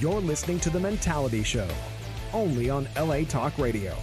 You're 0.00 0.22
listening 0.22 0.58
to 0.60 0.70
The 0.70 0.80
Mentality 0.80 1.42
Show, 1.42 1.68
only 2.32 2.70
on 2.70 2.88
LA 2.98 3.24
Talk 3.24 3.58
Radio. 3.58 3.94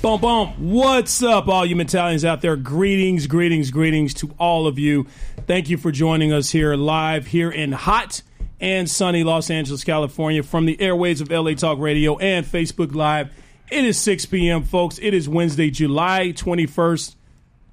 Boom, 0.00 0.18
boom. 0.22 0.70
What's 0.72 1.22
up, 1.22 1.48
all 1.48 1.66
you 1.66 1.76
Mentalians 1.76 2.24
out 2.24 2.40
there? 2.40 2.56
Greetings, 2.56 3.26
greetings, 3.26 3.70
greetings 3.70 4.14
to 4.14 4.34
all 4.38 4.66
of 4.66 4.78
you. 4.78 5.06
Thank 5.46 5.68
you 5.68 5.76
for 5.76 5.92
joining 5.92 6.32
us 6.32 6.48
here 6.48 6.74
live 6.76 7.26
here 7.26 7.50
in 7.50 7.72
hot 7.72 8.22
and 8.58 8.88
sunny 8.88 9.24
Los 9.24 9.50
Angeles, 9.50 9.84
California, 9.84 10.42
from 10.42 10.64
the 10.64 10.80
airways 10.80 11.20
of 11.20 11.30
LA 11.30 11.52
Talk 11.52 11.78
Radio 11.78 12.16
and 12.16 12.46
Facebook 12.46 12.94
Live. 12.94 13.34
It 13.70 13.84
is 13.84 13.98
6 13.98 14.24
p.m., 14.24 14.62
folks. 14.62 14.98
It 15.02 15.12
is 15.12 15.28
Wednesday, 15.28 15.68
July 15.68 16.32
21st, 16.34 17.16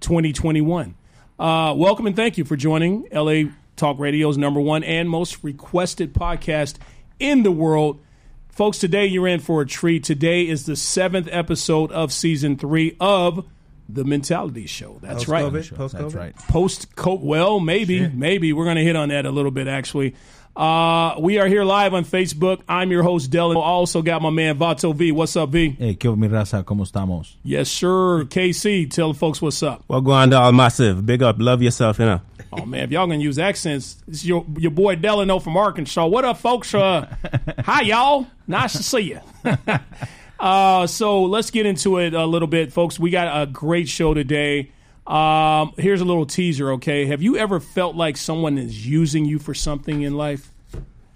2021. 0.02 0.96
Uh, 1.38 1.74
welcome 1.76 2.08
and 2.08 2.16
thank 2.16 2.38
you 2.38 2.46
for 2.46 2.56
joining 2.56 3.06
LA 3.12 3.50
Talk 3.76 4.00
Radio's 4.00 4.38
number 4.38 4.62
one 4.62 4.86
and 4.86 5.10
most 5.10 5.44
requested 5.44 6.14
podcast 6.14 6.78
in 7.20 7.44
the 7.44 7.52
world. 7.52 8.00
Folks, 8.48 8.80
today 8.80 9.06
you're 9.06 9.28
in 9.28 9.42
for 9.42 9.62
a 9.62 9.66
treat. 9.66 10.06
Today 10.06 10.48
is 10.48 10.66
the 10.66 10.78
seventh 10.78 11.28
episode 11.30 11.92
of 11.92 12.14
season 12.14 12.56
three 12.58 12.96
of 13.02 13.46
The 13.90 14.06
Mentality 14.06 14.66
Show. 14.66 14.98
That's 15.02 15.28
right. 15.28 15.52
Post-COVID? 15.52 15.76
Post-COVID? 15.76 16.00
That's 16.00 16.14
right. 16.14 16.36
Post 16.38 16.96
co 16.96 17.16
well, 17.16 17.60
maybe, 17.60 18.08
maybe. 18.08 18.54
We're 18.54 18.64
going 18.64 18.78
to 18.78 18.84
hit 18.84 18.96
on 18.96 19.10
that 19.10 19.26
a 19.26 19.32
little 19.32 19.52
bit, 19.52 19.68
actually. 19.68 20.16
Uh, 20.56 21.16
we 21.20 21.38
are 21.38 21.48
here 21.48 21.66
live 21.66 21.94
on 21.94 22.06
Facebook. 22.06 22.62
I'm 22.70 22.90
your 22.90 23.04
host, 23.04 23.30
Dylan. 23.30 23.58
I 23.58 23.60
also 23.60 24.02
got 24.02 24.22
my 24.22 24.30
man, 24.30 24.58
Vato 24.58 24.96
V. 24.96 25.12
What's 25.12 25.36
up, 25.36 25.50
V? 25.50 25.76
Hey, 25.78 25.96
¿qué 25.96 26.08
hubo, 26.08 26.18
mi 26.18 26.30
raza? 26.30 26.64
¿Cómo 26.64 26.90
estamos? 26.90 27.36
Yes, 27.44 27.70
sir. 27.70 28.24
KC, 28.24 28.90
tell 28.90 29.12
the 29.12 29.20
folks 29.20 29.42
what's 29.42 29.62
up. 29.62 29.84
Well, 29.90 30.00
going 30.00 30.30
to 30.30 30.38
all 30.38 30.54
massive. 30.54 31.06
Big 31.06 31.22
up. 31.22 31.36
Love 31.40 31.62
yourself, 31.62 32.00
you 32.00 32.06
know. 32.06 32.22
Oh 32.54 32.66
man, 32.66 32.86
if 32.86 32.92
y'all 32.92 33.06
gonna 33.06 33.20
use 33.20 33.38
accents, 33.38 34.02
it's 34.08 34.24
your 34.24 34.46
your 34.58 34.72
boy 34.72 34.96
Delano 34.96 35.40
from 35.40 35.58
Arkansas. 35.58 36.06
What 36.06 36.24
up, 36.24 36.38
folks? 36.38 36.74
Uh, 36.74 37.14
hi, 37.60 37.82
y'all. 37.82 38.26
Nice 38.48 38.74
to 38.74 38.84
see 38.84 39.00
you. 39.00 39.20
uh, 40.40 40.88
so 40.88 41.24
let's 41.24 41.52
get 41.52 41.66
into 41.66 41.98
it 41.98 42.14
a 42.14 42.26
little 42.26 42.48
bit, 42.48 42.72
folks. 42.72 42.98
We 42.98 43.10
got 43.10 43.42
a 43.42 43.46
great 43.46 43.90
show 43.90 44.14
today. 44.14 44.72
Um, 45.08 45.74
here's 45.78 46.02
a 46.02 46.06
little 46.06 46.26
teaser. 46.26 46.72
Okay, 46.74 47.06
have 47.06 47.22
you 47.22 47.38
ever 47.38 47.60
felt 47.60 47.96
like 47.96 48.18
someone 48.18 48.58
is 48.58 48.88
using 48.88 49.26
you 49.26 49.40
for 49.40 49.54
something 49.54 50.02
in 50.02 50.16
life? 50.16 50.52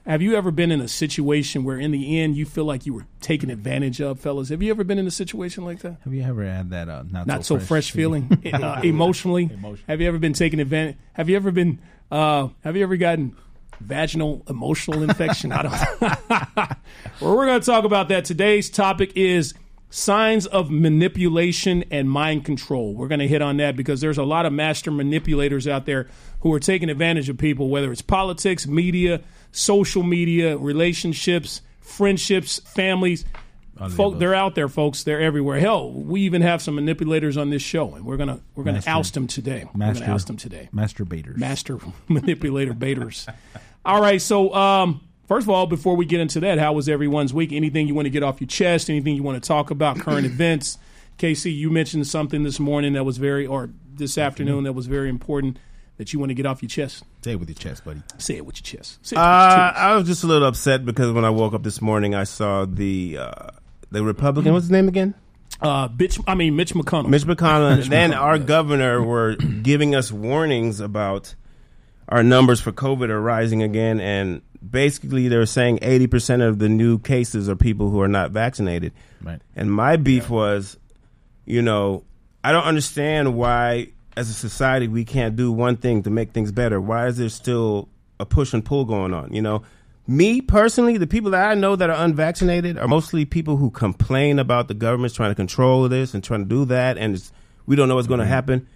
Have 0.06 0.23
you 0.23 0.36
ever 0.36 0.50
been 0.50 0.72
in 0.72 0.82
a 0.82 0.88
situation 0.88 1.64
where, 1.64 1.78
in 1.78 1.92
the 1.92 2.20
end, 2.20 2.36
you 2.36 2.45
feel 2.45 2.66
like 2.66 2.86
you 2.88 2.94
were 2.95 3.06
taken 3.22 3.52
advantage 3.52 4.02
of, 4.02 4.20
fellas? 4.20 4.50
Have 4.50 4.64
you 4.64 4.72
ever 4.72 4.84
been 4.84 4.98
in 4.98 5.06
a 5.06 5.12
situation 5.12 5.66
like 5.66 5.82
that? 5.82 5.98
Have 6.04 6.14
you 6.14 6.23
ever 6.23 6.44
had 6.44 6.72
that 6.72 6.90
uh, 6.90 7.04
not, 7.12 7.28
not 7.28 7.45
so, 7.45 7.60
fresh, 7.60 7.92
feeling 7.92 8.28
uh, 8.54 8.82
emotionally. 8.84 9.52
Have 9.88 10.02
you 10.02 10.08
ever 10.08 10.17
been 10.17 10.34
taken 10.34 10.60
advantage? 10.60 10.98
Have 11.14 11.30
you 11.30 11.36
ever 11.36 11.52
been? 11.52 11.80
Uh, 12.10 12.48
have 12.64 12.76
you 12.76 12.82
ever 12.82 12.98
gotten 12.98 13.36
vaginal 13.82 14.44
emotional 14.50 15.04
infection? 15.04 15.52
I 15.52 15.62
don't. 15.62 16.02
well, 17.22 17.36
we're 17.36 17.45
going 17.45 17.60
to 17.60 17.66
talk 17.66 17.84
about 17.84 18.10
that. 18.10 18.26
Today's 18.26 18.70
topic 18.70 19.12
is 19.16 19.54
signs 19.90 20.45
of 20.45 20.70
manipulation 20.72 21.84
and 21.92 22.09
mind 22.09 22.45
control. 22.45 22.94
We're 22.94 23.08
going 23.08 23.20
to 23.20 23.28
hit 23.28 23.42
on 23.42 23.58
that 23.58 23.76
because 23.76 24.02
there's 24.02 24.18
a 24.18 24.23
lot 24.23 24.45
of 24.45 24.54
master 24.54 24.92
manipulators 24.92 25.68
out 25.68 25.86
there 25.86 26.08
who 26.42 26.54
are 26.54 26.59
taking 26.59 26.90
advantage 26.90 27.28
of 27.30 27.38
people, 27.38 27.70
whether 27.70 27.92
it's 27.92 28.02
politics, 28.02 28.67
media, 28.67 29.22
social 29.52 30.04
media, 30.04 30.58
relationships, 30.58 31.62
friendships, 31.82 32.60
families. 32.60 33.26
Folk, 33.92 34.20
they're 34.20 34.36
out 34.36 34.56
there, 34.56 34.67
folks. 34.67 35.04
They're 35.04 35.22
everywhere. 35.22 35.58
Hell, 35.58 35.94
we 35.94 36.22
even 36.22 36.42
have 36.42 36.62
some 36.62 36.76
manipulators 36.76 37.38
on 37.38 37.50
this 37.50 37.62
show, 37.62 37.95
and 37.95 38.04
we're 38.06 38.17
gonna 38.17 38.42
we're 38.54 38.66
gonna 38.66 38.76
Master- 38.80 38.90
oust 38.90 39.14
them 39.14 39.26
today. 39.26 39.64
we're 39.73 39.78
Master, 39.80 40.02
gonna 40.02 40.14
oust 40.16 40.28
them 40.28 40.36
today. 40.36 40.67
Masturbators. 40.76 41.38
Master 41.38 41.78
manipulator 42.10 42.73
baiters. 42.73 43.26
All 43.86 44.02
right, 44.02 44.22
so 44.22 44.54
um, 44.54 44.99
first 45.30 45.45
of 45.45 45.50
all, 45.50 45.66
before 45.67 45.95
we 45.95 46.06
get 46.06 46.20
into 46.20 46.42
that, 46.42 46.58
how 46.60 46.73
was 46.73 46.90
everyone's 46.90 47.34
week? 47.34 47.54
Anything 47.54 47.88
you 47.88 47.95
want 47.95 48.08
to 48.08 48.10
get 48.10 48.23
off 48.23 48.42
your 48.42 48.48
chest? 48.50 48.90
Anything 48.90 49.16
you 49.16 49.23
want 49.23 49.42
to 49.42 49.48
talk 49.48 49.72
about? 49.72 49.98
Current 50.00 50.26
events? 50.26 50.78
Casey, 51.17 51.52
you 51.52 51.70
mentioned 51.70 52.08
something 52.08 52.44
this 52.44 52.60
morning 52.60 52.94
that 52.94 53.04
was 53.06 53.17
very, 53.17 53.45
or 53.45 53.70
this 53.94 54.17
afternoon 54.17 54.64
that 54.66 54.73
was 54.73 54.88
very 54.88 55.08
important 55.10 55.58
that 55.98 56.14
you 56.14 56.20
want 56.20 56.30
to 56.30 56.34
get 56.34 56.45
off 56.45 56.62
your 56.62 56.70
chest. 56.70 57.04
Say 57.23 57.32
it 57.32 57.40
with 57.40 57.50
your 57.50 57.58
chest, 57.58 57.84
buddy. 57.86 58.02
Say 58.17 58.38
it 58.38 58.45
with 58.45 58.56
your 58.58 58.78
chest. 58.80 59.06
Say 59.06 59.16
it 59.16 59.20
Uh, 59.20 59.56
chest. 59.72 59.78
I 59.80 59.95
was 59.95 60.08
just 60.08 60.23
a 60.23 60.28
little 60.28 60.48
upset 60.48 60.86
because 60.86 61.12
when 61.12 61.26
I 61.26 61.30
woke 61.30 61.54
up 61.54 61.61
this 61.64 61.82
morning, 61.82 62.16
I 62.16 62.23
saw 62.23 62.66
the 62.66 63.17
uh, 63.20 63.50
the 63.92 64.04
Republican. 64.04 64.54
What's 64.54 64.66
his 64.66 64.72
name 64.72 64.88
again? 64.88 65.14
Uh, 65.61 65.90
bitch, 65.90 66.23
I 66.26 66.36
mean 66.36 66.56
Mitch 66.56 66.73
McConnell. 66.73 67.10
Mitch 67.10 67.26
McConnell. 67.26 67.73
and 67.73 67.84
then 67.92 68.11
McConnell, 68.11 68.22
our 68.22 68.38
yes. 68.38 68.46
governor 68.46 69.04
were 69.04 69.36
giving 69.36 69.94
us 69.94 70.10
warnings 70.10 70.80
about 70.80 71.36
our 72.08 72.23
numbers 72.23 72.61
for 72.61 72.72
COVID 72.72 73.10
are 73.10 73.22
rising 73.22 73.61
again, 73.61 74.00
and 74.00 74.42
basically 74.67 75.27
they're 75.27 75.45
saying 75.45 75.80
eighty 75.81 76.08
percent 76.08 76.42
of 76.42 76.59
the 76.59 76.70
new 76.70 76.99
cases 76.99 77.47
are 77.47 77.55
people 77.55 77.89
who 77.89 78.02
are 78.02 78.08
not 78.08 78.31
vaccinated. 78.31 78.93
Right. 79.21 79.42
And 79.55 79.71
my 79.71 79.97
beef 79.97 80.30
was, 80.30 80.77
you 81.45 81.61
know, 81.61 82.03
I 82.43 82.52
don't 82.52 82.64
understand 82.64 83.36
why, 83.36 83.89
as 84.15 84.30
a 84.30 84.33
society, 84.33 84.87
we 84.87 85.05
can't 85.05 85.36
do 85.36 85.52
one 85.52 85.77
thing 85.77 86.03
to 86.03 86.09
make 86.09 86.31
things 86.31 86.52
better. 86.52 86.80
Why 86.80 87.08
is 87.08 87.17
there 87.17 87.30
still 87.30 87.89
a 88.19 88.25
push 88.25 88.53
and 88.53 88.64
pull 88.64 88.86
going 88.86 89.14
on? 89.14 89.33
You 89.33 89.42
know, 89.42 89.64
me 90.08 90.42
personally, 90.42 90.98
the 90.98 91.08
people 91.08 91.31
that 91.31 91.49
I 91.49 91.53
know 91.53 91.75
that 91.75 91.89
are 91.89 92.03
unvaccinated 92.03 92.77
are 92.77 92.87
mostly 92.87 93.25
people 93.25 93.58
who 93.58 93.69
complain 93.69 94.39
about 94.39 94.67
the 94.67 94.73
government's 94.73 95.15
trying 95.15 95.31
to 95.31 95.36
control 95.36 95.87
this 95.87 96.14
and 96.14 96.23
trying 96.23 96.42
to 96.42 96.49
do 96.49 96.65
that, 96.65 96.98
and 96.98 97.15
it's, 97.15 97.31
we 97.65 97.75
don't 97.75 97.87
know 97.87 97.95
what's 97.95 98.08
going 98.08 98.19
to 98.19 98.23
mm-hmm. 98.23 98.33
happen. 98.33 98.67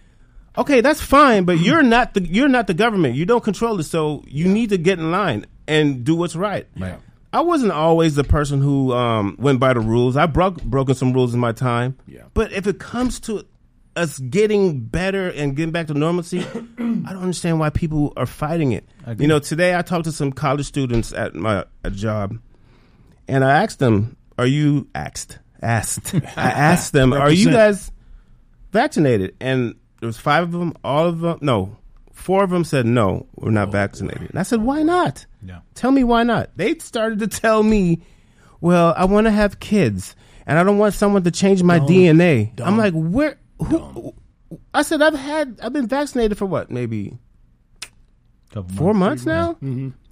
Okay, 0.55 0.81
that's 0.81 1.01
fine, 1.01 1.45
but 1.45 1.57
you're 1.57 1.81
not 1.81 2.13
the 2.13 2.21
you're 2.21 2.47
not 2.47 2.67
the 2.67 2.75
government. 2.75 3.15
You 3.15 3.25
don't 3.25 3.43
control 3.43 3.79
it, 3.79 3.83
so 3.85 4.23
you 4.27 4.47
need 4.47 4.69
to 4.69 4.77
get 4.77 4.99
in 4.99 5.09
line 5.09 5.47
and 5.67 6.03
do 6.03 6.15
what's 6.15 6.35
right. 6.35 6.67
Right. 6.77 6.99
I 7.33 7.41
wasn't 7.41 7.71
always 7.71 8.13
the 8.13 8.23
person 8.23 8.61
who 8.61 8.93
um, 8.93 9.35
went 9.39 9.59
by 9.59 9.73
the 9.73 9.79
rules. 9.79 10.15
I 10.15 10.27
broke 10.27 10.61
broken 10.63 10.93
some 10.93 11.13
rules 11.13 11.33
in 11.33 11.39
my 11.39 11.51
time. 11.51 11.97
Yeah. 12.07 12.23
But 12.35 12.51
if 12.51 12.67
it 12.67 12.79
comes 12.79 13.19
to 13.21 13.43
us 13.95 14.19
getting 14.19 14.81
better 14.81 15.29
and 15.29 15.55
getting 15.55 15.71
back 15.71 15.87
to 15.87 15.95
normalcy, 15.95 16.39
I 16.43 16.45
don't 16.77 17.07
understand 17.07 17.59
why 17.59 17.71
people 17.71 18.13
are 18.17 18.27
fighting 18.27 18.71
it. 18.71 18.87
You 19.17 19.27
know, 19.27 19.39
today 19.39 19.75
I 19.75 19.81
talked 19.81 20.05
to 20.05 20.11
some 20.11 20.31
college 20.31 20.67
students 20.67 21.11
at 21.11 21.33
my 21.33 21.65
a 21.83 21.89
job, 21.89 22.37
and 23.27 23.43
I 23.43 23.63
asked 23.63 23.79
them, 23.79 24.15
"Are 24.37 24.47
you 24.47 24.87
asked 24.93 25.39
asked? 25.61 26.13
I 26.13 26.19
asked 26.35 26.93
them, 26.93 27.13
"Are 27.13 27.31
you 27.31 27.49
guys 27.49 27.91
vaccinated?" 28.71 29.35
And 29.39 29.73
there 30.01 30.07
was 30.07 30.19
five 30.19 30.43
of 30.43 30.51
them. 30.51 30.73
All 30.83 31.07
of 31.07 31.19
them, 31.19 31.39
no, 31.41 31.77
four 32.11 32.43
of 32.43 32.51
them 32.51 32.63
said 32.63 32.85
no, 32.85 33.25
we're 33.35 33.49
not 33.49 33.71
vaccinated. 33.71 34.29
And 34.29 34.39
I 34.39 34.43
said, 34.43 34.61
"Why 34.61 34.83
not?" 34.83 35.25
Yeah. 35.45 35.59
Tell 35.75 35.91
me 35.91 36.03
why 36.03 36.23
not. 36.23 36.49
They 36.55 36.77
started 36.79 37.19
to 37.19 37.27
tell 37.27 37.63
me, 37.63 38.03
well, 38.61 38.93
I 38.97 39.05
want 39.05 39.25
to 39.27 39.31
have 39.31 39.59
kids 39.59 40.15
and 40.45 40.57
I 40.57 40.63
don't 40.63 40.77
want 40.77 40.93
someone 40.93 41.23
to 41.23 41.31
change 41.31 41.63
my 41.63 41.79
DNA. 41.79 42.59
I'm 42.61 42.77
like, 42.77 42.93
where? 42.93 43.37
Who? 43.59 44.13
I 44.73 44.81
said, 44.83 45.01
I've 45.01 45.13
had, 45.15 45.59
I've 45.61 45.73
been 45.73 45.87
vaccinated 45.87 46.37
for 46.37 46.45
what? 46.45 46.69
Maybe 46.71 47.17
Couple 48.51 48.75
four 48.75 48.93
months 48.93 49.25
now? 49.25 49.57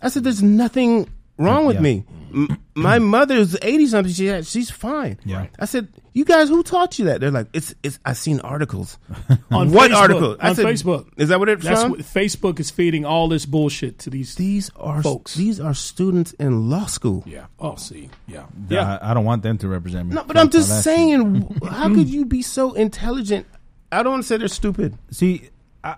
I 0.02 0.10
said, 0.10 0.24
there's 0.24 0.42
nothing 0.42 1.10
wrong 1.38 1.66
with 1.66 1.76
Yeah. 1.78 1.82
me. 1.82 2.06
M- 2.34 2.58
my 2.76 2.98
mother's 3.00 3.56
80 3.62 3.88
something. 3.88 4.14
She 4.14 4.26
had, 4.28 4.48
she's 4.48 4.72
fine. 4.72 5.20
Yeah. 5.26 5.48
I 5.60 5.66
said, 5.66 5.90
you 6.14 6.26
guys, 6.26 6.50
who 6.50 6.62
taught 6.64 7.00
you 7.00 7.06
that? 7.06 7.22
They're 7.22 7.32
like, 7.32 7.48
it's, 7.54 7.74
it's, 7.84 7.98
I've 8.04 8.18
seen 8.18 8.40
articles. 8.42 8.98
On 9.52 9.72
what 9.72 9.92
Facebook. 9.92 9.96
article? 9.96 10.38
I 10.40 10.50
On 10.50 10.56
said, 10.56 10.66
Facebook. 10.66 11.08
Is 11.18 11.30
that 11.30 11.40
what 11.40 11.48
it's 11.50 11.64
That's 11.64 11.82
from? 11.84 11.92
what 11.92 12.00
Facebook 12.02 12.60
is 12.60 12.70
feeding 12.70 13.06
all 13.06 13.28
this 13.30 13.46
bullshit 13.46 14.00
to 14.00 14.10
these. 14.10 14.36
these 14.36 14.70
are 14.76 15.02
Folks. 15.02 15.36
These 15.36 15.60
are 15.60 15.74
students 15.74 16.34
in 16.34 16.70
law 16.70 16.86
school. 16.86 17.24
yeah. 17.26 17.46
Oh, 17.60 17.76
see. 17.76 18.10
Yeah. 18.28 18.46
Yeah, 18.70 18.98
I, 19.02 19.12
I 19.12 19.14
don't 19.14 19.26
want 19.26 19.44
them 19.44 19.58
to 19.60 19.68
represent 19.68 20.10
me. 20.10 20.16
No, 20.16 20.24
but 20.24 20.36
I'm 20.38 20.48
Fuck 20.48 20.56
all 20.56 20.60
just 20.62 20.74
shit. 20.76 20.84
saying, 20.84 21.60
how 21.70 21.88
could 21.94 22.10
you 22.10 22.26
be 22.26 22.42
so 22.42 22.74
intelligent? 22.74 23.46
I 23.92 24.04
don't 24.04 24.12
want 24.14 24.24
to 24.24 24.28
say 24.28 24.38
they're 24.38 24.48
stupid. 24.48 24.98
See, 25.12 25.50
I, 25.84 25.96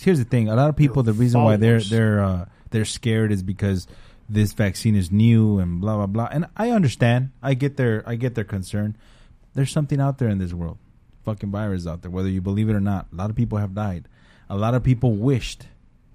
here's 0.00 0.18
the 0.18 0.24
thing. 0.24 0.48
A 0.48 0.54
lot 0.56 0.68
of 0.68 0.76
people, 0.76 1.02
the 1.02 1.12
reason 1.12 1.42
why 1.42 1.56
they're 1.56 1.80
followers. 1.80 1.90
they're 1.90 2.22
uh, 2.22 2.44
they're 2.70 2.84
scared 2.84 3.32
is 3.32 3.42
because 3.42 3.86
this 4.28 4.52
vaccine 4.52 4.94
is 4.94 5.10
new 5.10 5.58
and 5.58 5.80
blah 5.80 5.96
blah 5.96 6.06
blah. 6.06 6.28
And 6.30 6.46
I 6.56 6.70
understand. 6.70 7.30
I 7.42 7.54
get 7.54 7.76
their 7.76 8.02
I 8.06 8.14
get 8.16 8.34
their 8.34 8.44
concern. 8.44 8.96
There's 9.54 9.70
something 9.72 10.00
out 10.00 10.18
there 10.18 10.28
in 10.28 10.38
this 10.38 10.52
world. 10.52 10.78
Fucking 11.24 11.50
virus 11.50 11.86
out 11.86 12.02
there, 12.02 12.10
whether 12.10 12.28
you 12.28 12.40
believe 12.40 12.68
it 12.68 12.74
or 12.74 12.80
not. 12.80 13.06
A 13.12 13.16
lot 13.16 13.30
of 13.30 13.36
people 13.36 13.58
have 13.58 13.74
died. 13.74 14.08
A 14.48 14.56
lot 14.56 14.74
of 14.74 14.82
people 14.82 15.12
wished 15.14 15.66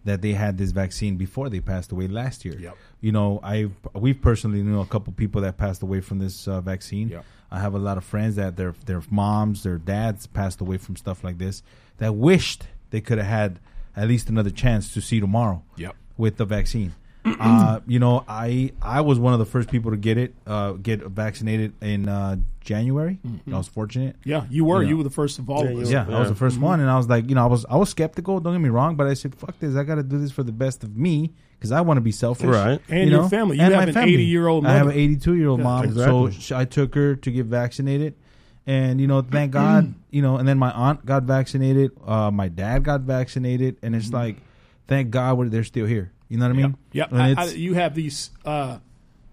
that 0.06 0.21
they 0.21 0.33
had 0.33 0.57
this 0.57 0.71
vaccine 0.71 1.15
before 1.18 1.50
they 1.50 1.59
passed 1.59 1.91
away 1.91 2.07
last 2.07 2.44
year. 2.45 2.57
Yep. 2.59 2.77
You 3.00 3.12
know, 3.12 3.39
I 3.44 3.69
we've 3.94 4.19
personally 4.21 4.62
knew 4.63 4.80
a 4.81 4.85
couple 4.85 5.13
people 5.13 5.41
that 5.41 5.57
passed 5.57 5.81
away 5.81 6.01
from 6.01 6.19
this 6.19 6.47
uh, 6.47 6.62
vaccine. 6.62 7.09
Yep. 7.09 7.25
I 7.51 7.59
have 7.59 7.74
a 7.75 7.80
lot 7.80 7.97
of 7.97 8.03
friends 8.03 8.35
that 8.38 8.57
their 8.57 8.74
their 8.85 9.01
moms, 9.09 9.63
their 9.63 9.77
dads 9.77 10.25
passed 10.27 10.59
away 10.62 10.77
from 10.77 10.95
stuff 10.95 11.24
like 11.24 11.38
this 11.38 11.62
that 12.00 12.15
wished 12.15 12.63
they 12.89 13.00
could 13.01 13.18
have 13.19 13.27
had 13.27 13.59
at 13.95 14.07
least 14.07 14.30
another 14.30 14.50
chance 14.50 14.94
to 14.94 15.01
see 15.01 15.19
tomorrow 15.19 15.63
Yep. 15.77 15.95
with 16.18 16.38
the 16.38 16.45
vaccine. 16.45 16.94
Uh, 17.25 17.79
you 17.87 17.99
know, 17.99 18.23
I 18.27 18.71
I 18.81 19.01
was 19.01 19.17
one 19.19 19.33
of 19.33 19.39
the 19.39 19.45
first 19.45 19.69
people 19.69 19.91
to 19.91 19.97
get 19.97 20.17
it, 20.17 20.33
uh, 20.45 20.73
get 20.73 21.01
vaccinated 21.01 21.73
in 21.81 22.09
uh, 22.09 22.37
January. 22.61 23.19
I 23.51 23.57
was 23.57 23.67
fortunate. 23.67 24.15
Yeah, 24.23 24.45
you 24.49 24.65
were. 24.65 24.83
Yeah. 24.83 24.89
You 24.89 24.97
were 24.97 25.03
the 25.03 25.09
first 25.09 25.39
of 25.39 25.49
all 25.49 25.63
Yeah, 25.63 25.69
of 25.71 25.75
you 25.77 25.81
us. 25.81 25.87
were. 25.87 25.93
Yeah, 25.93 26.17
I 26.17 26.19
was 26.19 26.29
the 26.29 26.45
1st 26.45 26.59
one, 26.59 26.79
and 26.79 26.89
I 26.89 26.97
was 26.97 27.07
like, 27.07 27.29
you 27.29 27.35
know, 27.35 27.43
I 27.43 27.47
was 27.47 27.65
I 27.69 27.77
was 27.77 27.89
skeptical. 27.89 28.39
Don't 28.39 28.53
get 28.53 28.59
me 28.61 28.69
wrong, 28.69 28.95
but 28.95 29.07
I 29.07 29.13
said, 29.13 29.35
"Fuck 29.35 29.59
this! 29.59 29.75
I 29.75 29.83
got 29.83 29.95
to 29.95 30.03
do 30.03 30.17
this 30.19 30.31
for 30.31 30.43
the 30.43 30.51
best 30.51 30.83
of 30.83 30.95
me 30.97 31.31
because 31.57 31.71
I 31.71 31.81
want 31.81 31.97
to 31.97 32.01
be 32.01 32.11
selfish." 32.11 32.47
Right. 32.49 32.79
And 32.89 33.05
you 33.09 33.11
your 33.15 33.23
know? 33.23 33.29
family. 33.29 33.57
You 33.57 33.63
And 33.63 33.73
have 33.73 33.93
my 33.93 34.01
an 34.01 34.07
80-year-old 34.09 34.65
I 34.65 34.73
have 34.73 34.87
an 34.87 34.93
82 34.93 35.35
year 35.35 35.47
old 35.49 35.59
Yeah, 35.59 35.63
mom, 35.63 35.83
exactly. 35.85 36.31
so 36.33 36.57
I 36.57 36.65
took 36.65 36.95
her 36.95 37.15
to 37.15 37.31
get 37.31 37.45
vaccinated, 37.47 38.15
and 38.67 38.99
you 39.01 39.07
know, 39.07 39.21
thank 39.21 39.51
God, 39.61 39.93
you 40.11 40.21
know, 40.21 40.37
and 40.37 40.47
then 40.47 40.57
my 40.57 40.71
aunt 40.71 41.05
got 41.05 41.23
vaccinated, 41.23 41.91
uh, 42.05 42.31
my 42.31 42.47
dad 42.49 42.83
got 42.83 43.01
vaccinated, 43.01 43.77
and 43.81 43.95
it's 43.95 44.11
like, 44.13 44.37
thank 44.87 45.09
God, 45.11 45.37
we're, 45.37 45.49
they're 45.49 45.63
still 45.65 45.85
here. 45.85 46.11
You 46.33 46.39
know 46.39 46.47
what 46.47 46.57
I 46.57 46.62
mean? 46.63 46.77
Yep. 46.94 47.12
And 47.12 47.21
I, 47.21 47.44
I, 47.44 47.45
you 47.51 47.75
have 47.75 47.94
these. 47.94 48.31
Uh, 48.44 48.80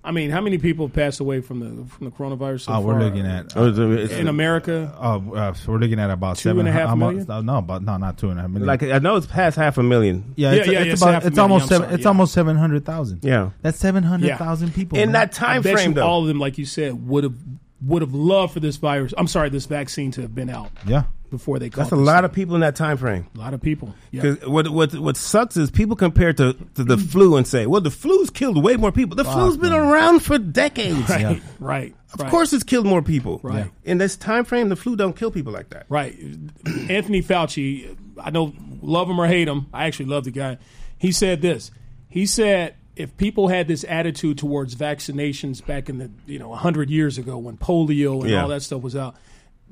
I 0.04 0.12
mean, 0.12 0.30
how 0.30 0.40
many 0.42 0.58
people 0.58 0.86
have 0.86 0.94
passed 0.94 1.20
away 1.20 1.40
from 1.40 1.60
the 1.60 1.84
from 1.90 2.04
the 2.06 2.10
coronavirus? 2.10 2.60
So 2.66 2.72
oh, 2.74 2.80
we're 2.80 2.92
far? 2.94 3.02
looking 3.04 3.24
at. 3.26 3.46
It's- 3.56 3.78
it's- 3.78 4.10
in 4.18 4.28
America. 4.28 4.94
Oh, 4.98 5.34
uh, 5.34 5.54
so 5.54 5.72
we're 5.72 5.78
looking 5.78 5.98
at 5.98 6.10
about 6.10 6.36
Two 6.36 6.42
seven 6.50 6.60
and 6.66 6.68
a 6.68 6.72
half 6.72 6.90
almost- 6.90 7.26
million? 7.26 7.30
uh, 7.30 7.40
No, 7.40 7.58
about 7.58 7.82
no, 7.84 7.96
not 7.96 8.18
two 8.18 8.28
and 8.28 8.38
a 8.38 8.42
half 8.42 8.50
million. 8.50 8.66
like 8.66 8.82
I 8.82 8.98
know 8.98 9.16
it's 9.16 9.26
past 9.26 9.56
half 9.56 9.78
a 9.78 9.82
million. 9.82 10.34
yeah, 10.36 10.52
Yeah, 10.52 10.56
it's, 10.58 10.66
yeah, 10.66 10.72
it's 10.80 10.86
yeah, 10.86 10.92
it's 10.92 11.02
about 11.02 11.14
it's 11.16 11.24
million, 11.36 11.38
almost 11.40 11.68
seven. 11.68 11.82
sorry, 11.84 11.94
It's 11.94 12.02
yeah. 12.02 12.08
almost 12.08 12.32
seven 12.34 12.56
hundred 12.56 12.84
thousand. 12.84 13.20
Yeah. 13.24 13.50
That's 13.62 13.78
seven 13.78 14.02
hundred 14.02 14.36
thousand 14.36 14.74
people 14.74 14.98
In 14.98 15.12
man. 15.12 15.12
that 15.14 15.32
time 15.32 15.60
I 15.60 15.62
bet 15.62 15.72
frame, 15.74 15.90
you 15.90 15.94
though. 15.96 16.06
all 16.06 16.20
of 16.22 16.28
them, 16.28 16.38
like 16.38 16.58
you 16.58 16.66
said, 16.66 17.06
would 17.08 17.24
have 17.24 17.34
would 17.82 18.02
have 18.02 18.12
loved 18.14 18.52
for 18.52 18.60
this 18.60 18.76
virus. 18.76 19.14
I'm 19.16 19.26
sorry, 19.26 19.48
this 19.48 19.64
vaccine 19.64 20.10
to 20.12 20.20
have 20.22 20.34
been 20.34 20.50
out 20.50 20.70
yeah. 20.86 21.04
Before 21.30 21.58
they. 21.58 21.70
Caught 21.70 21.82
That's 21.82 21.92
a 21.92 21.96
lot 21.96 22.16
thing. 22.18 22.24
of 22.26 22.32
people 22.32 22.54
in 22.54 22.60
that 22.60 22.76
time 22.76 22.96
frame. 22.96 23.26
a 23.34 23.38
lot 23.38 23.54
of 23.54 23.60
people. 23.62 23.94
Yeah. 24.10 24.22
Because 24.22 24.48
what 24.48 24.68
what 24.68 24.94
what 24.94 25.16
sucks 25.16 25.56
is 25.56 25.70
people 25.70 25.96
compare 25.96 26.32
to, 26.34 26.54
to 26.74 26.84
the 26.84 26.96
flu 26.98 27.36
and 27.36 27.46
say, 27.46 27.66
well, 27.66 27.80
the 27.80 27.90
flu's 27.90 28.30
killed 28.30 28.62
way 28.62 28.76
more 28.76 28.92
people. 28.92 29.16
The 29.16 29.24
flu's 29.24 29.56
been 29.56 29.72
around 29.72 30.20
for 30.20 30.38
decades. 30.38 31.08
Right. 31.08 31.20
Yeah. 31.20 31.38
Right. 31.58 31.94
Of 32.12 32.20
right. 32.20 32.30
course, 32.30 32.52
it's 32.52 32.64
killed 32.64 32.86
more 32.86 33.02
people. 33.02 33.40
Right. 33.42 33.66
Yeah. 33.66 33.90
In 33.92 33.98
this 33.98 34.16
time 34.16 34.44
frame, 34.44 34.68
the 34.68 34.76
flu 34.76 34.96
don't 34.96 35.16
kill 35.16 35.30
people 35.30 35.52
like 35.52 35.70
that. 35.70 35.86
Right. 35.88 36.16
Anthony 36.88 37.22
Fauci, 37.22 37.96
I 38.20 38.30
know, 38.30 38.52
love 38.82 39.08
him 39.08 39.20
or 39.20 39.26
hate 39.26 39.46
him. 39.48 39.66
I 39.72 39.86
actually 39.86 40.06
love 40.06 40.24
the 40.24 40.30
guy. 40.32 40.58
He 40.98 41.12
said 41.12 41.40
this. 41.40 41.70
He 42.08 42.26
said 42.26 42.74
if 42.96 43.16
people 43.16 43.48
had 43.48 43.68
this 43.68 43.84
attitude 43.88 44.36
towards 44.36 44.74
vaccinations 44.74 45.64
back 45.64 45.88
in 45.88 45.98
the 45.98 46.10
you 46.26 46.38
know 46.38 46.48
100 46.50 46.90
years 46.90 47.16
ago 47.18 47.38
when 47.38 47.56
polio 47.56 48.20
and 48.20 48.30
Yeah. 48.30 48.42
all 48.42 48.48
that 48.48 48.62
stuff 48.62 48.82
was 48.82 48.96
out, 48.96 49.14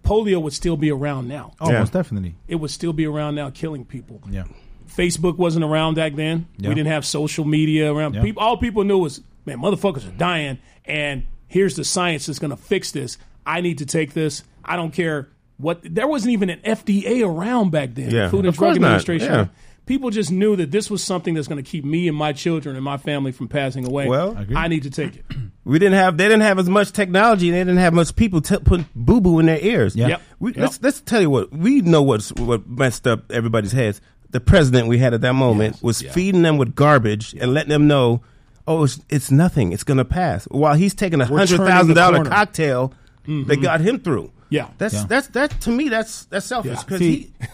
polio 0.02 0.40
would 0.42 0.52
still 0.52 0.76
be 0.76 0.90
around 0.90 1.28
now. 1.28 1.52
Oh, 1.60 1.70
Yeah. 1.70 1.80
most 1.80 1.92
definitely. 1.92 2.34
It 2.46 2.56
would 2.56 2.70
still 2.70 2.92
be 2.92 3.06
around 3.06 3.34
now, 3.34 3.50
killing 3.50 3.84
people. 3.84 4.20
Yeah. 4.30 4.44
Facebook 4.88 5.36
wasn't 5.36 5.64
around 5.64 5.94
back 5.94 6.14
then. 6.14 6.46
Yeah. 6.56 6.68
We 6.70 6.74
didn't 6.74 6.90
have 6.92 7.04
social 7.04 7.44
media 7.44 7.92
around. 7.92 8.14
Yeah. 8.14 8.22
People, 8.22 8.42
all 8.42 8.56
people 8.56 8.84
knew 8.84 8.98
was, 8.98 9.20
man, 9.44 9.58
motherfuckers 9.58 10.08
are 10.08 10.16
dying, 10.16 10.58
and 10.84 11.24
here's 11.46 11.76
the 11.76 11.84
science 11.84 12.26
that's 12.26 12.38
going 12.38 12.50
to 12.50 12.56
fix 12.56 12.90
this. 12.92 13.18
I 13.44 13.60
need 13.60 13.78
to 13.78 13.86
take 13.86 14.14
this. 14.14 14.44
I 14.64 14.76
don't 14.76 14.92
care 14.92 15.28
what. 15.56 15.80
There 15.82 16.06
wasn't 16.06 16.32
even 16.32 16.50
an 16.50 16.60
FDA 16.60 17.22
around 17.26 17.70
back 17.70 17.94
then. 17.94 18.10
Yeah. 18.10 18.28
Food 18.30 18.40
and 18.40 18.48
Of 18.48 18.56
Drug 18.56 18.70
course 18.72 18.78
not. 18.80 18.86
Administration. 18.86 19.50
Yeah. 19.88 19.94
People 19.94 20.10
just 20.10 20.30
knew 20.30 20.56
that 20.56 20.70
this 20.70 20.90
was 20.90 21.02
something 21.02 21.34
that's 21.34 21.48
going 21.48 21.62
to 21.62 21.68
keep 21.68 21.84
me 21.84 22.08
and 22.08 22.16
my 22.16 22.32
children 22.32 22.76
and 22.76 22.84
my 22.84 22.98
family 22.98 23.32
from 23.32 23.48
passing 23.48 23.86
away. 23.86 24.06
Well, 24.06 24.36
I. 24.36 24.64
I 24.64 24.68
need 24.68 24.82
to 24.84 24.90
take 24.90 25.16
it. 25.16 25.24
We 25.64 25.78
didn't 25.78 25.96
have 25.96 26.16
they 26.16 26.24
didn't 26.24 26.44
have 26.44 26.58
as 26.58 26.66
much 26.70 26.92
technology. 26.92 27.50
They 27.50 27.58
didn't 27.58 27.76
have 27.76 27.92
much 27.92 28.16
people 28.16 28.40
t- 28.40 28.58
putting 28.58 28.86
boo 28.94 29.20
boo 29.20 29.38
in 29.38 29.44
their 29.44 29.60
ears. 29.60 29.94
Yeah. 29.94 30.08
Yep. 30.08 30.22
We, 30.38 30.50
Yep. 30.52 30.56
Let's 30.62 30.82
let's 30.82 31.00
tell 31.02 31.20
you 31.20 31.28
what 31.28 31.52
we 31.52 31.82
know. 31.82 32.00
What's 32.00 32.32
what 32.32 32.66
messed 32.66 33.06
up 33.06 33.30
everybody's 33.30 33.72
heads. 33.72 34.00
The 34.30 34.40
president 34.40 34.88
we 34.88 34.96
had 34.96 35.12
at 35.12 35.20
that 35.20 35.34
moment 35.34 35.74
Yes. 35.74 35.82
was 35.82 36.02
Yeah. 36.02 36.12
feeding 36.12 36.40
them 36.40 36.56
with 36.56 36.74
garbage 36.74 37.34
and 37.34 37.52
letting 37.52 37.68
them 37.68 37.86
know, 37.86 38.22
oh, 38.66 38.84
it's, 38.84 38.98
it's 39.10 39.30
nothing. 39.30 39.72
It's 39.74 39.84
going 39.84 39.98
to 39.98 40.06
pass. 40.06 40.46
While 40.46 40.74
he's 40.74 40.94
taking 40.94 41.20
a 41.20 41.26
hundred 41.26 41.58
thousand 41.58 41.58
dollar 41.58 41.72
hundred 41.72 41.94
turning 41.94 41.94
thousand 41.96 42.24
the 42.24 42.30
cocktail 42.30 42.88
that 42.88 43.30
mm-hmm. 43.30 43.62
got 43.62 43.80
him 43.82 44.00
through. 44.00 44.32
Yeah. 44.48 44.68
That's 44.78 44.94
Yeah. 44.94 45.04
that's 45.06 45.28
that 45.28 45.60
to 45.60 45.70
me. 45.70 45.90
That's 45.90 46.24
that's 46.26 46.46
selfish 46.46 46.82
because 46.82 46.98
See- 47.00 47.30
he. 47.40 47.46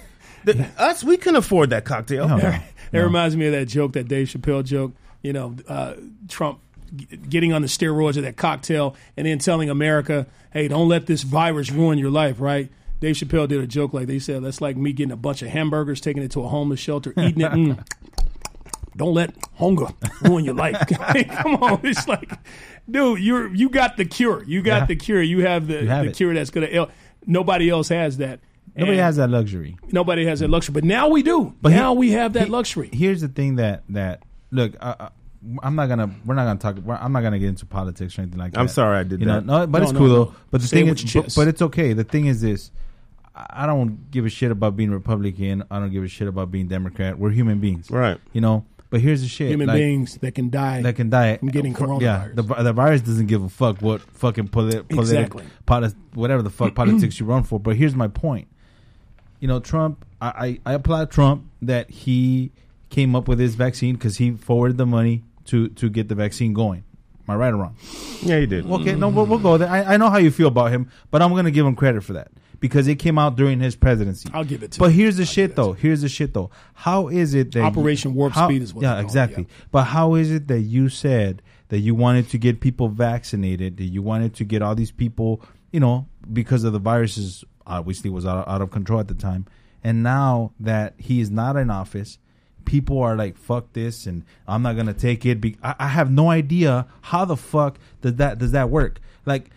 The, 0.45 0.67
us, 0.79 1.03
we 1.05 1.17
couldn't 1.17 1.37
afford 1.37 1.71
that 1.71 1.85
cocktail. 1.85 2.29
No. 2.29 2.39
That 2.39 2.63
No. 2.93 3.03
reminds 3.03 3.37
me 3.37 3.47
of 3.47 3.53
that 3.53 3.67
joke, 3.67 3.95
that 3.95 4.09
Dave 4.09 4.29
Chappelle 4.29 4.65
joke. 4.65 4.93
You 5.23 5.33
know, 5.33 5.57
uh, 5.69 5.95
Trump 6.29 6.61
getting 7.29 7.53
on 7.53 7.63
the 7.63 7.69
steroids 7.69 8.17
of 8.17 8.23
that 8.25 8.37
cocktail 8.37 8.95
and 9.17 9.27
then 9.27 9.39
telling 9.39 9.71
America, 9.71 10.27
"Hey, 10.53 10.69
don't 10.69 10.89
let 10.89 11.07
this 11.07 11.23
virus 11.23 11.71
ruin 11.73 11.99
your 11.99 12.11
life." 12.11 12.41
Right? 12.41 12.71
Dave 13.01 13.17
Chappelle 13.17 13.49
did 13.49 13.61
a 13.61 13.67
joke 13.67 13.93
like 13.95 14.07
they 14.07 14.19
said, 14.19 14.43
"That's 14.45 14.61
like 14.61 14.77
me 14.77 14.93
getting 14.93 15.13
a 15.13 15.17
bunch 15.17 15.43
of 15.43 15.49
hamburgers, 15.49 16.01
taking 16.01 16.23
it 16.23 16.31
to 16.33 16.43
a 16.45 16.49
homeless 16.49 16.79
shelter, 16.81 17.13
eating 17.17 17.41
it." 17.43 17.51
Mm. 17.53 17.87
Don't 18.97 19.13
let 19.15 19.35
hunger 19.57 19.87
ruin 20.23 20.45
your 20.45 20.55
life. 20.55 20.77
Come 20.89 21.57
on, 21.57 21.81
it's 21.83 22.07
like, 22.07 22.31
dude, 22.89 23.19
you're 23.19 23.53
you 23.53 23.69
got 23.69 23.97
the 23.97 24.05
cure. 24.05 24.45
You 24.45 24.63
got 24.63 24.83
Yeah. 24.83 24.87
the 24.87 24.97
cure. 24.97 25.21
You 25.23 25.41
have 25.47 25.67
the, 25.67 25.83
You 25.83 25.89
have 25.89 26.05
the 26.07 26.13
cure 26.13 26.33
that's 26.35 26.51
gonna. 26.51 26.87
Nobody 27.27 27.69
else 27.71 27.89
has 27.89 28.19
that. 28.19 28.39
Nobody 28.77 28.99
has 28.99 29.17
that 29.17 29.31
luxury. 29.31 29.77
Nobody 29.93 30.25
has 30.27 30.41
that 30.41 30.51
luxury, 30.51 30.73
but 30.73 30.85
now 30.85 31.09
we 31.09 31.23
do. 31.23 31.55
But 31.63 31.73
he- 31.73 31.79
now 31.79 31.93
we 31.93 32.11
have 32.13 32.33
that 32.35 32.45
he- 32.47 32.51
luxury. 32.51 32.91
Here's 32.93 33.21
the 33.21 33.29
thing 33.29 33.57
that 33.57 33.85
that 33.91 34.23
look, 34.51 34.73
I, 34.81 34.97
I, 34.99 35.09
I'm 35.63 35.75
not 35.77 35.89
gonna. 35.89 36.11
We're 36.25 36.35
not 36.35 36.45
gonna 36.45 36.59
talk. 36.59 36.85
I'm 37.01 37.13
not 37.13 37.23
gonna 37.23 37.39
get 37.39 37.49
into 37.49 37.67
politics 37.67 38.19
or 38.19 38.23
anything 38.23 38.39
like 38.41 38.53
that. 38.53 38.61
I'm 38.61 38.69
sorry 38.69 38.99
I 38.99 39.03
did 39.05 39.21
you 39.21 39.27
that. 39.27 39.45
Know, 39.45 39.59
no, 39.61 39.67
but 39.67 39.79
No, 39.79 39.85
it's 39.85 39.93
no, 39.93 39.99
cool 39.99 40.09
no. 40.09 40.15
though. 40.25 40.35
But 40.51 40.61
the 40.63 40.67
Say 40.67 40.77
thing 40.85 40.89
is, 40.89 41.13
but, 41.13 41.35
but 41.37 41.49
it's 41.49 41.63
okay. 41.63 41.93
The 41.93 42.05
thing 42.05 42.27
is 42.27 42.41
this. 42.41 42.71
I 43.35 43.65
I 43.65 43.67
don't 43.67 44.11
give 44.11 44.25
a 44.27 44.29
shit 44.31 44.51
about 44.51 44.77
being 44.77 44.91
Republican. 44.91 45.65
I 45.71 45.79
don't 45.81 45.91
give 45.93 46.03
a 46.03 46.09
shit 46.09 46.29
about 46.29 46.51
being 46.51 46.67
Democrat. 46.69 47.19
We're 47.19 47.31
human 47.31 47.61
beings, 47.61 47.91
Right. 47.91 48.19
You 48.33 48.41
know. 48.41 48.65
But 48.91 49.01
here's 49.01 49.23
the 49.23 49.29
shit: 49.29 49.49
Human 49.51 49.67
like, 49.67 49.77
beings 49.79 50.19
that 50.19 50.37
can 50.37 50.51
die. 50.51 50.81
that 50.83 50.95
can 50.95 51.11
die 51.11 51.37
from 51.39 51.49
getting 51.49 51.75
For- 51.75 51.87
coronavirus. 51.87 52.01
Yeah, 52.03 52.29
the, 52.35 52.43
the 52.63 52.73
virus 52.73 53.01
doesn't 53.03 53.27
give 53.27 53.43
a 53.43 53.49
fuck 53.49 53.83
what 53.83 54.01
fucking 54.03 54.49
polit, 54.49 54.87
Exactly. 54.89 55.43
political, 55.43 55.43
poli- 55.67 55.95
whatever 56.15 56.43
the 56.43 56.51
fuck 56.51 56.75
politics 56.77 57.19
you 57.19 57.27
run 57.27 57.43
for. 57.43 57.59
But 57.59 57.75
here's 57.77 57.97
my 57.97 58.07
point. 58.07 58.47
You 59.45 59.49
know, 59.49 59.61
Trump. 59.61 60.07
I 60.23 60.59
I, 60.65 60.71
I 60.71 60.73
applaud 60.73 61.11
Trump 61.11 61.45
that 61.61 61.91
he 61.91 62.51
came 62.89 63.15
up 63.15 63.29
with 63.29 63.39
his 63.39 63.57
vaccine 63.57 63.95
because 63.95 64.17
he 64.17 64.31
forwarded 64.31 64.79
the 64.79 64.87
money 64.87 65.23
to 65.45 65.69
to 65.69 65.91
get 65.91 66.09
the 66.09 66.15
vaccine 66.15 66.55
going. 66.55 66.83
Am 67.29 67.35
I 67.35 67.37
right 67.37 67.53
or 67.53 67.59
wrong? 67.59 67.77
Yeah, 68.23 68.41
he 68.41 68.47
did. 68.47 68.65
Okay, 68.65 68.95
no, 68.95 69.11
we'll, 69.11 69.27
we'll 69.27 69.39
go 69.39 69.59
there. 69.59 69.69
I, 69.69 69.83
I 69.83 69.97
know 69.99 70.09
how 70.09 70.17
you 70.17 70.31
feel 70.31 70.49
about 70.49 70.71
him, 70.73 70.91
but 71.11 71.21
I'm 71.21 71.33
going 71.33 71.45
to 71.45 71.51
give 71.51 71.67
him 71.67 71.77
credit 71.77 72.03
for 72.05 72.15
that 72.15 72.29
because 72.59 72.89
it 72.89 72.95
came 72.97 73.19
out 73.19 73.37
during 73.37 73.61
his 73.61 73.77
presidency. 73.77 74.31
I'll 74.33 74.45
give 74.45 74.63
it 74.63 74.71
to 74.73 74.79
But 74.81 74.87
him. 74.93 74.93
here's 74.93 75.19
the 75.19 75.27
shit, 75.27 75.57
though. 75.57 75.75
Here's 75.75 76.01
the 76.01 76.09
shit, 76.09 76.33
though. 76.33 76.49
How 76.73 77.09
is 77.09 77.35
it 77.35 77.53
that 77.53 77.65
Operation 77.65 78.15
Warp 78.15 78.33
how- 78.33 78.49
Speed 78.49 78.63
is 78.63 78.73
what 78.73 78.81
yeah, 78.81 78.89
they 78.89 78.95
call 78.95 79.01
it, 79.01 79.05
exactly. 79.05 79.43
yeah. 79.47 79.65
But 79.71 79.85
how 79.85 80.15
is 80.15 80.31
it 80.31 80.49
that 80.49 80.61
you 80.61 80.89
said 80.89 81.43
that 81.69 81.81
you 81.81 81.95
wanted 81.95 82.31
to 82.31 82.39
get 82.39 82.61
people 82.61 82.89
vaccinated, 82.89 83.77
that 83.77 83.85
you 83.85 84.01
wanted 84.01 84.35
to 84.37 84.45
get 84.45 84.63
all 84.63 84.75
these 84.75 84.91
people, 84.93 85.43
you 85.71 85.81
know, 85.81 86.07
because 86.33 86.65
of 86.65 86.73
the 86.73 86.79
viruses 86.79 87.45
obviously 87.67 88.11
was 88.11 88.27
out, 88.27 88.47
out 88.49 88.61
of 88.63 88.71
control 88.71 89.01
at 89.01 89.09
the 89.09 89.15
time, 89.15 89.47
and 89.83 90.03
now 90.03 90.53
that 90.61 90.95
he 90.99 91.21
is 91.21 91.31
not 91.31 91.57
in 91.57 91.71
office, 91.71 92.19
people 92.65 92.99
are 93.03 93.17
like, 93.17 93.37
"Fuck 93.37 93.73
this," 93.73 94.07
and 94.07 94.25
I'm 94.49 94.63
not 94.63 94.77
gonna 94.77 94.95
take 94.95 95.25
it. 95.27 95.41
Be- 95.41 95.57
I, 95.63 95.75
I 95.81 95.89
have 95.89 96.11
no 96.11 96.31
idea 96.31 96.87
how 97.03 97.25
the 97.25 97.37
fuck 97.37 97.79
does 98.03 98.15
that 98.17 98.39
does 98.39 98.53
that 98.53 98.71
work. 98.71 99.01
Like 99.27 99.51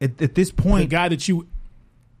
at, 0.00 0.20
at 0.20 0.34
this 0.34 0.50
point, 0.50 0.88
the 0.90 0.94
guy 0.96 1.08
that 1.08 1.28
you, 1.28 1.46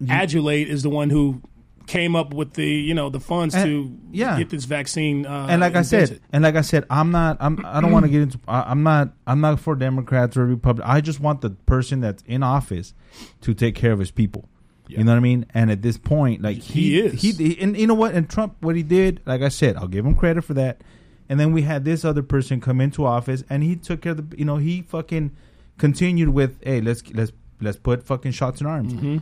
adulate 0.06 0.68
is 0.68 0.82
the 0.82 0.90
one 0.90 1.10
who 1.10 1.42
came 1.88 2.14
up 2.14 2.32
with 2.32 2.52
the 2.54 2.64
you 2.66 2.94
know 2.94 3.10
the 3.10 3.18
funds 3.20 3.54
And- 3.54 3.64
to 3.64 3.98
yeah. 4.12 4.38
get 4.38 4.50
this 4.50 4.64
vaccine. 4.66 5.26
Uh, 5.26 5.46
and 5.50 5.60
like 5.60 5.74
I 5.74 5.82
said, 5.82 6.20
and 6.32 6.44
like 6.44 6.54
I 6.56 6.60
said, 6.60 6.84
I'm 6.90 7.10
not. 7.10 7.36
I'm. 7.40 7.64
I 7.64 7.80
don't 7.80 7.92
want 7.92 8.04
to 8.04 8.10
get 8.10 8.22
into. 8.22 8.38
I, 8.46 8.62
I'm 8.70 8.82
not. 8.82 9.12
I'm 9.26 9.40
not 9.40 9.58
for 9.60 9.74
Democrats 9.74 10.36
or 10.36 10.46
Republicans. 10.46 10.90
I 10.90 11.00
just 11.00 11.20
want 11.20 11.40
the 11.40 11.50
person 11.50 12.00
that's 12.00 12.22
in 12.26 12.42
office 12.42 12.94
to 13.42 13.54
take 13.54 13.74
care 13.74 13.92
of 13.92 13.98
his 13.98 14.10
people. 14.10 14.48
Yeah. 14.92 14.98
You 14.98 15.04
know 15.04 15.12
what 15.12 15.16
I 15.18 15.20
mean? 15.20 15.46
And 15.54 15.70
at 15.70 15.82
this 15.82 15.98
point, 15.98 16.42
like 16.42 16.58
He 16.58 16.90
he, 16.92 16.98
is. 17.00 17.20
he, 17.20 17.58
and 17.60 17.76
you 17.76 17.86
know 17.86 17.94
what? 17.94 18.14
And 18.14 18.28
Trump, 18.30 18.56
what 18.60 18.76
he 18.76 18.82
did, 18.82 19.20
like 19.26 19.42
I 19.42 19.48
said, 19.48 19.76
I'll 19.76 19.88
give 19.88 20.06
him 20.06 20.14
credit 20.14 20.42
for 20.42 20.54
that. 20.54 20.80
And 21.28 21.40
then 21.40 21.52
we 21.52 21.62
had 21.62 21.84
this 21.84 22.04
other 22.04 22.22
person 22.22 22.60
come 22.60 22.80
into 22.80 23.04
office, 23.06 23.42
and 23.48 23.62
he 23.62 23.74
took 23.76 24.02
care 24.02 24.12
of 24.12 24.30
the. 24.30 24.36
You 24.38 24.44
know, 24.44 24.56
he 24.58 24.82
fucking 24.82 25.30
continued 25.78 26.28
with, 26.30 26.58
hey, 26.62 26.80
let's 26.80 27.02
let's 27.14 27.32
let's 27.60 27.76
put 27.78 28.02
fucking 28.04 28.32
shots 28.32 28.60
in 28.60 28.66
arms. 28.66 28.92
Mm-hmm. 28.92 29.18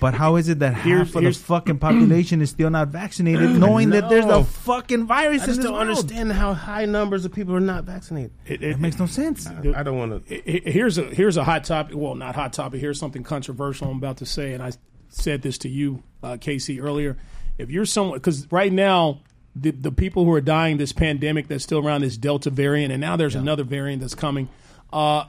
But 0.00 0.12
how 0.14 0.36
is 0.36 0.48
it 0.48 0.58
that 0.58 0.74
Here's- 0.74 0.98
half 0.98 1.06
of 1.08 1.12
the 1.14 1.20
here's- 1.20 1.38
fucking 1.38 1.78
population 1.78 2.42
is 2.42 2.50
still 2.50 2.68
not 2.68 2.88
vaccinated, 2.88 3.50
knowing 3.64 3.90
that 3.90 4.10
there's 4.10 4.26
a 4.26 4.44
fucking 4.44 5.06
virus 5.06 5.42
I 5.42 5.44
in 5.44 5.46
just 5.50 5.56
this 5.58 5.64
don't 5.64 5.74
world? 5.74 5.88
understand 5.88 6.32
how 6.32 6.52
high 6.52 6.84
numbers 6.84 7.24
of 7.24 7.32
people 7.32 7.54
are 7.54 7.60
not 7.60 7.84
vaccinated. 7.84 8.32
it, 8.44 8.62
It 8.62 8.78
makes 8.80 8.98
no 8.98 9.06
sense. 9.06 9.46
I 9.46 9.82
don't 9.82 9.96
want 9.96 10.26
to. 10.26 10.34
Here's 10.70 10.98
a 10.98 11.04
here's 11.04 11.36
a 11.38 11.44
hot 11.44 11.64
topic. 11.64 11.96
Well, 11.96 12.14
not 12.16 12.34
hot 12.34 12.52
topic. 12.52 12.80
Here's 12.80 12.98
something 12.98 13.22
controversial 13.22 13.88
I'm 13.90 13.96
about 13.96 14.18
to 14.18 14.26
say, 14.26 14.52
and 14.52 14.62
I 14.62 14.72
said 15.08 15.42
this 15.42 15.58
to 15.58 15.68
you, 15.68 16.02
uh, 16.22 16.36
Casey, 16.40 16.80
earlier. 16.80 17.16
If 17.56 17.70
you're 17.70 17.86
someone, 17.86 18.18
because 18.18 18.50
right 18.52 18.72
now 18.72 19.20
the 19.54 19.70
the 19.70 19.92
people 19.92 20.24
who 20.24 20.32
are 20.32 20.40
dying 20.40 20.76
this 20.76 20.92
pandemic 20.92 21.48
that's 21.48 21.64
still 21.64 21.84
around 21.84 22.02
this 22.02 22.16
Delta 22.16 22.50
variant, 22.50 22.92
and 22.92 23.00
now 23.00 23.16
there's 23.16 23.34
another 23.34 23.64
variant 23.64 24.00
that's 24.00 24.14
coming. 24.14 24.48
Uh, 24.92 25.24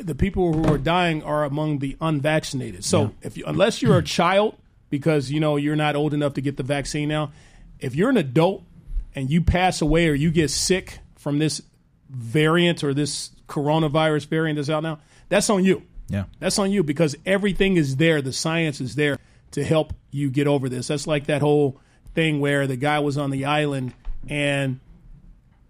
the 0.00 0.14
people 0.14 0.52
who 0.52 0.64
are 0.72 0.78
dying 0.78 1.22
are 1.22 1.44
among 1.44 1.80
the 1.80 1.96
unvaccinated. 2.00 2.84
So 2.84 3.12
if 3.20 3.36
you, 3.36 3.44
unless 3.46 3.82
you're 3.82 3.98
a 3.98 4.02
child, 4.02 4.56
because 4.90 5.30
you 5.30 5.40
know 5.40 5.56
you're 5.56 5.76
not 5.76 5.96
old 5.96 6.14
enough 6.14 6.34
to 6.34 6.40
get 6.40 6.56
the 6.56 6.62
vaccine 6.62 7.08
now, 7.08 7.32
if 7.80 7.94
you're 7.94 8.10
an 8.10 8.16
adult 8.16 8.62
and 9.14 9.30
you 9.30 9.42
pass 9.42 9.82
away 9.82 10.08
or 10.08 10.14
you 10.14 10.30
get 10.30 10.50
sick 10.50 11.00
from 11.16 11.38
this 11.38 11.62
variant 12.08 12.84
or 12.84 12.94
this 12.94 13.30
coronavirus 13.48 14.26
variant 14.26 14.56
that's 14.56 14.70
out 14.70 14.82
now, 14.82 15.00
that's 15.28 15.50
on 15.50 15.64
you. 15.64 15.82
Yeah. 16.12 16.24
That's 16.40 16.58
on 16.58 16.70
you 16.70 16.82
because 16.82 17.16
everything 17.24 17.78
is 17.78 17.96
there. 17.96 18.20
The 18.20 18.34
science 18.34 18.82
is 18.82 18.96
there 18.96 19.18
to 19.52 19.64
help 19.64 19.94
you 20.10 20.30
get 20.30 20.46
over 20.46 20.68
this. 20.68 20.88
That's 20.88 21.06
like 21.06 21.26
that 21.26 21.40
whole 21.40 21.80
thing 22.14 22.38
where 22.38 22.66
the 22.66 22.76
guy 22.76 22.98
was 22.98 23.16
on 23.16 23.30
the 23.30 23.46
island 23.46 23.94
and 24.28 24.78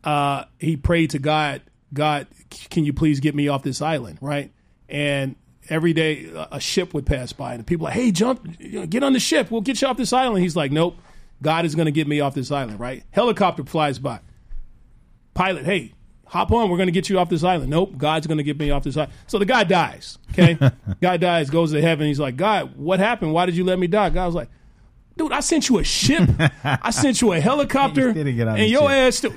uh, 0.02 0.44
he 0.58 0.76
prayed 0.76 1.10
to 1.10 1.20
God, 1.20 1.62
God, 1.94 2.26
can 2.70 2.84
you 2.84 2.92
please 2.92 3.20
get 3.20 3.36
me 3.36 3.46
off 3.46 3.62
this 3.62 3.80
island, 3.80 4.18
right? 4.20 4.50
And 4.88 5.36
every 5.70 5.92
day 5.92 6.28
a- 6.34 6.58
ship 6.58 6.92
would 6.92 7.06
pass 7.06 7.32
by, 7.32 7.54
and 7.54 7.64
people 7.64 7.84
like, 7.84 7.94
hey, 7.94 8.10
jump, 8.10 8.44
get 8.58 9.04
on 9.04 9.12
the 9.12 9.20
ship, 9.20 9.48
we'll 9.48 9.60
get 9.60 9.80
you 9.80 9.86
off 9.86 9.96
this 9.96 10.12
island. 10.12 10.42
He's 10.42 10.56
like, 10.56 10.72
nope, 10.72 10.98
God 11.40 11.64
is 11.64 11.76
going 11.76 11.86
to 11.86 11.92
get 11.92 12.08
me 12.08 12.18
off 12.18 12.34
this 12.34 12.50
island, 12.50 12.80
right? 12.80 13.04
Helicopter 13.12 13.64
flies 13.64 14.00
by, 14.00 14.18
pilot, 15.34 15.64
hey, 15.64 15.92
hop 16.32 16.50
on, 16.50 16.70
we're 16.70 16.78
going 16.78 16.86
to 16.86 16.92
get 16.92 17.10
you 17.10 17.18
off 17.18 17.28
this 17.28 17.44
island. 17.44 17.68
Nope, 17.68 17.98
God's 17.98 18.26
going 18.26 18.38
to 18.38 18.42
get 18.42 18.58
me 18.58 18.70
off 18.70 18.84
this 18.84 18.96
island. 18.96 19.12
So 19.26 19.38
the 19.38 19.44
guy 19.44 19.64
dies, 19.64 20.18
okay? 20.30 20.58
guy 21.02 21.18
dies, 21.18 21.50
goes 21.50 21.72
to 21.72 21.82
heaven. 21.82 22.06
He's 22.06 22.18
like, 22.18 22.36
God, 22.36 22.74
what 22.76 23.00
happened? 23.00 23.34
Why 23.34 23.44
did 23.44 23.54
you 23.54 23.64
let 23.64 23.78
me 23.78 23.86
die? 23.86 24.08
God 24.08 24.24
was 24.24 24.34
like, 24.34 24.48
dude, 25.18 25.30
I 25.30 25.40
sent 25.40 25.68
you 25.68 25.78
a 25.78 25.84
ship, 25.84 26.30
I 26.64 26.90
sent 26.90 27.20
you 27.20 27.32
a 27.32 27.40
helicopter, 27.40 28.08
You 28.08 28.14
didn't 28.14 28.36
get 28.36 28.48
on 28.48 28.58
and 28.58 28.70
your 28.70 28.88
ship. 28.88 28.90
ass, 28.90 29.16
still, 29.16 29.34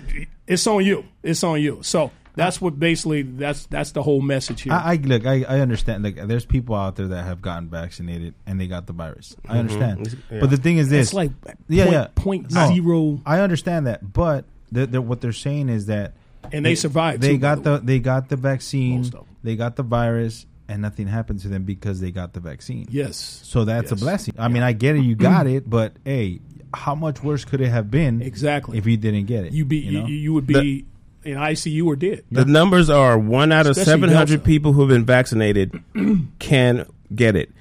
it's 0.48 0.66
on 0.68 0.86
you. 0.86 1.04
It's 1.22 1.44
on 1.44 1.62
you. 1.62 1.80
So 1.82 2.12
that's 2.36 2.62
what 2.62 2.80
basically 2.80 3.24
that's 3.24 3.66
that's 3.66 3.92
the 3.92 4.02
whole 4.02 4.22
message 4.22 4.62
here. 4.62 4.72
I, 4.72 4.94
I 4.94 4.96
look. 4.96 5.26
I, 5.26 5.44
I 5.44 5.60
understand. 5.60 6.04
Like, 6.04 6.16
there's 6.16 6.46
people 6.46 6.76
out 6.76 6.96
there 6.96 7.10
that 7.10 7.26
have 7.26 7.42
gotten 7.42 7.70
vaccinated 7.70 8.36
and 8.46 8.60
they 8.60 8.68
got 8.68 8.88
the 8.88 8.94
virus. 8.94 9.36
I 9.44 9.50
mm-hmm. 9.50 9.60
understand. 9.60 10.18
Yeah. 10.32 10.40
But 10.40 10.50
the 10.50 10.58
thing 10.58 10.78
is 10.78 10.90
this: 10.90 11.08
it's 11.08 11.14
like 11.14 11.32
yeah, 11.68 11.84
point, 11.84 11.94
yeah, 11.94 12.08
point 12.16 12.52
No. 12.52 12.68
zero, 12.74 13.22
I 13.26 13.40
understand 13.40 13.88
that, 13.88 14.14
but 14.14 14.46
the, 14.72 14.88
the, 14.88 15.02
what 15.02 15.22
they're 15.22 15.34
saying 15.34 15.70
is 15.70 15.88
that 15.88 16.14
and 16.52 16.66
they 16.66 16.76
survived. 16.76 17.22
They 17.22 17.34
too, 17.34 17.38
got 17.40 17.64
the 17.64 17.78
the 17.78 17.86
they 17.86 18.00
got 18.00 18.30
the 18.30 18.36
vaccine. 18.38 18.98
Most 18.98 19.14
of 19.14 19.26
them. 19.26 19.36
They 19.44 19.56
got 19.56 19.76
the 19.76 19.84
virus, 19.84 20.46
and 20.68 20.82
nothing 20.82 21.08
happened 21.08 21.40
to 21.42 21.48
them 21.48 21.64
because 21.64 22.00
they 22.00 22.12
got 22.12 22.34
the 22.34 22.40
vaccine. 22.40 22.88
yes. 22.90 23.42
So 23.44 23.66
that's 23.66 23.92
a 23.92 23.96
blessing. 23.96 24.34
I 24.38 24.48
mean, 24.48 24.64
I 24.64 24.74
get 24.74 24.96
it. 24.96 25.04
You 25.04 25.16
got 25.32 25.48
it, 25.48 25.70
but 25.70 25.94
hey, 26.04 26.40
how 26.74 26.96
much 26.96 27.22
worse 27.24 27.46
could 27.46 27.62
it 27.62 27.70
have 27.70 27.90
been 27.92 28.22
Exactly. 28.22 28.78
if 28.78 28.86
you 28.86 28.98
didn't 28.98 29.26
get 29.26 29.46
it? 29.46 29.54
You 29.54 29.66
be 29.66 29.78
you 29.78 29.92
you, 29.92 30.00
know? 30.02 30.08
you 30.08 30.34
would 30.34 30.48
be 30.48 30.86
in 31.24 31.38
ICU 31.38 31.86
or 31.86 31.96
dead. 31.96 32.24
The 32.32 32.46
numbers 32.46 32.90
are 32.90 33.18
one 33.18 33.52
out 33.52 33.66
of 33.66 33.72
Especially 33.72 33.92
700 34.02 34.26
Delta. 34.28 34.44
people 34.44 34.74
who 34.74 34.82
have 34.82 34.90
been 34.90 35.06
vaccinated 35.06 35.74
can 36.40 36.86
get 37.14 37.36
it. 37.36 37.52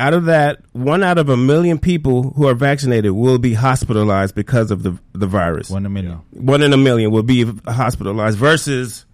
Out 0.00 0.14
of 0.14 0.26
that, 0.26 0.60
one 0.72 1.02
out 1.02 1.18
of 1.18 1.28
a 1.28 1.36
million 1.36 1.78
people 1.78 2.30
who 2.30 2.46
are 2.46 2.54
vaccinated 2.54 3.10
will 3.12 3.38
be 3.38 3.54
hospitalized 3.54 4.34
because 4.34 4.70
of 4.70 4.82
the 4.84 4.96
the 5.12 5.26
virus. 5.26 5.70
one 5.70 5.82
in 5.82 5.86
a 5.86 5.90
million. 5.90 6.20
One 6.30 6.62
in 6.62 6.72
a 6.72 6.76
million 6.76 7.10
will 7.10 7.24
be 7.24 7.44
hospitalized 7.66 8.38
versus 8.38 9.04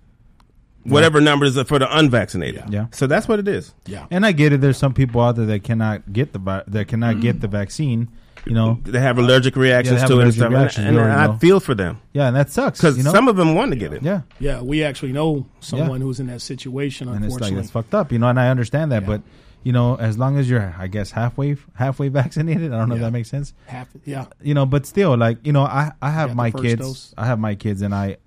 whatever 0.82 1.20
numbers 1.22 1.56
are 1.56 1.64
for 1.64 1.78
the 1.78 1.96
unvaccinated. 1.98 2.64
Yeah. 2.68 2.80
Yeah. 2.82 2.86
So 2.92 3.06
that's 3.06 3.26
what 3.26 3.38
it 3.38 3.48
is. 3.48 3.72
Yeah. 3.86 4.06
And 4.10 4.26
I 4.26 4.32
get 4.32 4.52
it. 4.52 4.60
There's 4.60 4.76
some 4.76 4.92
people 4.92 5.22
out 5.22 5.36
there 5.36 5.46
that 5.46 5.64
cannot 5.64 6.12
get 6.12 6.32
the 6.34 6.64
that 6.68 6.88
cannot 6.88 7.20
get 7.20 7.40
the 7.40 7.48
vaccine. 7.48 8.08
You 8.46 8.52
know, 8.52 8.78
They 8.82 9.00
have 9.00 9.16
allergic 9.16 9.56
reactions 9.56 10.00
have 10.00 10.10
to 10.10 10.20
it 10.20 10.24
and 10.24 10.24
allergic 10.24 10.34
stuff. 10.36 10.46
And- 10.48 10.54
reactions, 10.54 10.86
And, 10.88 10.98
I 11.00 11.26
know. 11.28 11.32
feel 11.38 11.60
for 11.60 11.74
them 11.74 12.02
yeah, 12.12 12.26
and 12.26 12.36
that 12.36 12.50
sucks 12.50 12.78
because 12.78 12.98
you 12.98 13.02
know? 13.02 13.10
some 13.10 13.26
of 13.26 13.36
them 13.36 13.54
want 13.54 13.70
to 13.72 13.76
get 13.78 13.94
it. 13.94 14.02
yeah, 14.02 14.20
Yeah, 14.38 14.60
we 14.60 14.84
actually 14.84 15.12
know 15.12 15.46
someone 15.60 16.02
who's 16.02 16.20
in 16.20 16.26
that 16.26 16.42
situation. 16.42 17.08
Unfortunately, 17.08 17.14
and 17.16 17.24
it's 17.24 17.32
like 17.32 17.40
Unfortunately, 17.52 17.62
it's 17.62 17.70
fucked 17.70 17.94
up, 17.94 18.12
you 18.12 18.18
know. 18.18 18.28
And 18.28 18.38
I 18.38 18.50
understand 18.50 18.92
that, 18.92 19.00
Yeah. 19.04 19.08
but 19.08 19.22
you 19.64 19.72
know, 19.72 19.96
as 19.96 20.16
long 20.18 20.38
as 20.38 20.48
you're, 20.48 20.74
I 20.78 20.86
guess, 20.86 21.10
halfway 21.10 21.56
halfway 21.74 22.08
vaccinated, 22.20 22.72
I 22.72 22.78
don't 22.78 22.88
know 22.90 22.94
if 22.94 23.00
that 23.00 23.10
makes 23.12 23.30
sense. 23.30 23.52
half. 23.66 23.88
Yeah, 24.04 24.26
you 24.42 24.54
know, 24.54 24.66
but 24.66 24.86
still, 24.86 25.16
like 25.16 25.38
you 25.44 25.52
know, 25.52 25.62
I 25.64 25.90
I 26.00 26.10
have 26.10 26.28
Got 26.30 26.36
my 26.36 26.50
kids. 26.52 26.80
dose. 26.80 27.14
I 27.18 27.26
have 27.26 27.40
my 27.40 27.54
kids, 27.56 27.82
and 27.82 27.92
I, 27.94 28.18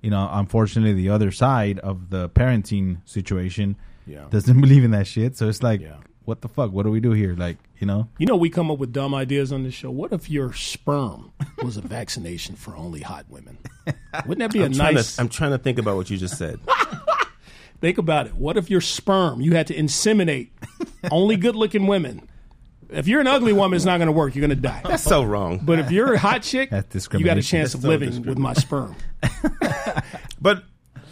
you 0.00 0.10
know, 0.10 0.26
unfortunately, 0.32 0.94
the 0.94 1.10
other 1.10 1.30
side 1.30 1.78
of 1.80 2.08
the 2.10 2.28
parenting 2.30 2.98
situation 3.04 3.76
yeah. 4.06 4.24
doesn't 4.30 4.60
believe 4.66 4.84
in 4.84 4.92
that 4.92 5.06
shit. 5.06 5.36
So 5.36 5.48
it's 5.48 5.62
like, 5.62 5.80
Yeah. 5.80 5.96
what 6.24 6.40
the 6.42 6.48
fuck? 6.48 6.72
What 6.72 6.84
do 6.84 6.90
we 6.90 7.00
do 7.00 7.10
here? 7.12 7.34
Like, 7.34 7.56
you 7.80 7.86
know, 7.86 8.08
You 8.18 8.26
know, 8.26 8.36
we 8.36 8.48
come 8.50 8.70
up 8.70 8.78
with 8.78 8.92
dumb 8.92 9.14
ideas 9.14 9.50
on 9.52 9.62
this 9.64 9.74
show. 9.74 9.90
What 9.90 10.12
if 10.12 10.30
your 10.30 10.52
sperm 10.52 11.32
was 11.62 11.76
a 11.76 11.80
vaccination 11.82 12.54
for 12.54 12.76
only 12.76 13.00
hot 13.00 13.24
women? 13.28 13.58
Wouldn't 14.26 14.38
that 14.38 14.52
be 14.52 14.60
a 14.62 14.66
I'm, 14.66 14.72
trying 14.72 14.94
nice? 14.94 15.16
to, 15.16 15.22
I'm 15.22 15.28
trying 15.28 15.50
to 15.50 15.58
think 15.58 15.78
about 15.78 15.96
what 15.96 16.08
you 16.10 16.16
just 16.18 16.38
said. 16.38 16.60
Think 17.84 17.98
about 17.98 18.26
it. 18.26 18.34
What 18.34 18.56
if 18.56 18.70
your 18.70 18.80
sperm 18.80 19.42
you 19.42 19.54
had 19.54 19.66
to 19.66 19.74
inseminate 19.74 20.48
only 21.10 21.36
good-looking 21.36 21.86
women? 21.86 22.26
If 22.88 23.06
you're 23.06 23.20
an 23.20 23.26
ugly 23.26 23.52
woman, 23.52 23.76
it's 23.76 23.84
not 23.84 23.98
going 23.98 24.06
to 24.06 24.12
work. 24.12 24.34
You're 24.34 24.46
going 24.46 24.56
to 24.56 24.62
die. 24.62 24.80
That's 24.84 25.02
so 25.02 25.22
wrong. 25.22 25.60
But 25.62 25.80
if 25.80 25.90
you're 25.90 26.14
a 26.14 26.18
hot 26.18 26.42
chick, 26.42 26.70
you 26.70 27.24
got 27.24 27.36
a 27.36 27.42
chance 27.42 27.72
That's 27.72 27.74
of 27.74 27.82
so 27.82 27.88
living 27.88 28.22
with 28.22 28.38
my 28.38 28.54
sperm. 28.54 28.96
But 30.40 30.64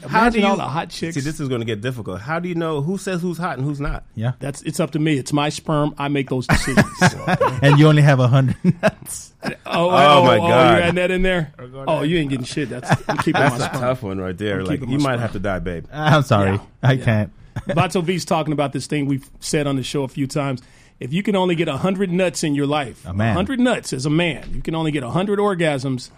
how 0.08 0.20
Imagine 0.22 0.32
do 0.32 0.38
you 0.40 0.46
all 0.46 0.56
the 0.56 0.62
hot 0.64 0.90
chicks. 0.90 1.14
See, 1.14 1.20
this 1.20 1.38
is 1.40 1.48
going 1.48 1.60
to 1.60 1.64
get 1.64 1.80
difficult. 1.80 2.20
How 2.20 2.38
do 2.38 2.48
you 2.48 2.54
know 2.54 2.80
who 2.82 2.98
says 2.98 3.20
who's 3.22 3.38
hot 3.38 3.58
and 3.58 3.66
who's 3.66 3.80
not? 3.80 4.04
yeah. 4.14 4.32
That's 4.40 4.60
it's 4.62 4.80
up 4.80 4.90
to 4.92 4.98
me. 4.98 5.18
It's 5.18 5.32
my 5.32 5.48
sperm. 5.48 5.94
I 5.98 6.08
make 6.08 6.28
those 6.28 6.46
decisions. 6.46 6.86
and 7.62 7.78
you 7.78 7.86
only 7.88 8.02
have 8.02 8.20
a 8.20 8.28
hundred 8.28 8.56
nuts. 8.82 9.32
oh, 9.44 9.50
Oh, 9.66 10.24
my 10.24 10.36
Oh, 10.38 10.48
God. 10.48 10.76
you 10.78 10.82
had 10.82 10.94
that 10.96 11.10
in 11.10 11.22
there. 11.22 11.52
Oh, 11.86 12.02
you 12.02 12.18
ain't 12.18 12.30
getting 12.30 12.44
shit. 12.44 12.68
That's 12.68 12.90
I'm 13.08 13.16
keeping 13.18 13.40
That's 13.40 13.58
my 13.58 13.66
a 13.66 13.68
sperm. 13.68 13.80
tough 13.80 14.02
one 14.02 14.18
right 14.18 14.36
there. 14.36 14.60
I'm 14.60 14.66
Like 14.66 14.80
you 14.80 14.86
might 14.98 15.00
sperm. 15.14 15.18
have 15.20 15.32
to 15.32 15.38
die, 15.38 15.58
babe. 15.60 15.86
I'm 15.92 16.22
sorry, 16.22 16.52
Yeah. 16.52 16.60
I 16.82 16.92
Yeah. 16.92 17.04
can't. 17.04 17.32
Vato 17.68 18.02
V's 18.02 18.24
talking 18.24 18.52
about 18.52 18.72
this 18.72 18.86
thing 18.86 19.06
we've 19.06 19.28
said 19.40 19.66
on 19.66 19.76
the 19.76 19.82
show 19.82 20.04
a 20.04 20.08
few 20.08 20.26
times. 20.26 20.62
If 21.00 21.12
you 21.12 21.22
can 21.22 21.34
only 21.36 21.54
get 21.54 21.68
100 21.68 22.10
nuts 22.12 22.44
in 22.44 22.54
your 22.54 22.66
life, 22.66 23.04
A 23.06 23.12
man. 23.12 23.34
100 23.34 23.58
nuts 23.60 23.92
as 23.92 24.06
a 24.06 24.10
man, 24.10 24.50
you 24.54 24.62
can 24.62 24.74
only 24.74 24.90
get 24.92 25.02
100 25.02 25.38
orgasms. 25.38 26.10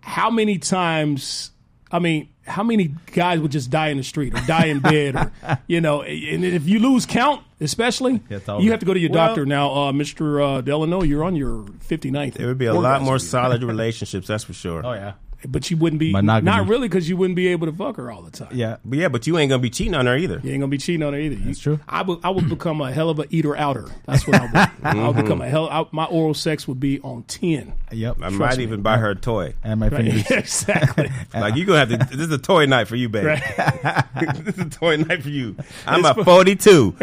How 0.00 0.30
many 0.30 0.58
times, 0.58 1.50
I 1.92 1.98
mean, 1.98 2.28
how 2.46 2.62
many 2.62 2.94
guys 3.12 3.40
would 3.40 3.50
just 3.52 3.70
die 3.70 3.88
in 3.88 3.96
the 3.96 4.02
street 4.04 4.34
or 4.34 4.40
die 4.46 4.66
in 4.66 4.78
bed 4.92 5.16
or, 5.16 5.32
you 5.66 5.80
know, 5.80 6.02
and 6.02 6.44
if 6.44 6.66
you 6.68 6.78
lose 6.78 7.04
count, 7.06 7.42
especially, 7.60 8.20
It's 8.30 8.48
over. 8.48 8.62
you 8.62 8.70
have 8.70 8.80
to 8.80 8.86
go 8.86 8.94
to 8.94 9.00
your 9.00 9.10
Well- 9.10 9.26
doctor. 9.28 9.44
Now, 9.46 9.70
uh, 9.72 9.92
Mr. 9.92 10.58
Uh, 10.58 10.60
Delano, 10.60 11.02
you're 11.02 11.24
on 11.24 11.36
your 11.36 11.64
59th. 11.88 12.34
There 12.34 12.46
would 12.46 12.58
be 12.58 12.66
a 12.66 12.74
lot 12.74 13.02
more 13.02 13.18
solid 13.18 13.62
relationships, 13.62 14.26
that's 14.28 14.44
for 14.44 14.52
sure. 14.52 14.84
Oh 14.84 14.92
yeah, 14.92 15.12
But 15.48 15.70
you 15.70 15.76
wouldn't 15.76 16.00
be, 16.00 16.12
Monogamy. 16.12 16.44
not 16.44 16.68
really 16.68 16.88
because 16.88 17.08
you 17.08 17.16
wouldn't 17.16 17.36
be 17.36 17.48
able 17.48 17.66
to 17.66 17.72
fuck 17.72 17.96
her 17.96 18.10
all 18.10 18.22
the 18.22 18.30
time. 18.30 18.48
yeah. 18.52 18.76
But 18.84 18.98
yeah, 18.98 19.08
but 19.08 19.26
you 19.26 19.38
ain't 19.38 19.50
gonna 19.50 19.62
be 19.62 19.70
cheating 19.70 19.94
on 19.94 20.06
her 20.06 20.16
either. 20.16 20.40
You 20.42 20.52
ain't 20.52 20.60
gonna 20.60 20.68
be 20.68 20.78
cheating 20.78 21.02
on 21.02 21.12
her 21.12 21.18
either. 21.18 21.36
That's 21.36 21.64
You- 21.64 21.76
true. 21.76 21.80
I 21.88 22.02
would 22.02 22.18
I 22.22 22.30
would 22.30 22.48
become 22.48 22.80
a 22.80 22.92
hell 22.92 23.10
of 23.10 23.18
a 23.18 23.26
eater 23.30 23.56
outer. 23.56 23.88
That's 24.06 24.26
what 24.26 24.36
I 24.40 24.44
would. 24.44 24.70
I 24.96 25.06
would 25.06 25.16
become 25.16 25.40
a 25.40 25.44
mm-hmm. 25.44 25.50
hell. 25.50 25.68
I, 25.70 25.86
my 25.92 26.04
oral 26.04 26.34
sex 26.34 26.66
would 26.68 26.80
be 26.80 27.00
on 27.00 27.22
ten. 27.24 27.74
Yep. 27.92 28.18
I 28.22 28.28
might 28.30 28.58
me. 28.58 28.64
even 28.64 28.82
buy 28.82 28.98
her 28.98 29.10
a 29.10 29.14
toy. 29.14 29.54
and 29.64 29.80
my 29.80 29.88
fingers. 29.90 30.30
exactly. 30.30 31.10
Like 31.34 31.54
you 31.56 31.64
gonna 31.64 31.78
have 31.78 31.88
to. 31.88 32.16
This 32.16 32.26
is 32.26 32.32
a 32.32 32.38
toy 32.38 32.66
night 32.66 32.88
for 32.88 32.96
you, 32.96 33.08
babe. 33.08 33.24
Right. 33.24 34.04
this 34.44 34.56
is 34.56 34.58
a 34.58 34.68
toy 34.68 34.96
night 34.96 35.22
for 35.22 35.28
you. 35.28 35.56
I'm 35.86 36.04
a 36.04 36.14
42. 36.14 36.96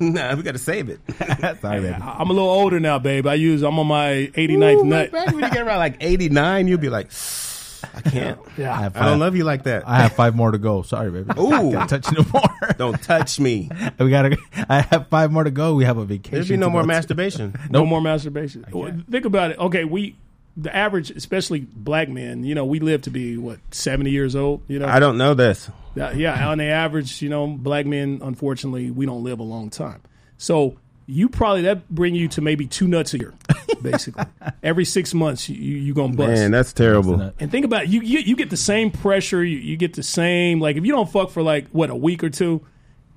Nah, 0.00 0.34
we 0.34 0.42
got 0.42 0.52
to 0.52 0.58
save 0.58 0.88
it. 0.88 1.00
sorry, 1.60 1.80
baby. 1.80 1.94
I- 1.94 2.16
I'm 2.18 2.30
a 2.30 2.32
little 2.32 2.50
older 2.50 2.80
now, 2.80 2.98
babe. 2.98 3.26
I 3.26 3.34
use. 3.34 3.62
I'm 3.62 3.78
on 3.78 3.86
my 3.86 4.30
89th 4.34 4.74
Ooh, 4.76 4.84
nut. 4.84 5.12
Back 5.12 5.26
when 5.28 5.44
you 5.44 5.50
get 5.50 5.66
around 5.66 5.78
like 5.78 5.96
89, 6.00 6.68
you'll 6.68 6.78
be 6.78 6.90
like, 6.90 7.10
I 8.04 8.10
can't. 8.10 8.38
Yeah. 8.56 8.72
I 8.74 8.82
have 8.82 8.96
I 8.96 9.00
don't 9.00 9.08
five- 9.12 9.18
love 9.20 9.36
you 9.36 9.44
like 9.44 9.64
that. 9.64 9.86
I 9.86 10.02
have 10.02 10.12
five 10.12 10.34
more 10.34 10.50
to 10.50 10.58
go. 10.58 10.82
Sorry, 10.82 11.10
baby. 11.10 11.30
Ooh. 11.40 11.50
Don't 11.72 11.88
touch 11.88 12.10
you 12.10 12.18
no 12.22 12.26
more. 12.32 12.74
Don't 12.78 13.02
touch 13.02 13.38
me. 13.40 13.70
we 13.98 14.10
gotta. 14.10 14.36
I 14.68 14.80
have 14.82 15.08
five 15.08 15.32
more 15.32 15.44
to 15.44 15.50
go. 15.50 15.74
We 15.74 15.84
have 15.84 15.98
a 15.98 16.04
vacation. 16.04 16.32
There'll 16.32 16.48
be 16.48 16.56
no 16.56 16.66
to 16.66 16.70
more 16.70 16.82
go 16.82 16.86
to. 16.86 16.94
masturbation. 16.94 17.54
No 17.70 17.84
more 17.86 18.00
masturbation. 18.00 18.64
Well, 18.72 18.92
Think 19.10 19.24
about 19.24 19.50
it. 19.52 19.58
Okay, 19.58 19.84
we 19.84 20.16
the 20.56 20.74
average, 20.74 21.10
especially 21.12 21.60
black 21.60 22.08
men. 22.08 22.42
You 22.44 22.54
know, 22.54 22.64
we 22.64 22.80
live 22.80 23.02
to 23.02 23.10
be 23.10 23.36
what 23.36 23.58
70 23.70 24.10
years 24.10 24.34
old. 24.34 24.62
You 24.68 24.78
know, 24.80 24.86
I 24.86 24.98
don't 24.98 25.16
know 25.18 25.34
this. 25.34 25.70
Yeah, 25.94 26.12
yeah, 26.12 26.48
on 26.48 26.58
the 26.58 26.64
average, 26.64 27.22
you 27.22 27.28
know, 27.28 27.46
black 27.46 27.86
men, 27.86 28.20
unfortunately, 28.22 28.90
we 28.90 29.06
don't 29.06 29.22
live 29.24 29.38
a 29.38 29.44
long 29.44 29.70
time. 29.70 30.00
So 30.36 30.76
you 31.10 31.28
probably 31.30 31.62
that 31.62 31.88
bring 31.88 32.14
you 32.14 32.28
to 32.28 32.42
maybe 32.42 32.66
two 32.66 32.86
nuts 32.86 33.14
a 33.14 33.18
year, 33.18 33.32
basically. 33.82 34.24
Every 34.62 34.84
six 34.84 35.14
months, 35.14 35.48
you 35.48 35.56
you 35.56 35.94
gonna 35.94 36.12
bust. 36.14 36.28
Man, 36.28 36.50
that's 36.50 36.72
terrible. 36.74 37.32
and 37.40 37.50
think 37.50 37.64
about 37.64 37.84
it, 37.84 37.88
you, 37.88 38.02
you 38.02 38.18
you 38.20 38.36
get 38.36 38.50
the 38.50 38.56
same 38.58 38.90
pressure. 38.90 39.42
You, 39.42 39.56
you 39.56 39.76
get 39.78 39.94
the 39.94 40.02
same 40.02 40.60
like 40.60 40.76
if 40.76 40.84
you 40.84 40.92
don't 40.92 41.10
fuck 41.10 41.30
for 41.30 41.42
like 41.42 41.66
what 41.70 41.88
a 41.88 41.96
week 41.96 42.22
or 42.22 42.28
two, 42.30 42.60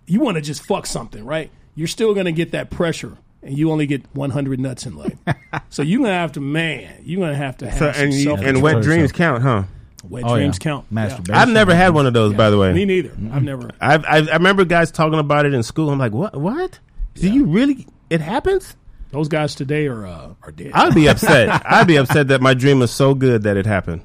you 0.07 0.21
want 0.21 0.35
to 0.35 0.41
just 0.41 0.63
fuck 0.65 0.85
something, 0.85 1.25
right? 1.25 1.51
You're 1.75 1.87
still 1.89 2.13
gonna 2.13 2.31
get 2.31 2.51
that 2.53 2.69
pressure, 2.69 3.17
and 3.43 3.57
you 3.57 3.71
only 3.71 3.87
get 3.87 4.03
100 4.13 4.59
nuts 4.59 4.85
in 4.85 4.95
life. 4.95 5.17
so 5.69 5.81
you're 5.81 5.99
gonna 6.01 6.13
have 6.13 6.31
to, 6.33 6.41
man, 6.41 7.01
you're 7.03 7.19
gonna 7.19 7.35
have 7.35 7.57
to 7.57 7.69
have 7.69 7.77
So, 7.79 7.91
some 7.91 8.03
and 8.05 8.13
you, 8.13 8.35
and 8.35 8.61
wet 8.61 8.81
dreams 8.81 9.11
yourself. 9.11 9.17
count, 9.17 9.43
huh? 9.43 9.63
wet 10.09 10.23
Oh, 10.25 10.35
dreams 10.35 10.57
yeah. 10.59 10.63
count. 10.63 10.85
Yeah. 10.91 11.19
I've 11.39 11.49
never 11.49 11.75
had 11.75 11.93
one 11.93 12.05
of 12.07 12.13
those, 12.13 12.33
by 12.33 12.49
the 12.49 12.57
way. 12.57 12.71
Me 12.73 12.85
neither. 12.85 13.11
I've 13.31 13.43
never. 13.43 13.69
I've, 13.79 14.03
I've, 14.07 14.29
I 14.29 14.33
remember 14.33 14.65
guys 14.65 14.91
talking 14.91 15.19
about 15.19 15.45
it 15.45 15.53
in 15.53 15.61
school. 15.63 15.89
I'm 15.89 15.99
like, 15.99 16.11
what? 16.13 16.35
What? 16.35 16.79
Do 17.15 17.29
you 17.31 17.45
really? 17.45 17.87
It 18.09 18.21
happens? 18.21 18.75
Those 19.11 19.27
guys 19.27 19.55
today 19.55 19.87
are 19.87 20.05
uh, 20.05 20.33
are 20.43 20.51
dead. 20.51 20.71
I'd 20.73 20.95
be 20.95 21.07
upset. 21.09 21.61
I'd 21.65 21.87
be 21.87 21.97
upset 21.97 22.29
that 22.29 22.41
my 22.41 22.53
dream 22.53 22.79
was 22.79 22.91
so 22.91 23.13
good 23.13 23.43
that 23.43 23.57
it 23.57 23.65
happened. 23.65 24.01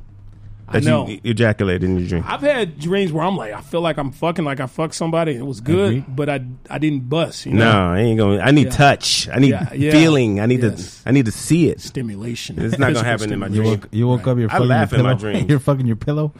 that 0.72 0.82
know. 0.82 1.06
you 1.06 1.20
ejaculated 1.22 1.84
in 1.84 1.96
your 1.96 2.08
dream? 2.08 2.24
I've 2.26 2.40
had 2.40 2.80
dreams 2.80 3.12
where 3.12 3.24
I'm 3.24 3.36
like, 3.36 3.52
I 3.52 3.60
feel 3.60 3.80
like 3.82 3.98
I'm 3.98 4.10
fucking 4.10 4.44
like 4.44 4.58
I 4.58 4.66
fucked 4.66 4.94
somebody. 4.94 5.30
and 5.32 5.40
It 5.40 5.44
was 5.44 5.60
good, 5.60 5.98
Agree. 5.98 6.04
but 6.08 6.28
I 6.28 6.44
I 6.68 6.78
didn't 6.78 7.08
bust. 7.08 7.46
You 7.46 7.52
No, 7.52 7.70
I 7.70 8.00
ain't 8.00 8.18
going. 8.18 8.40
I 8.40 8.50
need 8.50 8.66
Yeah. 8.66 8.70
touch. 8.72 9.28
I 9.32 9.38
need 9.38 9.50
Yeah, 9.50 9.72
yeah. 9.74 9.90
feeling. 9.92 10.40
I 10.40 10.46
need 10.46 10.62
Yes. 10.64 11.02
to. 11.04 11.08
I 11.08 11.12
need 11.12 11.26
to 11.26 11.32
see 11.32 11.68
it. 11.68 11.80
stimulation. 11.80 12.60
It's 12.60 12.72
not 12.76 12.92
gonna 12.92 13.04
Physical 13.04 13.10
happen 13.10 13.32
in 13.32 13.38
my 13.38 13.46
You 13.46 13.54
dream. 13.54 13.70
woke, 13.70 13.88
you 13.92 14.08
woke 14.08 14.26
up. 14.26 14.38
You're 14.38 14.50
I 14.50 14.54
fucking 14.54 14.66
laugh 14.68 14.90
your 14.90 14.98
in 15.00 15.06
my 15.06 15.14
pillow. 15.14 15.20
dreams. 15.32 15.48
You're 15.48 15.60
fucking 15.60 15.86
your 15.86 15.94
pillow. 15.96 16.32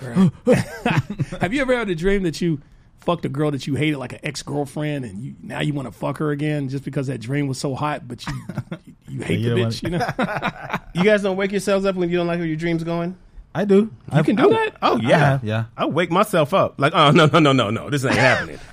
Have 1.41 1.53
you 1.55 1.63
ever 1.63 1.77
had 1.77 1.89
a 1.89 1.95
dream 1.95 2.25
that 2.25 2.41
you 2.41 2.61
fucked 3.07 3.25
a 3.25 3.29
girl 3.31 3.51
that 3.53 3.67
you 3.67 3.77
hated, 3.77 3.97
like 3.99 4.13
an 4.13 4.19
ex 4.23 4.43
girlfriend, 4.43 5.05
and 5.07 5.23
you 5.23 5.35
now 5.43 5.61
you 5.61 5.73
want 5.73 5.87
to 5.89 5.93
fuck 5.93 6.19
her 6.19 6.31
again 6.33 6.69
just 6.69 6.85
because 6.85 7.07
that 7.07 7.19
dream 7.21 7.47
was 7.49 7.57
so 7.59 7.75
hot, 7.75 8.07
but 8.07 8.27
you 8.27 8.33
you 9.09 9.23
hate 9.23 9.39
You 9.41 9.51
the 9.51 9.57
don't 9.57 9.69
bitch? 9.71 9.83
You 9.83 9.91
know, 9.91 10.79
You 10.95 11.05
guys 11.05 11.23
don't 11.23 11.37
wake 11.37 11.53
yourselves 11.53 11.87
up 11.87 11.95
when 11.97 12.11
you 12.11 12.17
don't 12.19 12.27
like 12.27 12.39
where 12.39 12.47
your 12.47 12.57
dreams 12.57 12.85
going. 12.85 13.17
I 13.55 13.65
do. 13.65 13.91
you 14.15 14.23
can 14.23 14.37
do 14.37 14.51
that. 14.51 14.75
Oh 14.83 14.99
yeah, 14.99 15.19
have, 15.19 15.45
yeah. 15.45 15.65
I 15.79 15.87
wake 15.87 16.11
myself 16.11 16.53
up. 16.53 16.79
Like, 16.79 16.93
oh 16.95 17.11
no, 17.13 17.25
no, 17.27 17.39
no, 17.39 17.53
no, 17.53 17.71
no. 17.71 17.89
This 17.89 18.05
ain't 18.05 18.15
happening. 18.15 18.59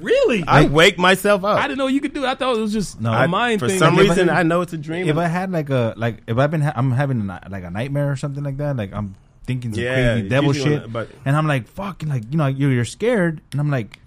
Really? 0.00 0.42
I 0.48 0.64
wake 0.66 0.96
myself 0.96 1.44
up. 1.44 1.58
I 1.58 1.62
didn't 1.68 1.76
know 1.76 1.88
you 1.88 2.00
could 2.00 2.14
do. 2.14 2.24
it. 2.24 2.26
I 2.26 2.34
thought 2.36 2.56
it 2.56 2.60
was 2.60 2.72
just 2.72 3.02
No, 3.02 3.10
a 3.10 3.16
I- 3.16 3.26
mind 3.26 3.60
For 3.60 3.68
thing. 3.68 3.78
some 3.78 3.96
Like, 3.96 4.08
reason, 4.08 4.30
I- 4.30 4.40
I 4.40 4.42
know 4.42 4.62
it's 4.62 4.72
a 4.72 4.78
dream. 4.78 5.06
If 5.08 5.18
I 5.18 5.26
had 5.26 5.52
like 5.52 5.68
a 5.68 5.92
like 5.98 6.22
if 6.26 6.38
I've 6.38 6.50
been 6.50 6.62
ha- 6.62 6.72
I'm 6.74 6.90
having 6.92 7.28
a, 7.28 7.40
like 7.50 7.64
a 7.64 7.70
nightmare 7.70 8.10
or 8.10 8.16
something 8.16 8.42
like 8.42 8.56
that, 8.58 8.76
like 8.78 8.94
I'm 8.94 9.14
thinking 9.48 9.74
some 9.74 9.82
Yeah, 9.82 10.12
crazy 10.14 10.28
devil 10.28 10.54
usually 10.54 10.76
shit, 10.76 10.92
but- 10.92 11.08
and 11.24 11.34
I'm 11.34 11.48
like 11.48 11.66
fucking 11.66 12.08
like 12.08 12.24
you 12.30 12.38
know 12.38 12.46
you're, 12.46 12.70
you're 12.70 12.84
scared, 12.84 13.40
and 13.52 13.60
I'm 13.60 13.70
like. 13.70 13.98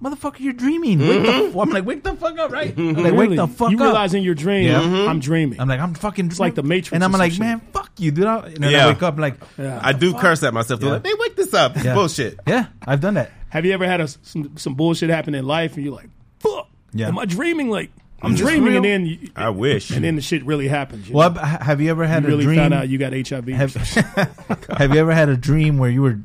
Motherfucker, 0.00 0.38
you're 0.38 0.52
dreaming. 0.52 1.00
Wake 1.00 1.22
the 1.22 1.28
mm-hmm. 1.28 1.58
f-. 1.58 1.60
I'm 1.60 1.70
like, 1.70 1.84
wake 1.84 2.04
the 2.04 2.14
fuck 2.14 2.38
up, 2.38 2.52
right? 2.52 2.72
I'm 2.78 2.92
like, 2.94 3.06
Really? 3.06 3.30
wake 3.30 3.36
the 3.36 3.48
fuck 3.48 3.72
you 3.72 3.78
up. 3.78 3.82
realize 3.82 4.14
in 4.14 4.22
your 4.22 4.36
dream, 4.36 4.66
Yeah. 4.66 4.78
I'm 4.80 4.92
mm-hmm. 4.92 5.18
dreaming. 5.18 5.60
I'm 5.60 5.66
like, 5.66 5.80
I'm 5.80 5.94
fucking. 5.94 6.26
It's 6.26 6.38
like 6.38 6.54
the 6.54 6.62
Matrix 6.62 6.92
and 6.92 7.02
I'm 7.02 7.12
or 7.12 7.18
like, 7.18 7.32
some 7.32 7.44
man, 7.46 7.60
fuck 7.72 7.90
you, 7.98 8.12
dude. 8.12 8.24
I- 8.26 8.46
And 8.46 8.56
then 8.62 8.70
Yeah. 8.70 8.86
I 8.86 8.92
wake 8.92 9.02
up 9.02 9.18
like, 9.18 9.34
Yeah. 9.58 9.80
I 9.82 9.92
do 9.92 10.14
curse 10.14 10.44
at 10.44 10.54
myself. 10.54 10.78
They're 10.78 10.90
Yeah. 10.90 10.94
Like, 10.94 11.02
they 11.02 11.14
wake 11.18 11.34
this 11.34 11.52
up. 11.52 11.74
It's 11.74 11.84
Yeah. 11.84 11.94
bullshit. 11.94 12.38
yeah, 12.46 12.66
I've 12.86 13.00
done 13.00 13.14
that. 13.14 13.32
Have 13.48 13.66
you 13.66 13.72
ever 13.72 13.88
had 13.88 14.00
a, 14.00 14.06
some 14.06 14.56
some 14.56 14.74
bullshit 14.76 15.10
happen 15.10 15.34
in 15.34 15.44
life 15.44 15.74
and 15.74 15.84
you're 15.84 15.96
like, 15.96 16.10
fuck, 16.38 16.68
Yeah. 16.94 17.08
am 17.08 17.18
I 17.18 17.24
dreaming? 17.24 17.68
Like 17.68 17.90
I'm 18.20 18.32
this 18.32 18.40
dreaming, 18.40 18.76
and 18.76 18.84
then 18.84 19.06
you, 19.06 19.30
I 19.36 19.50
wish. 19.50 19.90
and 19.90 20.02
then 20.04 20.16
the 20.16 20.22
shit 20.22 20.44
really 20.44 20.66
happens. 20.68 21.08
You 21.08 21.14
Well, 21.14 21.30
know? 21.32 21.40
have 21.40 21.62
have 21.62 21.80
you 21.80 21.90
ever 21.90 22.06
had 22.06 22.22
you 22.24 22.28
a 22.28 22.30
really 22.32 22.44
dream? 22.44 22.58
found 22.58 22.74
out 22.74 22.88
you 22.88 22.98
got 22.98 23.12
HIV. 23.12 23.46
have, 23.48 23.74
have 24.78 24.92
you 24.94 25.00
ever 25.00 25.12
had 25.12 25.28
a 25.28 25.36
dream 25.36 25.78
where 25.78 25.90
you 25.90 26.02
were? 26.02 26.18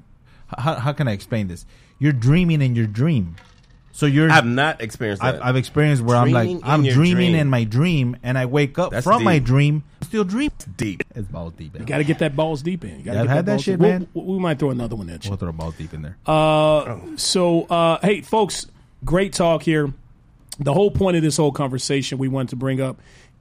How, 0.58 0.76
how 0.76 0.94
can 0.94 1.08
I 1.08 1.12
explain 1.12 1.48
this? 1.48 1.66
You're 2.00 2.12
dreaming 2.14 2.62
in 2.62 2.76
your 2.76 2.88
dream, 2.88 3.36
so 3.92 4.06
you're. 4.08 4.30
I've 4.32 4.46
not 4.46 4.82
experienced 4.82 5.22
that. 5.22 5.36
I've, 5.36 5.42
I've 5.42 5.56
experienced 5.56 6.04
where 6.04 6.18
I'm 6.18 6.32
like 6.32 6.60
I'm 6.64 6.84
dreaming 6.84 7.32
dream. 7.32 7.36
in 7.36 7.50
my 7.50 7.64
dream, 7.64 8.18
and 8.24 8.38
I 8.38 8.46
wake 8.48 8.78
up 8.80 8.92
That's 8.92 9.04
from 9.04 9.24
my 9.24 9.38
deep. 9.38 9.46
dream, 9.46 9.84
still 10.02 10.24
dream. 10.24 10.52
deep. 10.78 11.04
It's 11.16 11.28
balls 11.28 11.54
deep. 11.54 11.78
You 11.80 11.86
got 11.86 12.00
to 12.00 12.04
get 12.04 12.20
that 12.20 12.36
balls 12.36 12.62
deep 12.64 12.84
in. 12.84 13.00
You 13.00 13.06
gotta 13.06 13.20
I've 13.22 13.30
had 13.30 13.46
that 13.46 13.52
balls 13.54 13.64
shit, 13.64 13.80
deep. 13.80 13.82
man. 13.88 14.08
We'll- 14.14 14.26
we 14.26 14.40
might 14.40 14.58
throw 14.60 14.72
another 14.72 14.96
one 14.96 15.10
at 15.12 15.24
you. 15.26 15.30
We'll 15.32 15.38
throw 15.38 15.52
balls 15.52 15.76
deep 15.78 15.94
in 15.94 16.02
there. 16.02 16.18
Uh, 16.26 16.98
so, 17.18 17.64
uh, 17.66 18.00
hey, 18.02 18.22
folks, 18.22 18.66
great 19.06 19.34
talk 19.34 19.64
here. 19.64 19.94
The 20.60 20.74
whole 20.74 20.92
point 20.92 21.18
of 21.18 21.24
this 21.24 21.38
whole 21.38 21.52
conversation 21.52 22.18
we 22.18 22.28
wanted 22.28 22.50
to 22.50 22.56
bring 22.56 22.80
up 22.80 23.00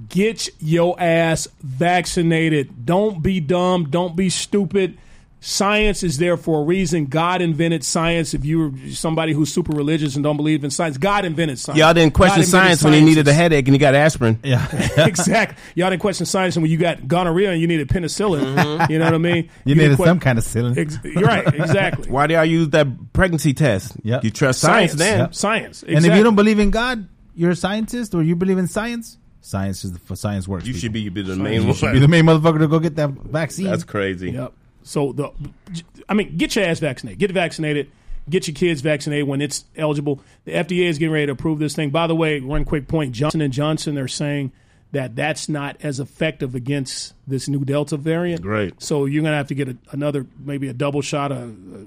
get 0.09 0.49
your 0.59 1.00
ass 1.00 1.49
vaccinated. 1.61 2.87
Don't 2.87 3.23
be 3.23 3.40
dumb. 3.40 3.90
Don't 3.90 4.16
be 4.16 4.31
stupid. 4.31 4.99
Science 5.45 6.05
is 6.05 6.19
there 6.19 6.37
for 6.37 6.61
a 6.61 6.63
reason. 6.63 7.07
God 7.07 7.43
invented 7.43 7.83
science. 7.83 8.33
If 8.33 8.45
you're 8.45 8.73
somebody 8.93 9.33
who's 9.33 9.53
super 9.53 9.73
religious 9.73 10.15
and 10.15 10.23
don't 10.23 10.37
believe 10.37 10.63
in 10.63 10.71
science, 10.71 10.99
God 10.99 11.25
invented 11.25 11.59
science. 11.59 11.81
Y'all 11.81 11.93
didn't 11.93 12.15
question 12.15 12.43
God 12.43 12.47
science 12.49 12.85
when 12.85 12.93
you 12.93 13.01
needed 13.01 13.27
a 13.27 13.33
headache 13.33 13.67
and 13.67 13.75
you 13.75 13.81
got 13.81 13.97
aspirin. 13.97 14.39
yeah, 14.45 14.69
exactly. 15.05 15.57
Y'all 15.75 15.91
didn't 15.91 16.01
question 16.01 16.27
science 16.27 16.55
when 16.57 16.67
you 16.67 16.77
got 16.79 17.09
gonorrhea 17.09 17.51
and 17.51 17.61
you 17.61 17.67
needed 17.67 17.89
penicillin. 17.89 18.89
You 18.89 19.01
know 19.01 19.05
what 19.07 19.15
I 19.15 19.19
mean? 19.19 19.43
Mm-hmm. 19.45 19.69
you 19.69 19.75
didn't 19.75 19.83
needed 19.91 19.97
que- 19.97 20.05
some 20.07 20.21
kind 20.21 20.39
of 20.39 20.45
ceiling. 20.45 20.79
Ex- 20.79 20.99
you're 21.03 21.25
right. 21.25 21.45
Exactly. 21.53 22.09
Why 22.09 22.29
do 22.29 22.35
y'all 22.35 22.45
use 22.45 22.69
that 22.69 23.13
pregnancy 23.13 23.53
test? 23.53 23.97
Yep. 24.05 24.23
You 24.23 24.31
trust 24.31 24.61
science, 24.61 24.93
then. 24.95 25.19
Yep. 25.19 25.35
Science. 25.35 25.83
And 25.83 26.07
if 26.07 26.15
you 26.17 26.23
don't 26.23 26.37
believe 26.37 26.61
in 26.61 26.71
God, 26.71 27.09
you're 27.35 27.51
a 27.51 27.57
scientist, 27.57 28.15
or 28.15 28.23
you 28.23 28.37
believe 28.37 28.59
in 28.59 28.69
science. 28.69 29.19
Science 29.41 29.85
is 29.85 29.93
the 29.93 30.01
f- 30.09 30.17
science 30.19 30.47
works. 30.47 30.67
You 30.67 30.73
people. 30.75 30.81
should 30.83 30.93
be, 30.93 31.01
you 31.01 31.11
be 31.11 31.23
the 31.23 31.35
main 31.35 31.63
You 31.63 31.67
one. 31.67 31.75
should 31.75 31.93
be 31.95 31.99
the 31.99 32.07
main 32.07 32.27
motherfucker 32.27 32.61
to 32.61 32.69
go 32.69 32.79
get 32.79 32.95
that 32.95 33.11
vaccine. 33.11 33.67
That's 33.67 33.83
crazy. 33.83 34.31
Yep. 34.31 34.53
So 34.83 35.12
the, 35.12 35.31
I 36.09 36.15
mean, 36.15 36.37
get 36.37 36.57
your 36.57 36.65
ass 36.65 36.79
vaccinated. 36.79 37.19
Get 37.19 37.31
vaccinated. 37.33 37.91
Get 38.29 38.47
your 38.47 38.55
kids 38.55 38.81
vaccinated 38.81 39.27
when 39.27 39.41
it's 39.41 39.65
eligible. 39.77 40.21
The 40.45 40.53
FDA 40.53 40.85
is 40.87 40.99
getting 40.99 41.12
ready 41.12 41.27
to 41.27 41.33
approve 41.33 41.59
this 41.59 41.75
thing. 41.75 41.91
By 41.91 42.07
the 42.07 42.15
way, 42.15 42.41
one 42.41 42.65
quick 42.65 42.87
point: 42.87 43.12
Johnson 43.12 43.41
and 43.41 43.53
Johnson 43.53 43.99
are 43.99 44.09
saying 44.09 44.53
that 44.93 45.17
that's 45.17 45.49
not 45.49 45.76
as 45.83 45.99
effective 45.99 46.54
against 46.54 47.15
this 47.26 47.49
new 47.49 47.65
Delta 47.65 47.97
variant. 47.97 48.43
Great. 48.43 48.80
So 48.80 49.06
you're 49.06 49.25
gonna 49.25 49.37
have 49.37 49.49
to 49.49 49.54
get 49.54 49.69
a, 49.69 49.76
another, 49.91 50.26
maybe 50.39 50.69
a 50.69 50.73
double 50.75 51.00
shot, 51.02 51.33
a, 51.33 51.43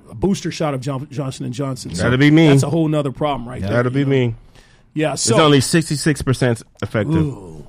a 0.09 0.15
booster 0.15 0.51
shot 0.51 0.73
of 0.73 0.81
John, 0.81 1.07
Johnson 1.09 1.45
and 1.45 1.53
Johnson. 1.53 1.95
So 1.95 2.03
That'll 2.03 2.17
be 2.17 2.31
me. 2.31 2.47
That's 2.47 2.63
a 2.63 2.69
whole 2.69 2.87
nother 2.87 3.11
problem, 3.11 3.47
right 3.47 3.61
there. 3.61 3.71
That'll 3.71 3.91
be 3.91 3.99
you 3.99 4.05
know? 4.05 4.11
me. 4.11 4.35
Yeah. 4.93 5.15
So 5.15 5.35
It's 5.35 5.39
only 5.39 5.59
66% 5.59 6.63
effective. 6.81 7.65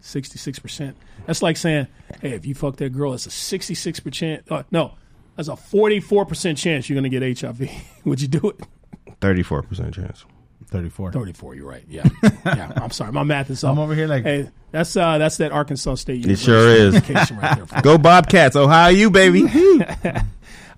Sixty-six 0.00 0.58
percent. 0.58 0.96
That's 1.26 1.42
like 1.42 1.56
saying, 1.56 1.86
"Hey, 2.20 2.32
if 2.32 2.46
you 2.46 2.54
fuck 2.54 2.76
that 2.76 2.90
girl, 2.90 3.14
it's 3.14 3.26
a 3.26 3.30
sixty-six 3.30 4.00
percent. 4.00 4.44
Uh, 4.50 4.62
no, 4.70 4.94
that's 5.36 5.48
a 5.48 5.56
forty-four 5.56 6.26
percent 6.26 6.58
chance 6.58 6.88
you're 6.88 7.00
going 7.00 7.10
to 7.10 7.20
get 7.20 7.40
HIV. 7.40 7.70
Would 8.04 8.20
you 8.20 8.28
do 8.28 8.50
it? 8.50 8.60
34% 9.20 9.94
chance. 9.94 10.24
Thirty-four. 10.66 11.12
Thirty-four. 11.12 11.54
You're 11.54 11.68
right. 11.68 11.84
Yeah, 11.88 12.08
yeah. 12.44 12.72
I'm 12.76 12.90
sorry, 12.90 13.12
my 13.12 13.22
math 13.22 13.50
is 13.50 13.62
off. 13.62 13.72
I'm 13.72 13.78
over 13.78 13.94
here 13.94 14.06
like- 14.08 14.24
hey, 14.24 14.48
that's 14.70 14.96
uh, 14.96 15.18
that's 15.18 15.36
that 15.36 15.52
Arkansas 15.52 15.96
State. 15.96 16.26
It 16.26 16.38
sure 16.38 16.68
is. 16.68 16.94
education 16.96 17.36
right 17.38 17.56
there. 17.56 17.66
folks. 17.66 17.82
Go 17.82 17.98
Bobcats. 17.98 18.56
Ohio, 18.56 18.90
you, 18.90 19.10
baby. 19.10 19.42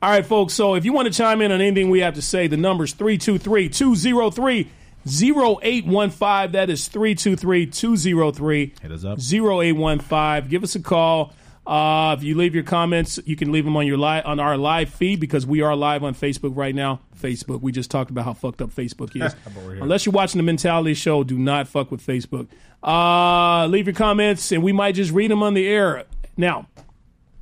All 0.02 0.11
right, 0.11 0.26
folks. 0.26 0.52
So 0.52 0.74
if 0.74 0.85
you 0.85 0.92
want 0.92 1.07
to 1.07 1.14
chime 1.14 1.40
in 1.40 1.50
on 1.52 1.61
anything 1.62 1.88
we 1.90 2.00
have 2.00 2.14
to 2.14 2.22
say, 2.22 2.46
the 2.46 2.57
number's 2.59 2.92
323 2.92 3.68
203 3.70 4.70
0815. 5.06 6.52
That 6.52 6.70
is 6.70 6.88
323 6.88 7.66
203 7.66 8.74
Hit 8.80 8.92
us 8.92 9.04
up. 9.04 9.18
0815. 9.18 10.48
Give 10.48 10.62
us 10.62 10.74
a 10.74 10.80
call. 10.80 11.32
Uh, 11.66 12.14
if 12.18 12.22
you 12.22 12.36
leave 12.36 12.54
your 12.54 12.64
comments, 12.64 13.18
you 13.24 13.36
can 13.36 13.50
leave 13.50 13.64
them 13.64 13.76
on 13.76 13.86
your 13.86 13.96
live 13.96 14.26
on 14.26 14.38
our 14.38 14.56
live 14.58 14.90
feed 14.90 15.18
because 15.18 15.46
we 15.46 15.62
are 15.62 15.74
live 15.74 16.04
on 16.04 16.14
Facebook 16.14 16.54
right 16.56 16.74
now. 16.74 17.00
Facebook. 17.18 17.62
We 17.62 17.72
just 17.72 17.90
talked 17.90 18.10
about 18.10 18.26
how 18.26 18.34
fucked 18.34 18.60
up 18.60 18.70
Facebook 18.70 19.16
is. 19.16 19.34
Unless 19.82 20.04
you're 20.04 20.12
watching 20.12 20.38
the 20.38 20.42
Mentality 20.42 20.92
Show, 20.92 21.24
do 21.24 21.38
not 21.38 21.66
fuck 21.66 21.90
with 21.90 22.06
Facebook. 22.06 22.48
Uh, 22.82 23.66
leave 23.66 23.86
your 23.86 23.94
comments, 23.94 24.52
and 24.52 24.62
we 24.62 24.72
might 24.72 24.94
just 24.94 25.10
read 25.10 25.30
them 25.30 25.42
on 25.42 25.54
the 25.54 25.66
air. 25.66 26.04
Now, 26.36 26.68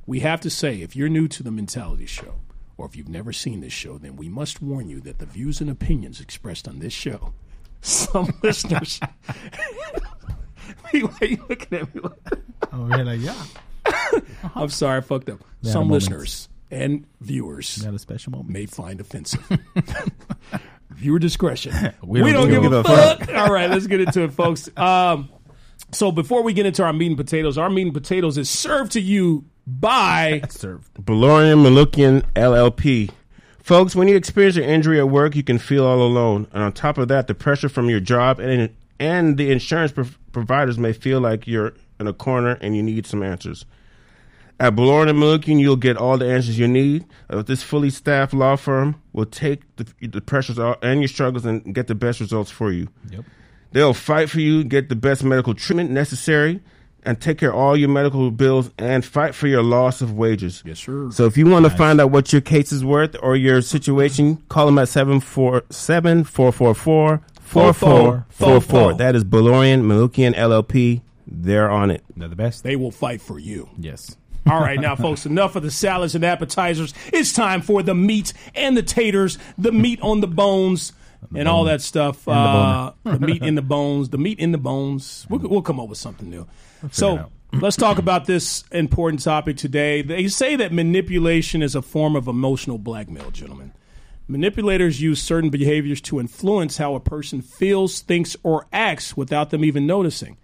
we 0.05 0.21
have 0.21 0.39
to 0.41 0.49
say, 0.49 0.81
if 0.81 0.95
you're 0.95 1.09
new 1.09 1.27
to 1.27 1.43
the 1.43 1.51
Mentality 1.51 2.05
Show, 2.05 2.35
or 2.77 2.85
if 2.85 2.95
you've 2.95 3.09
never 3.09 3.33
seen 3.33 3.59
this 3.59 3.73
show, 3.73 3.97
then 3.97 4.15
we 4.15 4.29
must 4.29 4.61
warn 4.61 4.87
you 4.89 5.01
that 5.01 5.19
the 5.19 5.25
views 5.25 5.59
and 5.59 5.69
opinions 5.69 6.21
expressed 6.21 6.65
on 6.67 6.79
this 6.79 6.93
show, 6.93 7.33
some 7.83 8.33
listeners. 8.43 8.99
Why 10.91 11.09
are 11.21 11.25
you 11.25 11.45
looking 11.49 11.79
at 11.79 11.93
me? 11.95 12.01
over 12.71 12.95
here 12.95 13.03
like, 13.05 13.19
yeah. 13.21 13.43
I'm 14.55 14.69
sorry, 14.69 14.97
I 14.97 15.01
fucked 15.01 15.29
up. 15.29 15.43
Some 15.61 15.89
listeners 15.89 16.49
and 16.71 17.05
viewers 17.21 17.83
a 17.85 17.99
special 17.99 18.31
moment. 18.31 18.49
may 18.49 18.65
find 18.65 18.99
offensive. 18.99 19.41
Viewer 20.91 21.19
discretion. 21.19 21.73
We 22.03 22.21
We 22.21 22.31
don't 22.31 22.49
don't, 22.49 22.61
give 22.61 22.63
give, 22.63 22.73
a 22.73 22.79
a 22.79 22.83
fuck. 22.83 23.29
All 23.33 23.51
right, 23.51 23.69
let's 23.69 23.87
get 23.87 24.01
into 24.01 24.23
it, 24.23 24.31
folks. 24.33 24.69
Um, 24.77 25.29
so 25.91 26.11
before 26.11 26.43
we 26.43 26.53
get 26.53 26.65
into 26.65 26.83
our 26.83 26.93
meat 26.93 27.07
and 27.07 27.17
potatoes, 27.17 27.57
our 27.57 27.69
meat 27.69 27.83
and 27.83 27.93
potatoes 27.93 28.37
is 28.37 28.49
served 28.49 28.91
to 28.93 29.01
you 29.01 29.45
by 29.65 30.41
Served. 30.49 30.93
Manukyan 30.95 32.23
LLP. 32.35 33.09
Folks, 33.63 33.95
when 33.95 34.09
you 34.09 34.17
experience 34.17 34.57
an 34.57 34.63
injury 34.63 34.99
at 34.99 35.07
work, 35.07 35.37
you 35.37 35.43
can 35.43 35.57
feel 35.57 35.85
all 35.85 36.01
alone. 36.01 36.47
And 36.51 36.63
on 36.63 36.73
top 36.73 36.97
of 36.97 37.07
that, 37.07 37.27
the 37.27 37.33
pressure 37.33 37.69
from 37.69 37.89
your 37.89 38.01
job 38.01 38.39
and 38.39 38.69
and 38.99 39.37
the 39.37 39.51
insurance 39.51 39.93
prov- 39.93 40.19
providers 40.33 40.77
may 40.77 40.91
feel 40.91 41.21
like 41.21 41.47
you're 41.47 41.73
in 41.97 42.07
a 42.07 42.13
corner 42.13 42.57
and 42.61 42.75
you 42.75 42.83
need 42.83 43.05
some 43.07 43.23
answers. 43.23 43.65
At 44.59 44.75
Beloryan 44.75 45.09
and 45.09 45.19
Manukyan, 45.19 45.59
you'll 45.59 45.77
get 45.77 45.97
all 45.97 46.17
the 46.17 46.29
answers 46.29 46.59
you 46.59 46.67
need. 46.67 47.05
Uh, 47.29 47.41
this 47.41 47.63
fully 47.63 47.89
staffed 47.89 48.33
law 48.33 48.57
firm 48.57 49.01
will 49.13 49.25
take 49.25 49.61
the, 49.77 49.87
the 50.07 50.21
pressures 50.21 50.59
and 50.59 50.99
your 50.99 51.07
struggles 51.07 51.45
and 51.45 51.73
get 51.73 51.87
the 51.87 51.95
best 51.95 52.19
results 52.19 52.51
for 52.51 52.71
you. 52.71 52.89
Yep. 53.09 53.23
They'll 53.71 53.93
fight 53.93 54.29
for 54.29 54.41
you, 54.41 54.63
get 54.63 54.89
the 54.89 54.95
best 54.95 55.23
medical 55.23 55.55
treatment 55.55 55.89
necessary, 55.89 56.61
and 57.05 57.19
take 57.21 57.37
care 57.39 57.49
of 57.49 57.55
all 57.55 57.77
your 57.77 57.89
medical 57.89 58.31
bills 58.31 58.71
and 58.77 59.03
fight 59.05 59.35
for 59.35 59.47
your 59.47 59.63
loss 59.63 60.01
of 60.01 60.13
wages. 60.13 60.63
Yes, 60.65 60.79
sir. 60.79 61.11
So 61.11 61.25
if 61.25 61.37
you 61.37 61.45
want 61.45 61.65
to 61.65 61.69
find 61.71 61.99
out 62.01 62.11
what 62.11 62.31
your 62.31 62.41
case 62.41 62.71
is 62.71 62.83
worth 62.83 63.15
or 63.21 63.35
your 63.35 63.61
situation, 63.61 64.37
call 64.49 64.65
them 64.65 64.77
at 64.79 64.89
747 64.89 66.23
444 66.23 67.21
4444. 67.41 68.93
That 68.95 69.15
is 69.15 69.23
Beloryan 69.23 69.83
Manukyan 69.83 70.33
LLP. 70.35 71.01
They're 71.27 71.69
on 71.69 71.91
it. 71.91 72.03
They're 72.15 72.27
the 72.27 72.35
best. 72.35 72.63
they 72.63 72.75
will 72.75 72.91
fight 72.91 73.21
for 73.21 73.39
you. 73.39 73.69
Yes. 73.77 74.17
All 74.49 74.59
right, 74.59 74.79
now, 74.79 74.95
folks, 74.95 75.25
enough 75.25 75.55
of 75.55 75.63
the 75.63 75.71
salads 75.71 76.15
and 76.15 76.25
appetizers. 76.25 76.93
It's 77.13 77.31
time 77.31 77.61
for 77.61 77.81
the 77.81 77.95
meat 77.95 78.33
and 78.55 78.75
the 78.75 78.83
taters, 78.83 79.37
the 79.57 79.71
meat 79.71 80.01
on 80.01 80.19
the 80.19 80.27
bones, 80.27 80.91
and 81.35 81.47
all 81.47 81.65
that 81.65 81.81
stuff. 81.81 82.27
Uh, 82.27 82.93
the 83.03 83.19
meat 83.19 83.43
in 83.43 83.55
the 83.55 83.61
bones, 83.61 84.09
the 84.09 84.17
meat 84.17 84.39
in 84.39 84.51
the 84.51 84.57
bones. 84.57 85.25
We'll, 85.29 85.39
we'll 85.39 85.61
come 85.61 85.79
up 85.79 85.89
with 85.89 85.97
something 85.97 86.29
new. 86.29 86.47
So, 86.91 87.31
let's 87.53 87.77
talk 87.77 87.97
about 87.97 88.25
this 88.25 88.63
important 88.71 89.23
topic 89.23 89.57
today. 89.57 90.01
They 90.01 90.27
say 90.27 90.55
that 90.55 90.73
manipulation 90.73 91.61
is 91.61 91.75
a 91.75 91.81
form 91.81 92.15
of 92.15 92.27
emotional 92.27 92.77
blackmail, 92.77 93.31
gentlemen. 93.31 93.73
Manipulators 94.27 95.01
use 95.01 95.21
certain 95.21 95.49
behaviors 95.49 95.99
to 96.01 96.19
influence 96.19 96.77
how 96.77 96.95
a 96.95 96.99
person 96.99 97.41
feels, 97.41 97.99
thinks, 98.01 98.37
or 98.41 98.67
acts 98.71 99.17
without 99.17 99.49
them 99.49 99.65
even 99.65 99.85
noticing. 99.85 100.37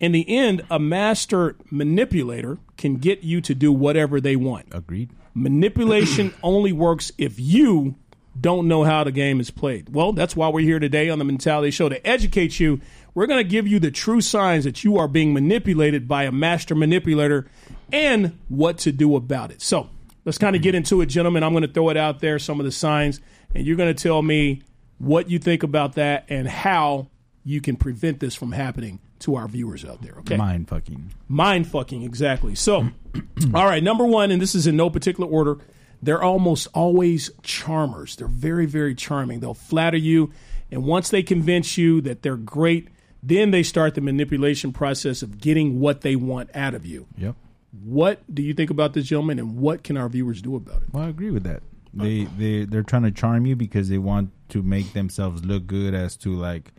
In 0.00 0.12
the 0.12 0.28
end, 0.28 0.62
a 0.70 0.78
master 0.78 1.56
manipulator 1.70 2.58
can 2.76 2.96
get 2.96 3.22
you 3.22 3.40
to 3.42 3.54
do 3.54 3.72
whatever 3.72 4.20
they 4.20 4.36
want. 4.36 4.66
Agreed. 4.72 5.10
Manipulation 5.32 6.34
only 6.42 6.72
works 6.72 7.12
if 7.16 7.38
you 7.38 7.94
don't 8.40 8.68
know 8.68 8.84
how 8.84 9.04
the 9.04 9.12
game 9.12 9.40
is 9.40 9.50
played. 9.50 9.94
Well, 9.94 10.12
that's 10.12 10.34
why 10.34 10.48
we're 10.48 10.64
here 10.64 10.78
today 10.78 11.10
on 11.10 11.18
the 11.18 11.24
Mentality 11.24 11.70
Show 11.70 11.88
to 11.88 12.06
educate 12.06 12.58
you. 12.58 12.80
We're 13.14 13.26
going 13.26 13.42
to 13.42 13.48
give 13.48 13.66
you 13.66 13.78
the 13.78 13.90
true 13.90 14.20
signs 14.20 14.64
that 14.64 14.84
you 14.84 14.96
are 14.96 15.08
being 15.08 15.34
manipulated 15.34 16.08
by 16.08 16.24
a 16.24 16.32
master 16.32 16.74
manipulator 16.74 17.46
and 17.92 18.38
what 18.48 18.78
to 18.78 18.92
do 18.92 19.16
about 19.16 19.50
it. 19.50 19.60
So 19.60 19.90
let's 20.24 20.38
kind 20.38 20.56
of 20.56 20.62
get 20.62 20.74
into 20.74 21.00
it, 21.02 21.06
gentlemen. 21.06 21.42
I'm 21.42 21.52
going 21.52 21.62
to 21.62 21.72
throw 21.72 21.90
it 21.90 21.96
out 21.96 22.20
there, 22.20 22.38
some 22.38 22.58
of 22.58 22.64
the 22.64 22.72
signs, 22.72 23.20
and 23.54 23.66
you're 23.66 23.76
going 23.76 23.94
to 23.94 24.02
tell 24.02 24.22
me 24.22 24.62
what 24.98 25.28
you 25.28 25.38
think 25.38 25.62
about 25.62 25.94
that 25.94 26.24
and 26.28 26.48
how 26.48 27.08
you 27.44 27.60
can 27.60 27.76
prevent 27.76 28.20
this 28.20 28.34
from 28.34 28.52
happening 28.52 29.00
to 29.18 29.36
our 29.36 29.48
viewers 29.48 29.84
out 29.84 30.02
there. 30.02 30.14
Okay. 30.20 30.36
Mind 30.36 30.68
fucking. 30.68 31.12
Mind 31.28 31.66
fucking, 31.66 32.02
exactly. 32.02 32.54
So, 32.54 32.88
all 33.54 33.66
right, 33.66 33.82
number 33.82 34.04
one, 34.04 34.30
and 34.30 34.40
this 34.40 34.54
is 34.54 34.66
in 34.66 34.76
no 34.76 34.90
particular 34.90 35.28
order, 35.28 35.58
they're 36.02 36.22
almost 36.22 36.68
always 36.74 37.30
charmers. 37.42 38.16
They're 38.16 38.26
very, 38.26 38.66
very 38.66 38.94
charming. 38.94 39.40
They'll 39.40 39.54
flatter 39.54 39.96
you, 39.96 40.32
and 40.70 40.84
once 40.84 41.10
they 41.10 41.22
convince 41.22 41.78
you 41.78 42.00
that 42.02 42.22
they're 42.22 42.36
great, 42.36 42.88
then 43.22 43.52
they 43.52 43.62
start 43.62 43.94
the 43.94 44.00
manipulation 44.00 44.72
process 44.72 45.22
of 45.22 45.38
getting 45.38 45.78
what 45.78 46.00
they 46.00 46.16
want 46.16 46.50
out 46.54 46.74
of 46.74 46.84
you. 46.84 47.06
Yep. 47.16 47.36
What 47.84 48.34
do 48.34 48.42
you 48.42 48.52
think 48.52 48.70
about 48.70 48.92
this 48.94 49.06
gentleman, 49.06 49.38
and 49.38 49.56
what 49.56 49.84
can 49.84 49.96
our 49.96 50.08
viewers 50.08 50.42
do 50.42 50.56
about 50.56 50.82
it? 50.82 50.92
Well, 50.92 51.04
I 51.04 51.08
agree 51.08 51.30
with 51.30 51.44
that. 51.44 51.62
They 51.94 52.24
they 52.24 52.64
they're 52.64 52.82
trying 52.82 53.02
to 53.02 53.10
charm 53.10 53.46
you 53.46 53.54
because 53.54 53.88
they 53.88 53.98
want 53.98 54.30
to 54.48 54.62
make 54.62 54.92
themselves 54.92 55.44
look 55.44 55.66
good 55.66 55.94
as 55.94 56.16
to 56.18 56.34
like, 56.34 56.72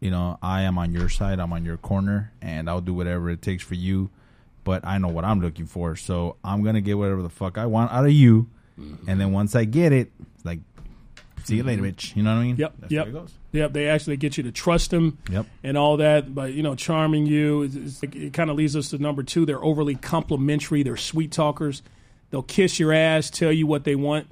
you 0.00 0.10
know, 0.10 0.38
I 0.42 0.62
am 0.62 0.78
on 0.78 0.92
your 0.92 1.08
side, 1.08 1.40
I'm 1.40 1.52
on 1.52 1.64
your 1.64 1.76
corner, 1.76 2.32
and 2.40 2.70
I'll 2.70 2.80
do 2.80 2.94
whatever 2.94 3.30
it 3.30 3.42
takes 3.42 3.62
for 3.62 3.74
you. 3.74 4.10
But 4.62 4.86
I 4.86 4.98
know 4.98 5.08
what 5.08 5.24
I'm 5.24 5.40
looking 5.40 5.66
for, 5.66 5.96
so 5.96 6.36
I'm 6.42 6.62
gonna 6.62 6.80
get 6.80 6.96
whatever 6.96 7.22
the 7.22 7.28
fuck 7.28 7.58
I 7.58 7.66
want 7.66 7.92
out 7.92 8.04
of 8.04 8.12
you. 8.12 8.48
And 8.76 9.20
then 9.20 9.32
once 9.32 9.54
I 9.54 9.64
get 9.64 9.92
it, 9.92 10.10
like, 10.42 10.58
see 11.44 11.56
you 11.56 11.62
later, 11.62 11.82
bitch. 11.82 12.14
You 12.16 12.22
know 12.22 12.34
what 12.34 12.40
I 12.40 12.44
mean? 12.44 12.56
Yep, 12.56 12.74
That's 12.80 12.92
yep. 12.92 13.04
how 13.04 13.10
it 13.10 13.12
goes. 13.12 13.34
Yep, 13.52 13.72
they 13.72 13.88
actually 13.88 14.16
get 14.16 14.36
you 14.36 14.42
to 14.44 14.52
trust 14.52 14.90
them 14.90 15.18
Yep. 15.30 15.46
and 15.62 15.78
all 15.78 15.98
that, 15.98 16.34
but 16.34 16.52
you 16.54 16.62
know, 16.64 16.74
charming 16.74 17.26
you. 17.26 17.62
It's, 17.62 17.76
it's, 17.76 18.02
it 18.02 18.32
kind 18.32 18.50
of 18.50 18.56
leads 18.56 18.74
us 18.74 18.90
to 18.90 18.98
number 18.98 19.22
two. 19.22 19.46
They're 19.46 19.62
overly 19.62 19.94
complimentary. 19.94 20.82
They're 20.82 20.96
sweet 20.96 21.30
talkers. 21.30 21.82
They'll 22.30 22.42
kiss 22.42 22.80
your 22.80 22.92
ass, 22.92 23.30
tell 23.30 23.52
you 23.52 23.66
what 23.68 23.84
they 23.84 23.94
want, 23.94 24.26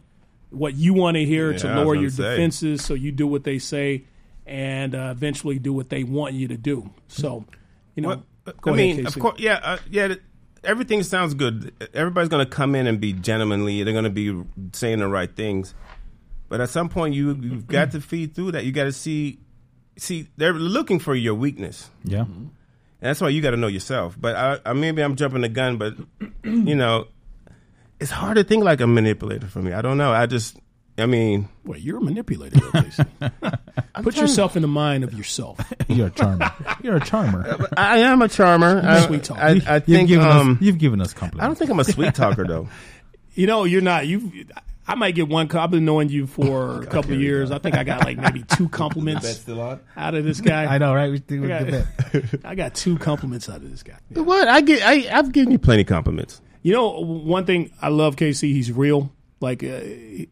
what 0.50 0.74
you 0.74 0.92
want 0.92 1.16
to 1.18 1.24
hear 1.24 1.52
to 1.52 1.66
Yeah, 1.68 1.76
was 1.76 1.84
lower 1.84 1.94
your 1.94 2.10
say. 2.10 2.30
defenses, 2.30 2.84
so 2.84 2.94
you 2.94 3.12
do 3.12 3.28
what 3.28 3.44
they 3.44 3.60
say, 3.60 4.04
and 4.44 4.94
uh, 4.96 5.08
eventually 5.12 5.60
do 5.60 5.72
what 5.72 5.88
they 5.88 6.02
want 6.02 6.34
you 6.34 6.48
to 6.48 6.56
do. 6.56 6.90
So, 7.06 7.44
you 7.94 8.02
know, 8.02 8.24
go 8.60 8.72
I 8.72 8.74
ahead, 8.74 8.76
mean, 8.76 8.96
Casey. 8.96 9.06
of 9.06 9.18
course, 9.20 9.38
yeah, 9.38 9.60
uh, 9.62 9.78
yeah. 9.88 10.08
th- 10.08 10.20
Everything 10.64 11.02
sounds 11.02 11.34
good. 11.34 11.72
Everybody's 11.92 12.28
going 12.28 12.44
to 12.44 12.50
come 12.50 12.74
in 12.74 12.86
and 12.86 13.00
be 13.00 13.12
gentlemanly. 13.12 13.82
They're 13.82 13.92
going 13.92 14.04
to 14.04 14.10
be 14.10 14.42
saying 14.72 15.00
the 15.00 15.08
right 15.08 15.34
things, 15.34 15.74
but 16.48 16.60
at 16.60 16.68
some 16.68 16.88
point, 16.88 17.14
you 17.14 17.34
you've 17.34 17.66
got 17.66 17.92
to 17.92 18.00
feed 18.00 18.34
through 18.34 18.52
that. 18.52 18.64
You 18.64 18.72
got 18.72 18.84
to 18.84 18.92
see, 18.92 19.38
see, 19.96 20.28
they're 20.36 20.52
looking 20.52 20.98
for 20.98 21.14
your 21.14 21.34
weakness. 21.34 21.90
Yeah. 22.04 22.20
Mm-hmm. 22.20 22.32
And 23.02 23.08
that's 23.08 23.20
why 23.20 23.30
you 23.30 23.42
got 23.42 23.50
to 23.50 23.56
know 23.56 23.66
yourself. 23.66 24.16
But 24.20 24.36
I, 24.36 24.58
I 24.64 24.72
maybe 24.74 25.02
I'm 25.02 25.16
jumping 25.16 25.40
the 25.40 25.48
gun, 25.48 25.78
but 25.78 25.94
you 26.44 26.76
know, 26.76 27.08
it's 27.98 28.10
hard 28.10 28.36
to 28.36 28.44
think 28.44 28.62
like 28.64 28.80
a 28.80 28.86
manipulator 28.86 29.48
for 29.48 29.60
me. 29.60 29.72
I 29.72 29.82
don't 29.82 29.96
know. 29.96 30.12
I 30.12 30.26
just, 30.26 30.58
I 30.98 31.06
mean, 31.06 31.48
Wait, 31.64 31.80
you're 31.80 31.98
a 31.98 32.00
manipulator, 32.02 32.60
though, 32.60 32.82
Casey. 32.82 33.04
Put 34.02 34.16
yourself 34.16 34.56
in 34.56 34.62
the 34.62 34.68
mind 34.68 35.04
of 35.04 35.14
yourself. 35.14 35.58
You're 35.88 36.08
a 36.08 36.10
charmer. 36.10 36.52
You're 36.82 36.96
a 36.96 37.00
charmer. 37.00 37.68
I 37.76 37.98
am 37.98 38.20
a 38.20 38.28
charmer. 38.28 38.80
I, 38.84 39.06
sweet 39.06 39.24
talker. 39.24 39.40
I, 39.40 39.48
I 39.66 39.74
you've 39.76 39.84
think 39.84 40.08
given 40.08 40.26
um, 40.26 40.52
us 40.52 40.62
you've 40.62 40.78
given 40.78 41.00
us 41.00 41.12
compliments. 41.12 41.44
I 41.44 41.46
don't 41.46 41.56
think 41.56 41.70
I'm 41.70 41.80
a 41.80 41.84
sweet 41.84 42.14
talker 42.14 42.46
though. 42.46 42.68
You 43.34 43.46
know, 43.46 43.64
you're 43.64 43.80
not. 43.80 44.06
You, 44.06 44.44
I 44.86 44.94
might 44.94 45.14
get 45.14 45.26
one. 45.26 45.48
co- 45.48 45.58
I've 45.58 45.70
been 45.70 45.86
knowing 45.86 46.10
you 46.10 46.26
for 46.26 46.82
a 46.82 46.86
couple 46.86 47.14
of 47.14 47.20
years. 47.20 47.50
I 47.50 47.56
think 47.58 47.76
I 47.76 47.82
got 47.82 48.04
like 48.04 48.18
maybe 48.18 48.42
two 48.42 48.68
compliments 48.68 49.26
still 49.26 49.58
on? 49.58 49.80
out 49.96 50.14
of 50.14 50.22
this 50.26 50.42
guy. 50.42 50.66
I 50.66 50.76
know, 50.76 50.94
right? 50.94 51.10
We 51.10 51.16
think 51.16 51.50
I 51.50 51.62
we 51.62 51.70
did 51.70 51.86
got, 52.12 52.44
I 52.44 52.54
got 52.54 52.74
two 52.74 52.98
compliments 52.98 53.48
out 53.48 53.56
of 53.56 53.70
this 53.70 53.82
guy. 53.82 53.96
What 54.10 54.48
I 54.48 54.60
get, 54.60 54.82
I, 54.82 55.08
I've 55.18 55.32
given 55.32 55.50
you 55.50 55.58
plenty 55.58 55.80
of 55.80 55.88
compliments. 55.88 56.42
You 56.62 56.74
know, 56.74 56.90
one 57.00 57.46
thing 57.46 57.72
I 57.80 57.88
love 57.88 58.16
KC. 58.16 58.52
He's 58.52 58.70
real. 58.70 59.10
Like 59.42 59.62
uh, 59.64 59.80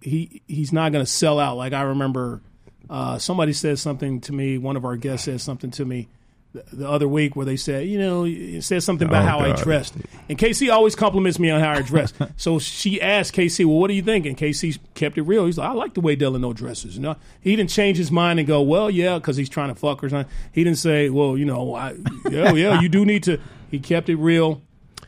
he 0.00 0.42
he's 0.46 0.72
not 0.72 0.92
going 0.92 1.04
to 1.04 1.10
sell 1.10 1.38
out. 1.38 1.56
Like 1.56 1.72
I 1.72 1.82
remember 1.82 2.40
uh, 2.88 3.18
somebody 3.18 3.52
said 3.52 3.78
something 3.78 4.20
to 4.22 4.32
me. 4.32 4.56
One 4.58 4.76
of 4.76 4.84
our 4.84 4.96
guests 4.96 5.24
said 5.26 5.40
something 5.40 5.70
to 5.72 5.84
me 5.84 6.08
the, 6.52 6.64
the 6.72 6.88
other 6.88 7.06
week 7.06 7.36
where 7.36 7.46
they 7.46 7.56
said, 7.56 7.86
you 7.86 7.98
know, 7.98 8.24
it 8.24 8.62
said 8.62 8.82
something 8.82 9.06
about 9.06 9.22
Oh, 9.24 9.28
how 9.28 9.38
I 9.38 9.50
God. 9.50 9.62
dressed. 9.62 9.94
And 10.28 10.36
KC 10.38 10.72
always 10.72 10.96
compliments 10.96 11.38
me 11.38 11.50
on 11.50 11.60
how 11.60 11.70
I 11.72 11.82
dress. 11.82 12.12
so 12.36 12.58
she 12.58 13.00
asked 13.00 13.34
KC, 13.34 13.64
well, 13.64 13.76
what 13.78 13.86
do 13.88 13.94
you 13.94 14.02
think? 14.02 14.26
And 14.26 14.36
KC 14.36 14.78
kept 14.94 15.16
it 15.18 15.22
real. 15.22 15.46
He's 15.46 15.58
like, 15.58 15.68
I 15.70 15.72
like 15.72 15.94
the 15.94 16.00
way 16.00 16.16
Delano 16.16 16.52
dresses. 16.52 16.96
You 16.96 17.02
know, 17.02 17.16
he 17.40 17.54
didn't 17.54 17.70
change 17.70 17.98
his 17.98 18.10
mind 18.10 18.40
and 18.40 18.48
go, 18.48 18.62
well, 18.62 18.90
yeah, 18.90 19.18
because 19.18 19.36
he's 19.36 19.48
trying 19.48 19.68
to 19.68 19.76
fuck 19.76 20.02
or 20.02 20.08
something. 20.08 20.32
He 20.52 20.64
didn't 20.64 20.78
say, 20.78 21.08
well, 21.10 21.38
you 21.38 21.44
know, 21.44 21.74
I, 21.76 21.94
yeah, 22.28 22.52
yeah, 22.52 22.80
you 22.80 22.88
do 22.88 23.04
need 23.04 23.22
to. 23.24 23.38
He 23.70 23.78
kept 23.78 24.08
it 24.08 24.16
real. 24.16 24.62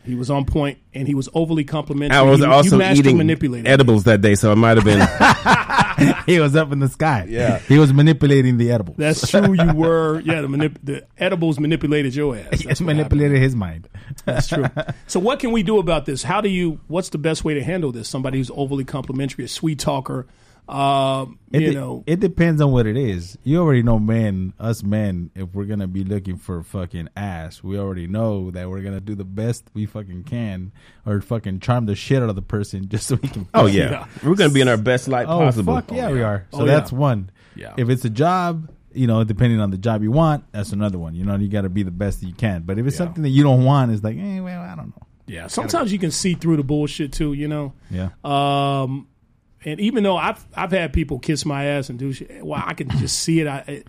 He 0.05 0.17
was 0.17 0.31
on 0.31 0.45
point, 0.45 0.79
and 0.95 1.07
he 1.07 1.15
was 1.15 1.29
overly 1.33 1.63
complimentary. 1.65 2.19
I 2.19 2.23
was 2.23 2.41
you, 2.41 2.47
also 2.47 2.73
you 2.73 2.79
master 2.79 3.01
eating 3.01 3.19
manipulated. 3.19 3.69
edibles 3.69 4.05
that 4.05 4.21
day, 4.21 4.35
so 4.35 4.51
it 4.51 4.57
might 4.57 4.77
have 4.77 4.85
been. 4.85 6.25
he 6.27 6.41
was 6.41 6.57
up 6.57 6.73
in 6.73 6.81
the 6.81 6.89
sky. 6.89 7.27
Yeah. 7.29 7.59
He 7.61 7.79
was 7.79 7.93
manipulating 7.93 8.57
the 8.57 8.73
edibles. 8.73 8.97
That's 8.97 9.31
true. 9.31 9.53
You 9.53 9.73
were, 9.75 10.21
yeah. 10.21 10.41
The, 10.41 10.49
manip- 10.49 10.79
the 10.83 11.07
edibles 11.19 11.61
manipulated 11.61 12.17
your 12.17 12.37
ass. 12.37 12.61
He 12.61 12.67
That's 12.67 12.81
what 12.81 12.87
manipulated 12.87 13.41
his 13.41 13.55
mind. 13.55 13.89
That's 14.25 14.49
true. 14.49 14.67
So, 15.07 15.21
what 15.21 15.41
can 15.41 15.53
we 15.53 15.63
do 15.63 15.79
about 15.79 16.07
this? 16.07 16.23
How 16.23 16.41
do 16.41 16.49
you? 16.49 16.81
What's 16.89 17.11
the 17.11 17.19
best 17.19 17.45
way 17.45 17.55
to 17.55 17.63
handle 17.63 17.93
this? 17.93 18.09
Somebody 18.09 18.39
who's 18.39 18.51
overly 18.55 18.85
complimentary, 18.85 19.45
a 19.45 19.49
sweet 19.49 19.79
talker. 19.79 20.27
Um, 20.69 21.39
It, 21.53 21.63
you 21.63 21.69
de- 21.73 21.75
know, 21.75 22.05
it 22.07 22.21
depends 22.21 22.61
on 22.63 22.73
what 22.73 22.87
it 22.87 22.97
is. 22.97 23.37
You 23.43 23.59
already 23.61 23.83
know, 23.83 23.99
men, 23.99 24.55
us 24.59 24.83
men, 24.83 25.31
if 25.35 25.53
we're 25.55 25.65
gonna 25.67 25.89
be 25.89 26.05
looking 26.05 26.37
for 26.37 26.63
fucking 26.63 27.09
ass, 27.17 27.63
we 27.63 27.79
already 27.79 28.07
know 28.07 28.51
that 28.53 28.71
we're 28.71 28.81
gonna 28.81 29.01
do 29.01 29.15
the 29.15 29.25
best 29.25 29.65
we 29.75 29.87
fucking 29.87 30.25
can, 30.25 30.73
or 31.05 31.21
fucking 31.21 31.61
charm 31.61 31.87
the 31.87 31.95
shit 31.95 32.23
out 32.23 32.29
of 32.31 32.37
the 32.37 32.43
person 32.43 32.89
just 32.89 33.07
so 33.07 33.17
we 33.21 33.29
can. 33.29 33.49
Oh 33.55 33.67
yeah, 33.67 33.91
Yeah. 33.91 34.07
we're 34.23 34.35
gonna 34.37 34.51
be 34.53 34.61
in 34.61 34.69
our 34.69 34.77
best 34.77 35.09
light 35.09 35.27
Oh 35.27 35.41
possible. 35.41 35.75
fuck 35.75 35.91
yeah, 35.91 36.11
we 36.11 36.23
are. 36.23 36.47
So 36.53 36.61
Oh, 36.61 36.65
yeah. 36.65 36.73
that's 36.75 36.93
one. 36.93 37.31
Yeah. 37.55 37.75
If 37.77 37.89
it's 37.91 38.05
a 38.05 38.11
job, 38.11 38.71
you 38.95 39.07
know, 39.07 39.25
depending 39.25 39.61
on 39.61 39.71
the 39.73 39.79
job 39.79 40.03
you 40.03 40.11
want, 40.13 40.45
that's 40.53 40.73
another 40.73 40.99
one. 40.99 41.15
You 41.15 41.25
know, 41.25 41.37
you 41.37 41.49
got 41.49 41.63
to 41.63 41.69
be 41.71 41.83
the 41.83 41.91
best 41.91 42.21
that 42.21 42.27
you 42.27 42.35
can. 42.35 42.63
But 42.63 42.79
if 42.79 42.87
it's 42.87 42.95
Yeah. 42.95 43.07
something 43.07 43.23
that 43.25 43.31
you 43.31 43.43
don't 43.43 43.65
want, 43.65 43.91
it's 43.91 44.03
like, 44.05 44.17
eh, 44.17 44.41
well, 44.41 44.61
I 44.63 44.75
don't 44.77 44.89
know. 44.89 45.03
yeah. 45.27 45.47
Sometimes 45.49 45.93
you 45.93 45.99
can 45.99 46.11
see 46.11 46.35
through 46.35 46.57
the 46.57 46.63
bullshit 46.63 47.13
too. 47.13 47.33
You 47.35 47.49
know. 47.49 47.73
Yeah. 47.91 48.11
Um, 48.25 49.07
and 49.65 49.81
even 49.81 50.03
though 50.05 50.17
I've 50.17 50.45
I've 50.55 50.71
had 50.73 50.93
people 50.93 51.19
kiss 51.19 51.45
my 51.45 51.65
ass 51.65 51.89
and 51.91 51.99
do 51.99 52.13
shit, 52.13 52.45
well, 52.45 52.63
I 52.65 52.75
can 52.75 52.89
just 52.99 53.21
see 53.21 53.41
it. 53.41 53.47
I, 53.47 53.59
it 53.67 53.87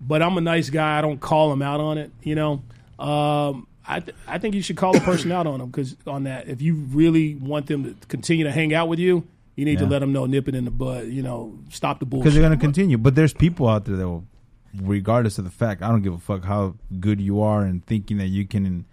but 0.00 0.20
I'm 0.22 0.36
a 0.36 0.40
nice 0.40 0.68
guy. 0.70 0.98
I 0.98 1.00
don't 1.00 1.20
call 1.20 1.50
them 1.50 1.62
out 1.62 1.80
on 1.80 1.98
it. 1.98 2.10
You 2.22 2.34
know. 2.34 2.62
Um, 2.98 3.66
I 3.86 3.98
th- 4.00 4.16
I 4.28 4.38
think 4.38 4.54
you 4.54 4.62
should 4.62 4.76
call 4.76 4.96
a 4.96 5.00
person 5.00 5.32
out 5.32 5.46
on 5.46 5.58
them 5.58 5.68
because 5.70 5.96
on 6.06 6.24
that, 6.24 6.48
if 6.48 6.62
you 6.62 6.74
really 6.74 7.34
want 7.34 7.66
them 7.66 7.82
to 7.98 8.06
continue 8.06 8.44
to 8.44 8.52
hang 8.52 8.72
out 8.72 8.88
with 8.88 9.00
you, 9.00 9.26
you 9.56 9.64
need 9.64 9.78
to 9.80 9.86
let 9.86 9.98
them 9.98 10.12
know, 10.12 10.24
nip 10.26 10.46
it 10.48 10.54
in 10.54 10.64
the 10.64 10.70
bud. 10.70 11.08
You 11.08 11.22
know, 11.22 11.58
stop 11.70 11.98
the 11.98 12.06
bullshit. 12.06 12.24
because 12.24 12.34
they're 12.34 12.48
going 12.48 12.56
to 12.56 12.62
continue. 12.64 12.96
But 12.96 13.16
there's 13.16 13.32
people 13.34 13.68
out 13.68 13.84
there 13.84 13.96
that 13.96 14.08
will, 14.08 14.24
regardless 14.80 15.38
of 15.38 15.44
the 15.44 15.50
fact, 15.50 15.82
I 15.82 15.88
don't 15.88 16.02
give 16.02 16.14
a 16.14 16.18
fuck 16.18 16.44
how 16.44 16.76
good 17.00 17.20
you 17.20 17.42
are 17.42 17.62
and 17.62 17.84
thinking 17.84 18.18
that 18.18 18.28
you 18.28 18.46
can 18.46 18.84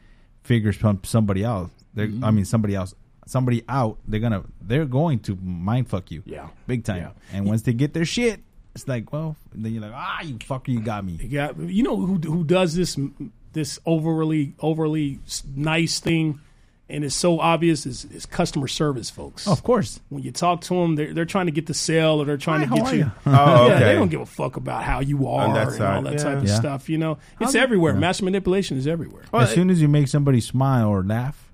figure 0.43 0.73
some, 0.73 1.01
somebody 1.03 1.45
out. 1.45 1.69
They're, 1.93 2.07
Mm-hmm. 2.07 2.23
I 2.23 2.31
mean, 2.31 2.45
somebody 2.45 2.73
else, 2.75 2.95
somebody 3.29 3.63
out. 3.69 3.97
They're 4.07 4.19
gonna, 4.19 4.43
they're 4.61 4.85
going 4.85 5.19
to 5.21 5.35
mind 5.41 5.89
fuck 5.89 6.11
you. 6.11 6.23
Yeah. 6.25 6.47
big 6.67 6.83
time. 6.83 6.97
Yeah. 6.97 7.11
And 7.37 7.45
once 7.45 7.61
they 7.61 7.73
get 7.73 7.93
their 7.93 8.05
shit, 8.05 8.41
it's 8.75 8.87
like, 8.87 9.11
well, 9.11 9.35
then 9.53 9.73
you're 9.73 9.81
like, 9.81 9.93
ah, 9.93 10.21
you 10.21 10.35
fucker, 10.35 10.67
you 10.69 10.79
got 10.81 11.03
me. 11.05 11.13
You 11.21 11.29
got 11.29 11.57
you 11.59 11.83
know 11.83 11.95
who 11.97 12.15
who 12.17 12.43
does 12.43 12.75
this 12.75 12.97
this 13.53 13.79
overly 13.85 14.53
overly 14.59 15.19
nice 15.55 15.99
thing, 15.99 16.39
and 16.87 17.03
it's 17.03 17.15
so 17.15 17.39
obvious 17.39 17.85
is, 17.87 18.05
is 18.05 18.25
customer 18.27 18.67
service 18.67 19.09
folks. 19.09 19.47
of 19.47 19.63
course. 19.63 19.99
When 20.09 20.21
you 20.21 20.31
talk 20.31 20.61
to 20.61 20.75
them, 20.75 20.95
they're 20.95 21.13
they're 21.15 21.25
trying 21.25 21.47
to 21.47 21.51
get 21.51 21.65
the 21.65 21.73
sale 21.73 22.21
or 22.21 22.25
they're 22.25 22.37
trying 22.37 22.61
Hi, 22.67 22.77
to 22.77 22.83
get 22.83 22.93
you. 22.93 22.99
you? 22.99 23.11
Oh, 23.25 23.67
Yeah, 23.67 23.73
okay. 23.73 23.85
they 23.85 23.93
don't 23.95 24.09
give 24.09 24.21
a 24.21 24.25
fuck 24.27 24.55
about 24.55 24.83
how 24.83 24.99
you 24.99 25.27
are 25.27 25.45
and 25.45 25.57
all 25.57 26.01
that 26.03 26.13
yeah. 26.13 26.17
type 26.23 26.37
of 26.37 26.45
Yeah. 26.47 26.55
stuff. 26.55 26.89
You 26.89 26.99
know, 26.99 27.13
it's 27.13 27.21
How's 27.39 27.55
it- 27.55 27.61
everywhere. 27.61 27.93
Yeah. 27.93 27.99
Mass 27.99 28.21
manipulation 28.21 28.77
is 28.77 28.85
everywhere. 28.85 29.23
Well, 29.31 29.41
as 29.41 29.51
soon 29.51 29.71
as 29.71 29.81
you 29.81 29.87
make 29.87 30.07
somebody 30.07 30.41
smile 30.41 30.89
or 30.89 31.03
laugh, 31.03 31.48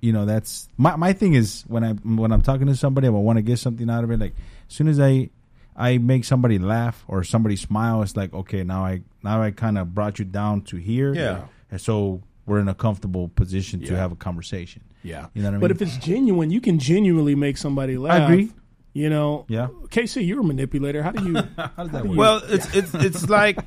you 0.00 0.12
know 0.12 0.24
that's 0.24 0.68
my 0.76 0.96
my 0.96 1.12
thing 1.12 1.34
is 1.34 1.64
when 1.66 1.84
I 1.84 1.92
when 1.92 2.32
I'm 2.32 2.42
talking 2.42 2.66
to 2.66 2.76
somebody, 2.76 3.06
I 3.06 3.10
want 3.10 3.38
to 3.38 3.42
get 3.42 3.58
something 3.58 3.88
out 3.90 4.04
of 4.04 4.10
it. 4.10 4.20
Like 4.20 4.34
as 4.68 4.74
soon 4.74 4.88
as 4.88 5.00
I 5.00 5.30
I 5.76 5.98
make 5.98 6.24
somebody 6.24 6.58
laugh 6.58 7.04
or 7.08 7.24
somebody 7.24 7.56
smile, 7.56 8.02
it's 8.02 8.16
like 8.16 8.32
okay, 8.32 8.62
now 8.62 8.84
I 8.84 9.02
now 9.22 9.42
I 9.42 9.50
kind 9.50 9.78
of 9.78 9.94
brought 9.94 10.18
you 10.18 10.24
down 10.24 10.62
to 10.62 10.76
here. 10.76 11.14
Yeah. 11.14 11.46
And 11.70 11.80
so 11.80 12.22
we're 12.46 12.60
in 12.60 12.68
a 12.68 12.74
comfortable 12.74 13.28
position 13.28 13.80
to 13.80 13.96
have 13.96 14.12
a 14.12 14.16
conversation. 14.16 14.82
Yeah. 15.02 15.26
You 15.34 15.42
know 15.42 15.48
what 15.48 15.50
I 15.50 15.50
mean 15.52 15.60
But 15.60 15.70
if 15.72 15.82
it's 15.82 15.96
genuine, 15.98 16.50
you 16.50 16.60
can 16.60 16.78
genuinely 16.78 17.34
make 17.34 17.56
somebody 17.56 17.98
laugh. 17.98 18.22
I 18.22 18.24
agree. 18.24 18.52
You 18.92 19.10
know. 19.10 19.44
Yeah. 19.48 19.68
KC, 19.88 20.26
you're 20.26 20.40
a 20.40 20.44
manipulator. 20.44 21.02
How 21.02 21.10
do 21.10 21.26
you? 21.26 21.34
How 21.56 21.82
does 21.82 21.90
that 21.90 22.02
do 22.04 22.10
work? 22.10 22.18
Well, 22.18 22.42
it's 22.44 22.74
it's 22.74 22.94
it's 22.94 23.28
like 23.28 23.58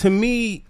to 0.00 0.10
me, 0.10 0.64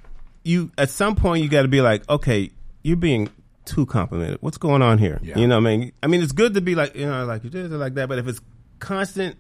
you 0.45 0.71
at 0.79 0.91
some 0.91 1.17
point 1.17 1.43
you 1.43 1.49
got 1.49 1.63
to 1.63 1.69
be 1.69 1.81
like, 1.81 2.09
okay, 2.09 2.51
you're 2.83 2.97
being 2.97 3.31
too 3.65 3.87
complimented. 3.87 4.39
What's 4.41 4.59
going 4.59 4.83
on 4.83 4.99
here? 4.99 5.21
Yeah. 5.23 5.39
You 5.39 5.47
know, 5.47 5.57
what 5.61 5.69
I 5.69 5.77
mean, 5.77 5.93
I 6.03 6.07
mean, 6.07 6.23
it's 6.23 6.33
good 6.33 6.55
to 6.55 6.61
be 6.61 6.75
like, 6.75 6.95
you 6.97 7.07
know, 7.07 7.25
like 7.25 7.45
you 7.45 7.51
this 7.51 7.71
or 7.71 7.77
like 7.77 7.95
that, 7.95 8.09
but 8.09 8.19
if 8.19 8.27
it's 8.29 8.41
constant, 8.79 9.37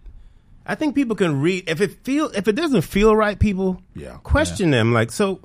I 0.66 0.74
think 0.76 0.94
people 0.94 1.16
can 1.16 1.40
read. 1.40 1.68
If 1.68 1.80
it 1.80 2.04
feel, 2.04 2.30
if 2.35 2.46
it 2.48 2.52
doesn't 2.52 2.82
feel 2.82 3.14
right, 3.16 3.38
people 3.38 3.82
Yeah. 3.94 4.18
question 4.22 4.70
them. 4.70 4.92
Like, 4.92 5.11
so 5.11 5.40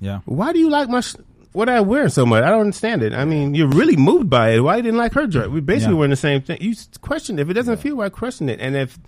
yeah. 0.00 0.20
why 0.24 0.52
do 0.52 0.58
you 0.58 0.68
like 0.70 0.88
my? 0.88 1.00
Sh- 1.00 1.16
what 1.52 1.68
I 1.68 1.80
wear 1.80 2.08
so 2.08 2.24
much? 2.26 2.44
I 2.44 2.50
don't 2.50 2.60
understand 2.60 3.02
it. 3.02 3.12
I 3.12 3.24
mean, 3.24 3.54
you're 3.56 3.66
really 3.68 3.96
moved 3.96 4.30
by 4.30 4.50
it. 4.50 4.60
Why 4.60 4.76
you 4.76 4.82
didn't 4.82 4.98
like 4.98 5.12
her 5.14 5.26
dress? 5.26 5.48
We 5.48 5.60
basically 5.60 5.94
Yeah. 5.94 5.98
wearing 5.98 6.10
the 6.10 6.16
same 6.16 6.42
thing. 6.42 6.58
You 6.60 6.74
question 7.00 7.38
it. 7.38 7.42
If 7.42 7.50
it 7.50 7.54
doesn't 7.54 7.78
feel 7.78 7.96
right, 7.96 8.12
question 8.12 8.48
it. 8.48 8.60
And 8.60 8.76
if 8.76 8.98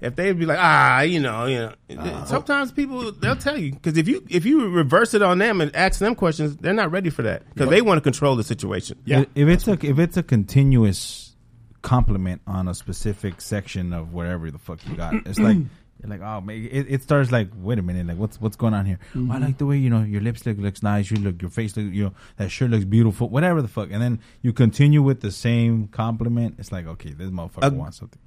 if 0.00 0.16
they'd 0.16 0.38
be 0.38 0.44
like, 0.46 0.58
ah, 0.60 1.00
you 1.00 1.20
know, 1.20 1.46
you 1.46 1.58
know, 1.58 1.72
Uh-huh. 2.02 2.24
sometimes 2.26 2.72
people 2.72 3.10
they'll 3.12 3.36
tell 3.36 3.56
you 3.58 3.72
because 3.72 3.96
if 3.96 4.06
you 4.08 4.24
if 4.28 4.44
you 4.44 4.68
reverse 4.68 5.14
it 5.14 5.22
on 5.22 5.38
them 5.38 5.60
and 5.60 5.74
ask 5.74 5.98
them 5.98 6.14
questions, 6.14 6.56
they're 6.58 6.74
not 6.74 6.90
ready 6.90 7.10
for 7.10 7.22
that 7.22 7.42
because 7.54 7.70
they 7.70 7.80
want 7.80 7.96
to 7.98 8.02
control 8.02 8.36
the 8.36 8.44
situation. 8.44 8.98
Yeah. 9.04 9.24
If- 9.34 9.48
it's 9.48 9.66
a 9.68 9.72
if 9.84 9.98
it's 9.98 10.16
a 10.16 10.22
continuous 10.22 11.34
compliment 11.82 12.40
on 12.46 12.66
a 12.68 12.74
specific 12.74 13.40
section 13.40 13.92
of 13.92 14.12
whatever 14.12 14.50
the 14.50 14.58
fuck 14.58 14.78
you 14.88 14.94
got, 14.96 15.14
it's 15.26 15.38
like 15.38 15.58
like, 16.08 16.20
oh 16.20 16.40
man, 16.40 16.68
it, 16.70 16.86
it 16.88 17.02
starts 17.02 17.32
like, 17.32 17.48
wait 17.56 17.78
a 17.78 17.82
minute, 17.82 18.06
like 18.06 18.16
what's 18.16 18.40
what's 18.40 18.56
going 18.56 18.74
on 18.74 18.86
here? 18.86 18.98
Oh, 19.16 19.28
I 19.30 19.38
like 19.38 19.58
the 19.58 19.66
way 19.66 19.76
you 19.78 19.90
know 19.90 20.02
your 20.02 20.20
lipstick 20.20 20.58
looks 20.58 20.82
nice. 20.82 21.10
You 21.10 21.18
look, 21.18 21.40
your 21.42 21.50
face 21.50 21.76
look, 21.76 21.92
you 21.92 22.04
know, 22.04 22.12
that 22.36 22.50
shirt 22.50 22.70
looks 22.70 22.84
beautiful. 22.84 23.28
Whatever 23.28 23.62
the 23.62 23.68
fuck, 23.68 23.88
and 23.90 24.02
then 24.02 24.20
you 24.42 24.52
continue 24.52 25.02
with 25.02 25.20
the 25.20 25.30
same 25.30 25.88
compliment. 25.88 26.56
It's 26.58 26.70
like, 26.72 26.86
okay, 26.86 27.10
this 27.10 27.30
motherfucker 27.30 27.64
Uh, 27.64 27.70
wants 27.70 27.98
something. 27.98 28.20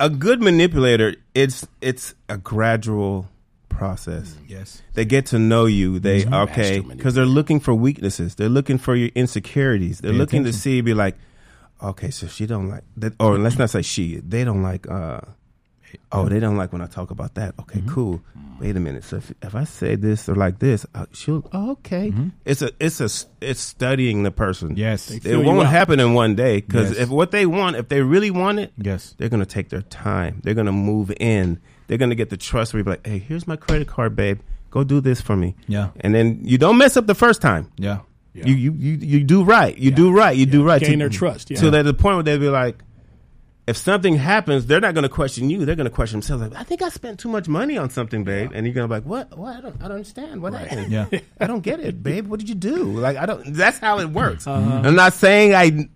A 0.00 0.10
good 0.10 0.40
manipulator, 0.42 1.16
it's 1.34 1.66
it's 1.80 2.14
a 2.28 2.38
gradual 2.38 3.28
process. 3.68 4.36
Yes. 4.46 4.82
They 4.94 5.04
get 5.04 5.26
to 5.26 5.38
know 5.38 5.66
you. 5.66 5.98
They 5.98 6.24
Master 6.24 6.52
okay 6.52 6.80
because 6.80 7.14
they're 7.14 7.26
looking 7.26 7.58
for 7.60 7.74
weaknesses. 7.74 8.36
They're 8.36 8.48
looking 8.48 8.78
for 8.78 8.94
your 8.94 9.10
insecurities. 9.14 9.98
They're 10.00 10.12
Pay 10.12 10.18
looking 10.18 10.44
to 10.44 10.52
see, 10.52 10.80
be 10.80 10.94
like, 10.94 11.16
okay, 11.82 12.10
so 12.10 12.26
she 12.28 12.46
don't 12.46 12.68
like 12.68 12.84
that, 12.96 13.14
or 13.18 13.36
let's 13.38 13.58
not 13.58 13.70
say 13.70 13.82
she. 13.82 14.20
They 14.20 14.44
don't 14.44 14.62
like. 14.62 14.88
uh 14.88 15.20
Oh, 16.12 16.28
they 16.28 16.40
don't 16.40 16.56
like 16.56 16.72
when 16.72 16.82
I 16.82 16.86
talk 16.86 17.10
about 17.10 17.34
that. 17.34 17.54
Okay, 17.60 17.80
Mm-hmm. 17.80 17.94
cool. 17.94 18.22
Wait 18.60 18.76
a 18.76 18.80
minute. 18.80 19.02
So 19.02 19.16
if, 19.16 19.32
if 19.42 19.54
I 19.56 19.64
say 19.64 19.96
this 19.96 20.28
or 20.28 20.36
like 20.36 20.60
this, 20.60 20.86
uh, 20.94 21.06
she'll. 21.12 21.44
Oh, 21.52 21.72
okay. 21.72 22.12
It's 22.44 22.62
a. 22.62 22.70
It's 22.78 23.00
a. 23.00 23.08
it's 23.40 23.60
studying 23.60 24.22
the 24.22 24.30
person. 24.30 24.76
Yes. 24.76 25.10
It 25.10 25.36
won't 25.38 25.66
happen 25.68 25.98
in 25.98 26.14
one 26.14 26.36
day 26.36 26.60
because 26.60 26.90
Yes. 26.92 27.00
if 27.00 27.08
what 27.08 27.32
they 27.32 27.46
want, 27.46 27.74
if 27.76 27.88
they 27.88 28.00
really 28.02 28.30
want 28.30 28.60
it, 28.60 28.72
Yes. 28.78 29.14
they're 29.18 29.28
gonna 29.28 29.44
take 29.44 29.70
their 29.70 29.82
time. 29.82 30.40
They're 30.44 30.54
gonna 30.54 30.70
move 30.72 31.12
in. 31.18 31.58
They're 31.88 31.98
gonna 31.98 32.14
get 32.14 32.30
the 32.30 32.36
trust 32.36 32.72
where 32.72 32.78
you 32.78 32.84
be 32.84 32.90
like, 32.92 33.06
hey, 33.06 33.18
here's 33.18 33.46
my 33.48 33.56
credit 33.56 33.88
card, 33.88 34.14
babe. 34.14 34.38
Go 34.70 34.84
do 34.84 35.00
this 35.00 35.20
for 35.20 35.34
me. 35.36 35.56
Yeah. 35.66 35.88
And 36.00 36.14
then 36.14 36.40
you 36.44 36.56
don't 36.56 36.78
mess 36.78 36.96
up 36.96 37.06
the 37.06 37.14
first 37.14 37.42
time. 37.42 37.70
Yeah. 37.76 38.00
Yeah. 38.34 38.46
You, 38.46 38.54
you 38.54 38.72
you 38.72 38.92
you 39.18 39.24
do 39.24 39.42
right. 39.44 39.76
You 39.76 39.90
do 39.90 40.12
right. 40.12 40.36
You 40.36 40.46
do 40.46 40.62
right. 40.64 40.80
Gain 40.80 40.92
to- 40.92 40.96
their 40.98 41.08
trust, 41.08 41.50
yeah. 41.50 41.58
So 41.58 41.70
that 41.70 41.82
the 41.84 41.92
point 41.94 42.16
where 42.16 42.22
they'll 42.22 42.38
be 42.38 42.48
like, 42.48 42.78
if 43.66 43.76
something 43.76 44.16
happens, 44.16 44.66
they're 44.66 44.80
not 44.80 44.94
going 44.94 45.04
to 45.04 45.08
question 45.08 45.48
you. 45.48 45.64
They're 45.64 45.76
going 45.76 45.88
to 45.88 45.94
question 45.94 46.20
themselves. 46.20 46.42
Like, 46.42 46.60
I 46.60 46.64
think 46.64 46.82
I 46.82 46.90
spent 46.90 47.18
too 47.18 47.30
much 47.30 47.48
money 47.48 47.78
on 47.78 47.88
something, 47.88 48.22
babe. 48.22 48.50
And 48.54 48.66
you're 48.66 48.74
going 48.74 48.88
to 48.88 48.88
be 48.88 49.00
like, 49.00 49.04
what? 49.04 49.38
What? 49.38 49.56
I 49.56 49.60
don't, 49.62 49.76
I 49.76 49.88
don't 49.88 49.92
understand. 49.92 50.42
What 50.42 50.52
happened? 50.52 50.92
Yeah. 50.92 51.06
I 51.40 51.46
don't 51.46 51.62
get 51.62 51.80
it, 51.80 52.02
babe. 52.02 52.26
What 52.26 52.40
did 52.40 52.48
you 52.48 52.54
do? 52.54 52.84
Like, 52.84 53.16
I 53.16 53.24
don't. 53.24 53.54
That's 53.54 53.78
how 53.78 54.00
it 54.00 54.10
works. 54.10 54.46
Uh-huh. 54.46 54.82
I'm 54.84 54.94
not 54.94 55.14
saying 55.14 55.54
I, 55.54 55.88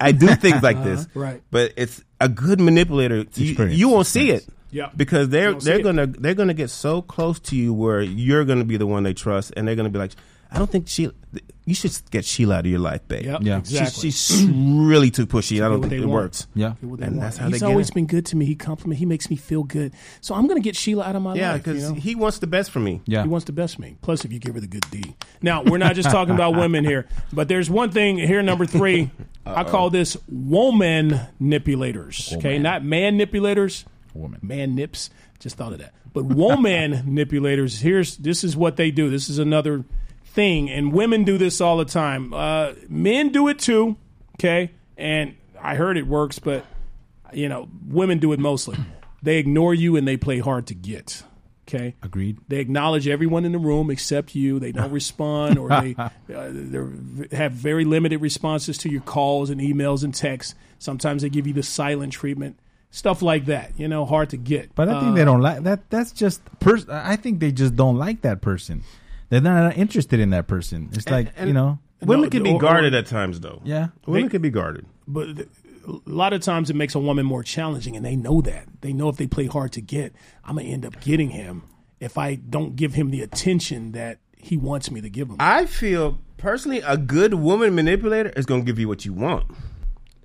I 0.00 0.12
do 0.12 0.28
things 0.36 0.62
like 0.62 0.82
this, 0.84 1.08
Right. 1.14 1.42
But 1.50 1.72
it's 1.76 2.02
a 2.20 2.28
good 2.28 2.60
manipulator. 2.60 3.24
You, 3.34 3.64
you 3.66 3.88
won't 3.88 4.06
see 4.06 4.30
it. 4.30 4.46
Yeah. 4.70 4.90
Because 4.96 5.30
they're 5.30 5.54
they're 5.54 5.82
gonna 5.82 6.06
they're 6.06 6.34
gonna 6.34 6.54
get 6.54 6.70
so 6.70 7.02
close 7.02 7.40
to 7.40 7.56
you 7.56 7.74
where 7.74 8.00
you're 8.00 8.44
gonna 8.44 8.64
be 8.64 8.76
the 8.76 8.86
one 8.86 9.02
they 9.02 9.14
trust, 9.14 9.52
and 9.56 9.66
they're 9.66 9.74
gonna 9.74 9.90
be 9.90 9.98
like, 9.98 10.12
I 10.52 10.58
don't 10.58 10.70
think 10.70 10.88
Sheila. 10.88 11.12
You 11.66 11.74
should 11.76 11.92
get 12.10 12.24
Sheila 12.24 12.56
out 12.56 12.60
of 12.60 12.66
your 12.66 12.80
life, 12.80 13.06
babe. 13.06 13.26
Yep. 13.26 13.42
Yeah. 13.44 13.58
Exactly. 13.58 14.10
She's, 14.10 14.26
she's 14.26 14.44
really 14.48 15.10
too 15.12 15.26
pushy. 15.26 15.56
I 15.64 15.68
do 15.68 15.74
don't 15.74 15.82
think 15.82 15.92
it 16.02 16.06
want. 16.06 16.10
works. 16.10 16.48
Yeah. 16.54 16.72
Do 16.80 16.88
what 16.88 16.98
they 17.00 17.06
And 17.06 17.16
want. 17.16 17.26
that's 17.26 17.36
how 17.36 17.44
He's 17.46 17.60
they 17.60 17.66
get 17.66 17.70
always 17.70 17.90
it. 17.90 17.94
been 17.94 18.06
good 18.06 18.26
to 18.26 18.36
me. 18.36 18.44
He 18.46 18.56
compliment. 18.56 18.98
He 18.98 19.06
makes 19.06 19.30
me 19.30 19.36
feel 19.36 19.62
good. 19.62 19.92
So 20.20 20.34
I'm 20.34 20.48
going 20.48 20.60
to 20.60 20.64
get 20.66 20.74
Sheila 20.74 21.04
out 21.04 21.14
of 21.14 21.22
my 21.22 21.36
Yeah, 21.36 21.52
life. 21.52 21.62
because 21.62 21.82
you 21.82 21.88
know? 21.90 21.94
he 21.94 22.16
wants 22.16 22.40
the 22.40 22.48
best 22.48 22.72
for 22.72 22.80
me. 22.80 23.02
Yeah. 23.06 23.22
He 23.22 23.28
wants 23.28 23.44
the 23.44 23.52
best 23.52 23.76
for 23.76 23.82
me. 23.82 23.96
Plus, 24.02 24.24
if 24.24 24.32
you 24.32 24.40
give 24.40 24.54
her 24.54 24.60
the 24.60 24.66
good 24.66 24.84
D. 24.90 25.14
Now, 25.42 25.62
we're 25.62 25.78
not 25.78 25.94
just 25.94 26.10
talking 26.10 26.34
about 26.34 26.56
women 26.56 26.84
here, 26.84 27.06
but 27.32 27.46
there's 27.46 27.70
one 27.70 27.92
thing 27.92 28.18
here. 28.18 28.42
Number 28.42 28.66
three, 28.66 29.12
I 29.46 29.62
call 29.62 29.90
this 29.90 30.16
woman 30.28 31.20
manipulators. 31.38 32.32
Okay, 32.36 32.58
not 32.58 32.82
man 32.84 33.16
manipulators. 33.16 33.84
Woman. 34.14 34.40
Man 34.42 34.74
nips. 34.74 35.10
Just 35.38 35.56
thought 35.56 35.72
of 35.72 35.78
that. 35.78 35.92
But 36.12 36.24
woman 36.24 36.90
manipulators. 37.04 37.80
Here's 37.80 38.16
this 38.16 38.42
is 38.42 38.56
what 38.56 38.74
they 38.76 38.90
do. 38.90 39.08
This 39.08 39.28
is 39.28 39.38
another 39.38 39.84
thing, 40.30 40.70
and 40.70 40.92
women 40.92 41.24
do 41.24 41.38
this 41.38 41.60
all 41.60 41.76
the 41.76 41.84
time. 41.84 42.32
Uh, 42.32 42.72
men 42.88 43.30
do 43.30 43.48
it 43.48 43.58
too. 43.58 43.96
Okay, 44.38 44.70
and 44.96 45.34
I 45.60 45.74
heard 45.74 45.96
it 45.96 46.06
works, 46.06 46.38
but 46.38 46.64
you 47.32 47.48
know, 47.48 47.68
women 47.88 48.18
do 48.18 48.32
it 48.32 48.40
mostly. 48.40 48.76
They 49.22 49.38
ignore 49.38 49.74
you 49.74 49.96
and 49.96 50.08
they 50.08 50.16
play 50.16 50.38
hard 50.38 50.66
to 50.68 50.74
get. 50.74 51.22
Okay, 51.68 51.94
Agreed. 52.02 52.38
they 52.48 52.58
acknowledge 52.58 53.06
everyone 53.06 53.44
in 53.44 53.52
the 53.52 53.58
room 53.58 53.90
except 53.92 54.34
you. 54.34 54.58
They 54.58 54.72
don't 54.72 54.90
respond, 55.00 55.56
or 55.58 55.68
they 55.68 55.94
uh, 56.34 56.50
have 57.36 57.52
very 57.52 57.84
limited 57.84 58.20
responses 58.20 58.76
to 58.78 58.90
your 58.90 59.02
calls 59.02 59.50
and 59.50 59.60
emails 59.60 60.02
and 60.02 60.12
texts. 60.12 60.54
Sometimes 60.80 61.22
they 61.22 61.28
give 61.28 61.46
you 61.46 61.52
the 61.52 61.62
silent 61.62 62.12
treatment, 62.12 62.58
stuff 62.90 63.22
like 63.22 63.44
that. 63.44 63.78
You 63.78 63.86
know, 63.86 64.04
hard 64.04 64.30
to 64.30 64.36
get. 64.36 64.74
But 64.74 64.88
I 64.88 65.00
think 65.00 65.14
they 65.14 65.24
don't 65.24 65.42
like 65.42 65.62
that. 65.62 65.88
That's 65.90 66.10
just 66.10 66.40
pers- 66.58 66.88
I 66.88 67.14
think 67.16 67.38
they 67.38 67.52
just 67.52 67.76
don't 67.76 67.98
like 67.98 68.22
that 68.22 68.40
person. 68.40 68.82
They're 69.30 69.40
not 69.40 69.76
interested 69.78 70.20
in 70.20 70.30
that 70.30 70.46
person. 70.46 70.90
It's 70.92 71.08
like 71.08 71.32
and- 71.36 71.48
you 71.48 71.54
know, 71.54 71.78
Women 72.02 72.24
No, 72.24 72.30
can 72.30 72.42
be 72.42 72.50
or- 72.50 72.54
or- 72.56 72.60
guarded 72.60 72.94
at 72.94 73.06
times, 73.06 73.40
though. 73.40 73.60
yeah. 73.64 73.88
women 74.06 74.22
They- 74.24 74.28
can 74.30 74.42
be 74.42 74.48
guarded. 74.50 74.86
but 75.06 75.36
th- 75.36 75.48
a 75.86 75.98
lot 76.10 76.32
of 76.32 76.40
times 76.40 76.70
it 76.70 76.76
makes 76.76 76.94
a 76.94 76.98
woman 76.98 77.26
more 77.26 77.42
challenging, 77.42 77.94
and 77.96 78.04
they 78.04 78.16
know 78.16 78.40
that. 78.42 78.66
They 78.80 78.92
know 78.94 79.08
if 79.10 79.16
they 79.18 79.26
play 79.26 79.46
hard 79.46 79.72
to 79.72 79.80
get, 79.82 80.14
I'm 80.44 80.56
gonna 80.56 80.68
end 80.68 80.84
up 80.86 81.00
getting 81.02 81.30
him 81.30 81.62
if 82.00 82.16
I 82.16 82.36
don't 82.36 82.74
give 82.76 82.94
him 82.94 83.10
the 83.10 83.20
attention 83.22 83.92
that 83.92 84.18
he 84.38 84.56
wants 84.56 84.90
me 84.90 85.00
to 85.02 85.10
give 85.10 85.28
him. 85.28 85.36
I 85.40 85.66
feel 85.66 86.18
personally, 86.38 86.80
a 86.86 86.96
good 86.96 87.34
woman 87.34 87.74
manipulator 87.74 88.30
is 88.30 88.46
going 88.46 88.62
to 88.62 88.64
give 88.66 88.78
you 88.78 88.88
what 88.88 89.04
you 89.04 89.12
want. 89.12 89.44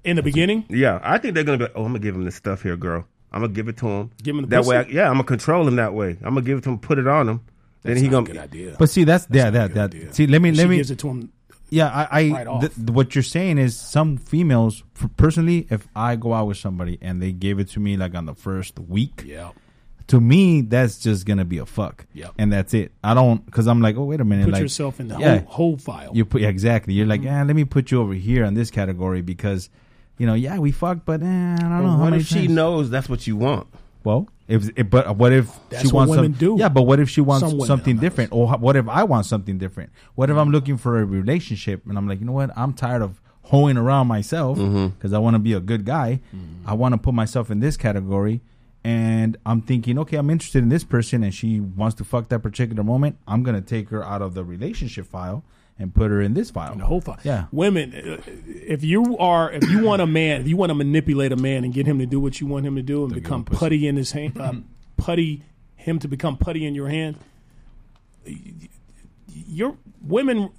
in 0.05 0.15
the 0.17 0.23
beginning, 0.23 0.63
Yeah, 0.69 0.99
I 1.03 1.17
think 1.17 1.33
they're 1.33 1.43
going 1.43 1.57
to 1.59 1.65
be 1.65 1.67
like, 1.67 1.75
oh, 1.75 1.83
I'm 1.83 1.91
going 1.91 2.01
to 2.01 2.07
give 2.07 2.15
him 2.15 2.23
this 2.25 2.35
stuff 2.35 2.61
here, 2.61 2.77
girl. 2.77 3.05
I'm 3.33 3.41
going 3.41 3.51
to 3.51 3.55
give 3.55 3.67
it 3.67 3.75
to 3.77 3.87
him. 3.87 4.11
Give 4.23 4.35
him 4.35 4.43
the 4.43 4.47
that 4.49 4.65
way. 4.65 4.77
I, 4.77 4.81
yeah, 4.83 5.07
I'm 5.09 5.15
going 5.15 5.23
to 5.23 5.23
control 5.25 5.67
him 5.67 5.75
that 5.77 5.93
way. 5.95 6.11
I'm 6.23 6.35
going 6.35 6.45
to 6.45 6.49
give 6.49 6.59
it 6.59 6.63
to 6.65 6.69
him, 6.69 6.77
put 6.79 6.99
it 6.99 7.07
on 7.07 7.27
him. 7.27 7.41
Then 7.85 7.97
he 7.97 8.03
That's 8.03 8.11
not 8.11 8.25
going 8.25 8.25
a 8.25 8.33
good 8.33 8.37
idea. 8.43 8.75
But 8.79 8.89
see, 8.89 9.03
that's, 9.03 9.27
yeah, 9.31 9.45
not 9.45 9.49
a 9.49 9.51
that 9.51 9.73
that. 9.73 9.93
idea. 9.95 10.13
See, 10.13 10.27
let 10.27 10.41
me 10.41 10.51
let 10.51 10.63
she 10.63 10.67
me. 10.69 10.77
gives 10.77 10.91
it 10.91 10.99
to 10.99 11.07
him. 11.09 11.31
Yeah, 11.69 11.87
I, 11.89 12.07
I 12.29 12.45
Right 12.45 12.61
th- 12.61 12.75
th- 12.75 12.89
what 12.91 13.15
you're 13.15 13.23
saying 13.23 13.57
is 13.57 13.77
some 13.77 14.17
females, 14.17 14.83
for 14.93 15.07
personally, 15.09 15.65
if 15.69 15.87
I 15.95 16.15
go 16.15 16.33
out 16.33 16.45
with 16.47 16.57
somebody 16.57 16.99
and 17.01 17.21
they 17.21 17.31
gave 17.31 17.59
it 17.59 17.69
to 17.69 17.79
me 17.79 17.97
like 17.97 18.13
on 18.13 18.25
the 18.27 18.35
first 18.35 18.77
week, 18.79 19.23
Yeah, 19.25 19.49
to 20.07 20.21
me 20.21 20.61
that's 20.61 20.99
just 20.99 21.25
gonna 21.25 21.43
be 21.43 21.57
a 21.57 21.65
fuck, 21.65 22.05
Yep. 22.13 22.33
and 22.37 22.53
that's 22.53 22.75
it. 22.75 22.91
I 23.03 23.15
don't 23.15 23.43
because 23.45 23.65
I'm 23.67 23.81
like, 23.81 23.97
oh 23.97 24.03
wait 24.03 24.21
a 24.21 24.25
minute, 24.25 24.45
put 24.45 24.53
like 24.53 24.61
yourself 24.61 24.99
in 24.99 25.07
the 25.07 25.17
yeah. 25.17 25.39
whole, 25.39 25.47
whole 25.47 25.77
file. 25.77 26.11
you 26.13 26.23
put 26.23 26.41
yeah, 26.41 26.49
exactly. 26.49 26.93
You're 26.93 27.07
like, 27.07 27.21
Mm-hmm. 27.21 27.27
yeah, 27.27 27.43
let 27.43 27.55
me 27.55 27.65
put 27.65 27.89
you 27.89 27.99
over 27.99 28.13
here 28.13 28.45
on 28.45 28.53
this 28.53 28.69
category 28.69 29.21
because, 29.23 29.69
you 30.19 30.27
know, 30.27 30.35
yeah, 30.35 30.59
we 30.59 30.71
fucked, 30.71 31.03
but 31.05 31.23
eh, 31.23 31.25
I 31.25 31.55
don't 31.57 31.69
know. 31.83 31.89
how 31.89 31.97
what 31.97 32.09
many 32.11 32.21
if 32.21 32.27
she 32.27 32.47
knows 32.47 32.91
that's 32.91 33.09
what 33.09 33.25
you 33.25 33.37
want? 33.37 33.65
Well, 34.03 34.29
if, 34.47 34.69
if 34.75 34.89
but 34.89 35.15
what 35.17 35.33
if 35.33 35.49
That's 35.69 35.83
she 35.83 35.87
what 35.87 36.07
wants 36.07 36.11
women 36.11 36.33
some, 36.33 36.39
do. 36.39 36.55
Yeah, 36.59 36.69
but 36.69 36.83
what 36.83 36.99
if 36.99 37.09
she 37.09 37.21
wants 37.21 37.41
Some 37.41 37.53
women, 37.53 37.67
something 37.67 37.91
I'm 37.91 37.95
not 37.97 38.01
different, 38.01 38.31
or 38.31 38.49
ho- 38.49 38.57
what 38.57 38.75
if 38.75 38.87
I 38.87 39.03
want 39.03 39.25
something 39.25 39.57
different? 39.57 39.91
What 40.13 40.29
if 40.29 40.37
I'm 40.37 40.51
looking 40.51 40.77
for 40.77 40.99
a 40.99 41.05
relationship 41.05 41.85
and 41.87 41.97
I'm 41.97 42.07
like, 42.07 42.19
you 42.19 42.25
know 42.25 42.31
what? 42.31 42.51
I'm 42.55 42.73
tired 42.73 43.01
of 43.01 43.21
hoeing 43.43 43.77
around 43.77 44.07
myself 44.07 44.57
mm-hmm. 44.57 44.87
because 44.87 45.13
I 45.13 45.19
want 45.19 45.35
to 45.35 45.39
be 45.39 45.53
a 45.53 45.59
good 45.59 45.85
guy. 45.85 46.19
Mm-hmm. 46.35 46.69
I 46.69 46.73
want 46.73 46.93
to 46.93 46.97
put 46.97 47.13
myself 47.13 47.49
in 47.49 47.59
this 47.59 47.75
category, 47.75 48.41
and 48.83 49.37
I'm 49.45 49.61
thinking, 49.61 49.97
okay, 49.99 50.17
I'm 50.17 50.29
interested 50.29 50.61
in 50.61 50.69
this 50.69 50.83
person, 50.83 51.23
and 51.23 51.33
she 51.33 51.59
wants 51.59 51.95
to 51.95 52.03
fuck 52.03 52.29
that 52.29 52.39
particular 52.39 52.83
moment. 52.83 53.17
I'm 53.27 53.41
gonna 53.41 53.61
take 53.61 53.89
her 53.89 54.03
out 54.03 54.21
of 54.21 54.35
the 54.35 54.43
relationship 54.43 55.07
file 55.07 55.43
and 55.77 55.93
put 55.93 56.09
her 56.09 56.21
in 56.21 56.33
this 56.33 56.51
file. 56.51 56.71
in 56.73 56.79
the 56.79 56.85
whole 56.85 57.01
file. 57.01 57.19
Yeah. 57.23 57.45
women. 57.51 57.93
uh, 57.93 58.21
If 58.47 58.83
you 58.83 59.17
are, 59.17 59.51
if 59.51 59.69
you 59.69 59.83
want 59.83 60.01
a 60.01 60.07
man, 60.07 60.41
if 60.41 60.47
you 60.47 60.55
want 60.57 60.69
to 60.69 60.73
manipulate 60.75 61.31
a 61.31 61.35
man 61.35 61.63
and 61.65 61.73
get 61.73 61.85
him 61.85 61.99
to 61.99 62.05
do 62.05 62.19
what 62.19 62.39
you 62.39 62.47
want 62.47 62.65
him 62.65 62.75
to 62.77 62.81
do 62.81 63.03
and 63.03 63.13
become 63.13 63.43
putty 63.43 63.87
in 63.87 63.95
his 63.97 64.11
hand, 64.13 64.39
uh, 64.39 64.53
putty 64.97 65.43
him 65.75 65.99
to 65.99 66.07
become 66.07 66.37
putty 66.37 66.65
in 66.65 66.75
your 66.75 66.87
hand. 66.87 67.17
Your 69.47 69.77
women, 70.01 70.49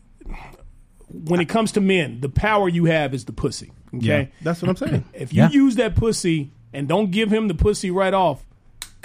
when 1.08 1.40
it 1.40 1.48
comes 1.48 1.72
to 1.72 1.80
men, 1.80 2.20
the 2.20 2.28
power 2.28 2.68
you 2.68 2.84
have 2.86 3.14
is 3.14 3.24
the 3.24 3.32
pussy. 3.32 3.72
Okay, 3.94 4.06
Yeah. 4.06 4.26
That's 4.42 4.62
what 4.62 4.68
I'm 4.68 4.76
saying. 4.76 5.04
if 5.14 5.32
you 5.32 5.42
Yeah. 5.42 5.50
use 5.50 5.76
that 5.76 5.96
pussy 5.96 6.50
and 6.72 6.86
don't 6.88 7.10
give 7.10 7.32
him 7.32 7.48
the 7.48 7.54
pussy 7.54 7.90
right 7.90 8.12
off, 8.14 8.44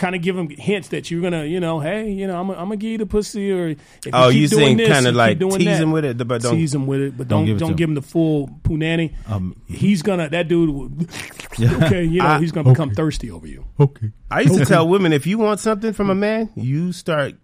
kind 0.02 0.16
of 0.16 0.22
give 0.22 0.36
him 0.38 0.50
hints 0.50 0.88
that 0.90 1.12
you're 1.12 1.22
gonna, 1.22 1.46
you 1.46 1.60
know, 1.60 1.80
hey, 1.80 2.10
you 2.12 2.26
know, 2.26 2.40
I'm, 2.40 2.50
I'm 2.50 2.56
gonna 2.58 2.78
give 2.78 2.90
you 2.92 2.98
the 2.98 3.06
pussy, 3.06 3.52
or 3.52 3.68
if 3.68 3.78
you 4.06 4.12
Oh, 4.14 4.30
keep 4.32 4.40
you 4.42 4.48
doing 4.48 4.78
saying 4.78 4.80
you 4.80 4.86
keep 5.06 5.14
like 5.16 5.38
doing 5.40 5.58
tease 5.60 5.66
that. 5.66 5.82
him 5.84 5.92
with 5.92 6.06
it, 6.06 6.18
but 6.28 6.42
don't- 6.42 6.56
tease 6.56 6.74
him 6.74 6.88
with 6.88 7.02
it, 7.02 7.18
but 7.18 7.28
Don't 7.28 7.40
don't 7.42 7.46
give 7.46 7.58
don't, 7.60 7.76
give 7.78 7.90
him. 7.90 7.96
the 7.96 8.02
full 8.02 8.48
punani. 8.64 9.14
Um, 9.30 9.56
he's 9.68 10.02
gonna 10.02 10.28
that 10.30 10.48
dude. 10.48 11.08
Okay, 11.60 12.04
you 12.06 12.20
know, 12.22 12.26
I- 12.28 12.40
he's 12.40 12.52
gonna 12.52 12.70
become 12.70 12.92
thirsty 12.96 13.30
over 13.30 13.46
you. 13.48 13.66
okay. 13.80 14.12
I 14.32 14.42
used 14.42 14.58
to 14.58 14.66
tell 14.66 14.88
women 14.88 15.14
if 15.14 15.28
you 15.28 15.38
want 15.38 15.60
something 15.60 15.94
from 15.94 16.10
a 16.10 16.16
man, 16.16 16.50
you 16.56 16.92
start 16.94 17.36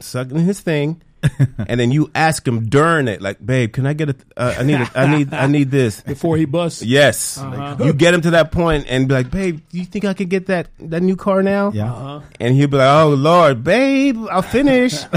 sucking 0.00 0.38
his 0.44 0.60
thing, 0.60 1.00
and 1.68 1.78
then 1.78 1.90
you 1.92 2.10
ask 2.14 2.46
him 2.46 2.66
during 2.68 3.06
it, 3.08 3.22
like, 3.22 3.44
"Babe, 3.44 3.72
can 3.72 3.86
I 3.86 3.92
get 3.92 4.10
a? 4.10 4.16
Uh, 4.36 4.54
I 4.58 4.62
need, 4.64 4.80
a, 4.80 4.90
I 4.94 5.06
need, 5.18 5.32
I 5.34 5.46
need 5.46 5.70
this." 5.70 6.00
Before 6.06 6.36
he 6.36 6.44
busts, 6.44 6.82
Yes, 6.82 7.38
Uh-huh. 7.38 7.84
you 7.84 7.92
get 7.92 8.12
him 8.14 8.20
to 8.22 8.30
that 8.32 8.50
point 8.52 8.86
and 8.88 9.06
be 9.08 9.14
like, 9.14 9.30
"Babe, 9.30 9.60
do 9.70 9.78
you 9.78 9.84
think 9.84 10.04
I 10.04 10.14
could 10.14 10.28
get 10.28 10.46
that 10.46 10.68
that 10.80 11.02
new 11.02 11.14
car 11.16 11.42
now?" 11.42 11.70
Yeah. 11.72 11.92
Uh-huh. 11.92 12.20
And 12.40 12.54
he'll 12.54 12.68
be 12.68 12.76
like, 12.78 12.88
"Oh 12.90 13.10
Lord, 13.14 13.62
babe, 13.62 14.18
I'll 14.30 14.42
finish." 14.42 14.94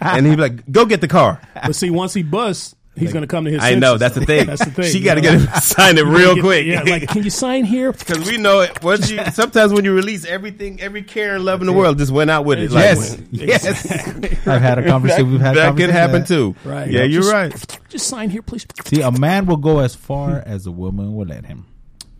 and 0.00 0.26
he'd 0.26 0.36
be 0.36 0.42
like, 0.42 0.70
"Go 0.72 0.86
get 0.86 1.00
the 1.00 1.08
car." 1.08 1.40
but 1.54 1.74
see, 1.74 1.90
once 1.90 2.14
he 2.14 2.22
busts, 2.22 2.74
he's 2.96 3.12
gonna 3.12 3.26
come 3.26 3.44
to 3.44 3.50
his. 3.50 3.62
I 3.62 3.74
know 3.74 3.96
that's 3.96 4.14
the 4.14 4.24
thing. 4.24 4.46
That's 4.54 4.64
the 4.64 4.70
thing. 4.70 4.92
She 4.92 5.00
got 5.00 5.14
to 5.14 5.20
get 5.20 5.34
him 5.34 5.46
to 5.46 5.60
sign 5.60 5.98
it 5.98 6.04
real 6.04 6.40
quick. 6.40 6.66
Yeah, 6.66 6.82
like, 6.82 7.08
can 7.08 7.22
you 7.22 7.30
sign 7.30 7.64
here? 7.64 7.92
Because 8.04 8.28
we 8.28 8.36
know 8.36 8.60
it. 8.60 8.82
Once 8.82 9.10
you, 9.10 9.24
sometimes 9.32 9.72
when 9.72 9.84
you 9.84 9.94
release 9.94 10.24
everything, 10.26 10.80
every 10.80 11.02
care 11.02 11.36
and 11.36 11.44
love 11.44 11.60
in 11.60 11.66
the 11.66 11.72
world 11.72 11.96
just 11.98 12.12
went 12.12 12.30
out 12.30 12.44
with 12.44 12.58
it. 12.58 12.70
Like, 12.70 12.84
Yes. 12.84 13.18
yes. 13.30 14.46
I've 14.46 14.60
had 14.60 14.78
a 14.78 14.86
conversation. 14.86 15.30
We've 15.32 15.40
had 15.40 15.56
that 15.56 15.76
could 15.76 15.90
happen 15.90 16.20
that- 16.20 16.28
too. 16.28 16.54
Right. 16.64 16.90
Yeah, 16.90 17.04
you're 17.04 17.22
Just- 17.22 17.32
right. 17.32 17.78
Just 17.88 18.08
sign 18.08 18.30
here, 18.30 18.42
please. 18.42 18.66
See, 18.84 19.00
a 19.00 19.10
man 19.10 19.46
will 19.46 19.56
go 19.56 19.78
as 19.78 19.94
far 19.94 20.40
hmm. 20.40 20.48
as 20.48 20.66
a 20.66 20.72
woman 20.72 21.14
will 21.14 21.26
let 21.26 21.46
him. 21.46 21.66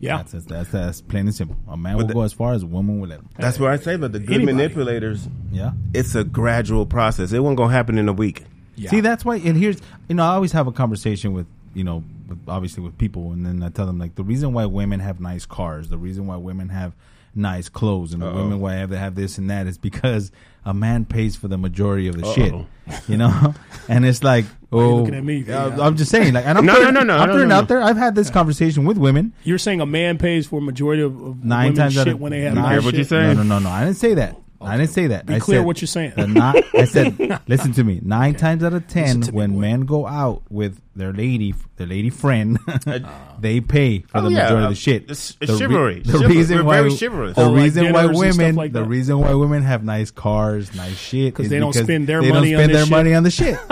Yeah, 0.00 0.18
That's, 0.18 0.32
that's, 0.32 0.44
that's, 0.46 0.70
that's 0.70 1.00
plain 1.02 1.26
and 1.26 1.34
simple. 1.34 1.56
A 1.68 1.76
man 1.76 1.96
will 1.96 2.06
the- 2.06 2.14
go 2.14 2.22
as 2.22 2.32
far 2.32 2.52
as 2.52 2.62
a 2.62 2.66
woman 2.66 3.00
will 3.00 3.08
let 3.08 3.20
him. 3.20 3.28
That's 3.38 3.58
what 3.58 3.70
I 3.70 3.76
say. 3.76 3.96
But 3.96 4.12
the 4.12 4.18
good 4.20 4.36
Anybody. 4.36 4.56
manipulators, 4.56 5.28
Yeah. 5.52 5.72
it's 5.92 6.14
a 6.14 6.24
gradual 6.24 6.86
process. 6.86 7.32
It 7.32 7.40
wasn't 7.40 7.58
gonna 7.58 7.72
happen 7.72 7.98
in 7.98 8.08
a 8.08 8.12
week. 8.12 8.44
Yeah. 8.76 8.90
See, 8.90 9.00
that's 9.00 9.24
why. 9.24 9.36
And 9.36 9.56
here's, 9.56 9.78
you 10.08 10.14
know, 10.14 10.24
I 10.24 10.34
always 10.34 10.52
have 10.52 10.66
a 10.66 10.72
conversation 10.72 11.32
with, 11.32 11.46
you 11.74 11.84
know, 11.84 12.02
with, 12.28 12.38
obviously 12.48 12.82
with 12.82 12.96
people, 12.98 13.32
and 13.32 13.44
then 13.44 13.62
I 13.62 13.68
tell 13.68 13.86
them 13.86 13.98
like 13.98 14.14
the 14.14 14.24
reason 14.24 14.52
why 14.52 14.66
women 14.66 15.00
have 15.00 15.20
nice 15.20 15.46
cars, 15.46 15.88
the 15.88 15.98
reason 15.98 16.26
why 16.26 16.36
women 16.36 16.68
have 16.70 16.92
nice 17.34 17.68
clothes, 17.68 18.12
and 18.12 18.22
the 18.22 18.26
Uh-oh. 18.28 18.36
women 18.36 18.60
why 18.60 18.84
they 18.86 18.96
have 18.96 19.14
this 19.14 19.38
and 19.38 19.50
that 19.50 19.66
is 19.66 19.76
because 19.76 20.30
a 20.64 20.72
man 20.72 21.04
pays 21.04 21.36
for 21.36 21.48
the 21.48 21.58
majority 21.58 22.06
of 22.08 22.16
the 22.16 22.32
shit. 22.32 22.52
Uh-oh. 22.52 22.66
You 23.08 23.16
know, 23.16 23.54
and 23.88 24.04
it's 24.06 24.22
like, 24.22 24.44
you 24.44 24.50
oh, 24.80 24.96
looking 24.96 25.14
at 25.14 25.24
me? 25.24 25.44
uh, 25.50 25.82
I'm 25.84 25.96
just 25.96 26.10
saying, 26.10 26.32
like, 26.34 26.46
and 26.46 26.58
I'm 26.58 26.64
No, 26.66 26.74
throwing, 26.74 26.94
no, 26.94 27.00
no, 27.00 27.16
no, 27.16 27.22
I'm 27.22 27.28
no, 27.28 27.34
throwing 27.34 27.48
no, 27.48 27.56
out 27.56 27.68
there. 27.68 27.82
I've 27.82 27.96
had 27.96 28.14
this 28.14 28.30
conversation 28.30 28.84
with 28.84 28.96
women 28.98 29.32
You're 29.42 29.58
saying 29.58 29.80
a 29.80 29.86
man 29.86 30.16
pays 30.18 30.46
for 30.46 30.58
a 30.58 30.62
majority 30.62 31.02
of, 31.02 31.20
of 31.20 31.44
nine 31.44 31.72
women's 31.72 31.78
times 31.78 31.98
out 31.98 32.04
shit 32.04 32.14
of 32.14 32.20
when 32.20 32.32
they 32.32 32.40
have 32.42 32.54
nine- 32.54 32.62
nice 32.62 32.72
Careful 32.72 32.88
what 32.88 32.94
you 32.98 33.04
say. 33.04 33.22
No, 33.34 33.34
no, 33.34 33.42
no, 33.42 33.58
no. 33.58 33.70
I 33.70 33.84
didn't 33.84 33.96
say 33.96 34.14
that. 34.14 34.36
I 34.64 34.76
didn't 34.76 34.90
say 34.90 35.06
that. 35.08 35.26
Be 35.26 35.34
I 35.34 35.38
clear 35.38 35.60
said 35.60 35.66
what 35.66 35.80
you're 35.80 35.86
saying. 35.88 36.12
the 36.16 36.62
I 36.74 36.84
said, 36.84 37.40
listen 37.48 37.72
to 37.72 37.84
me. 37.84 38.00
Nine 38.02 38.34
times 38.34 38.62
out 38.64 38.72
of 38.74 38.86
ten, 38.88 39.04
Listen 39.04 39.20
to 39.22 39.32
me, 39.32 39.36
when 39.38 39.52
boy. 39.54 39.58
men 39.60 39.80
go 39.82 40.06
out 40.06 40.42
with 40.50 40.80
their 40.96 41.12
lady, 41.12 41.54
their 41.76 41.86
lady 41.88 42.08
friend, 42.10 42.58
uh-huh. 42.68 42.98
they 43.40 43.60
pay 43.60 44.00
for 44.00 44.20
the 44.20 44.26
Oh, 44.28 44.30
majority 44.30 44.54
of 44.56 44.60
the 44.62 44.66
uh, 44.68 44.74
shit. 44.74 45.02
It's- 45.04 45.34
The 45.40 45.44
it's 45.46 45.58
chivalry. 45.58 46.00
the 46.00 46.12
Chivalry. 46.12 46.36
reason 46.36 46.56
We're 46.58 46.64
why, 46.64 46.76
very 46.82 46.96
chivalrous. 46.96 47.36
the 47.36 47.42
Oh, 47.42 47.50
like 47.50 47.62
reason 47.64 47.92
why 47.92 48.02
dinners 48.02 48.04
and 48.04 48.16
stuff 48.32 48.38
women, 48.38 48.56
like 48.56 48.72
the 48.72 48.80
that. 48.82 48.88
reason 48.88 49.18
why 49.20 49.34
women 49.34 49.62
have 49.62 49.84
nice 49.84 50.10
cars, 50.10 50.74
nice 50.74 50.96
shit, 50.96 51.38
is 51.40 51.48
they 51.50 51.58
don't 51.58 51.72
because 51.72 51.86
spend 51.86 52.06
their 52.06 52.22
they 52.22 52.30
money 52.30 52.52
don't 52.52 52.60
on 52.60 52.64
spend 52.68 52.70
this 52.70 52.76
their 52.76 52.84
shit. 52.86 52.90
money 52.90 53.14
on 53.14 53.22
the 53.22 53.30
shit. 53.30 53.58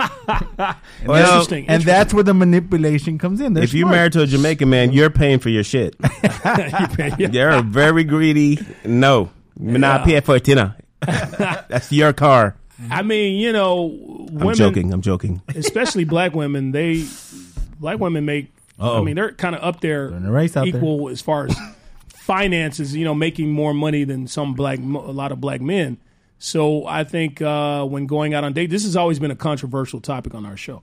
Well, 1.05 1.17
interesting. 1.21 1.67
and 1.67 1.83
that's 1.83 2.13
where 2.13 2.23
the 2.23 2.33
manipulation 2.33 3.17
comes 3.17 3.41
in. 3.41 3.53
They're 3.53 3.63
If 3.65 3.73
you're 3.73 3.83
smart. 3.83 3.95
married 3.95 4.13
to 4.13 4.21
a 4.21 4.25
Jamaican 4.27 4.69
man, 4.69 4.93
you're 4.93 5.09
paying 5.09 5.39
for 5.39 5.49
your 5.49 5.63
shit. 5.65 5.95
You 6.01 6.09
pay- 6.19 7.11
yeah. 7.19 7.27
They're 7.27 7.61
very 7.61 8.05
greedy. 8.05 8.59
No, 8.85 9.29
me 9.59 9.77
not 9.79 10.05
pay 10.05 10.19
for 10.21 10.39
dinner. 10.39 10.75
That's 11.69 11.91
your 11.91 12.13
car. 12.13 12.55
I 12.89 13.01
mean, 13.03 13.39
you 13.39 13.51
know, 13.53 14.27
I'm 14.39 14.53
joking. 14.55 14.91
I'm 14.91 15.01
joking. 15.01 15.41
especially 15.55 16.03
black 16.05 16.33
women, 16.33 16.71
they 16.71 17.05
black 17.79 17.99
women 17.99 18.25
make. 18.25 18.53
I 18.79 18.87
Uh-oh. 18.87 19.03
mean, 19.03 19.15
they're 19.15 19.31
kind 19.31 19.55
of 19.55 19.63
up 19.63 19.81
there, 19.81 20.07
in 20.07 20.23
the 20.23 20.31
race 20.31 20.57
out 20.57 20.65
there. 20.65 20.75
equal 20.75 21.09
as 21.09 21.21
far 21.21 21.45
as 21.45 21.55
finances. 22.07 22.95
You 22.95 23.05
know, 23.05 23.13
making 23.13 23.51
more 23.51 23.73
money 23.73 24.03
than 24.03 24.27
some 24.27 24.53
black, 24.53 24.79
a 24.79 24.81
lot 24.81 25.31
of 25.31 25.39
black 25.39 25.61
men. 25.61 25.97
So 26.39 26.85
I 26.85 27.03
think 27.03 27.41
uh, 27.41 27.85
when 27.85 28.05
going 28.05 28.33
out 28.33 28.43
on 28.43 28.53
date, 28.53 28.69
this 28.69 28.83
has 28.83 28.97
always 28.97 29.19
been 29.19 29.31
a 29.31 29.35
controversial 29.35 30.01
topic 30.01 30.33
on 30.35 30.45
our 30.45 30.57
show. 30.57 30.81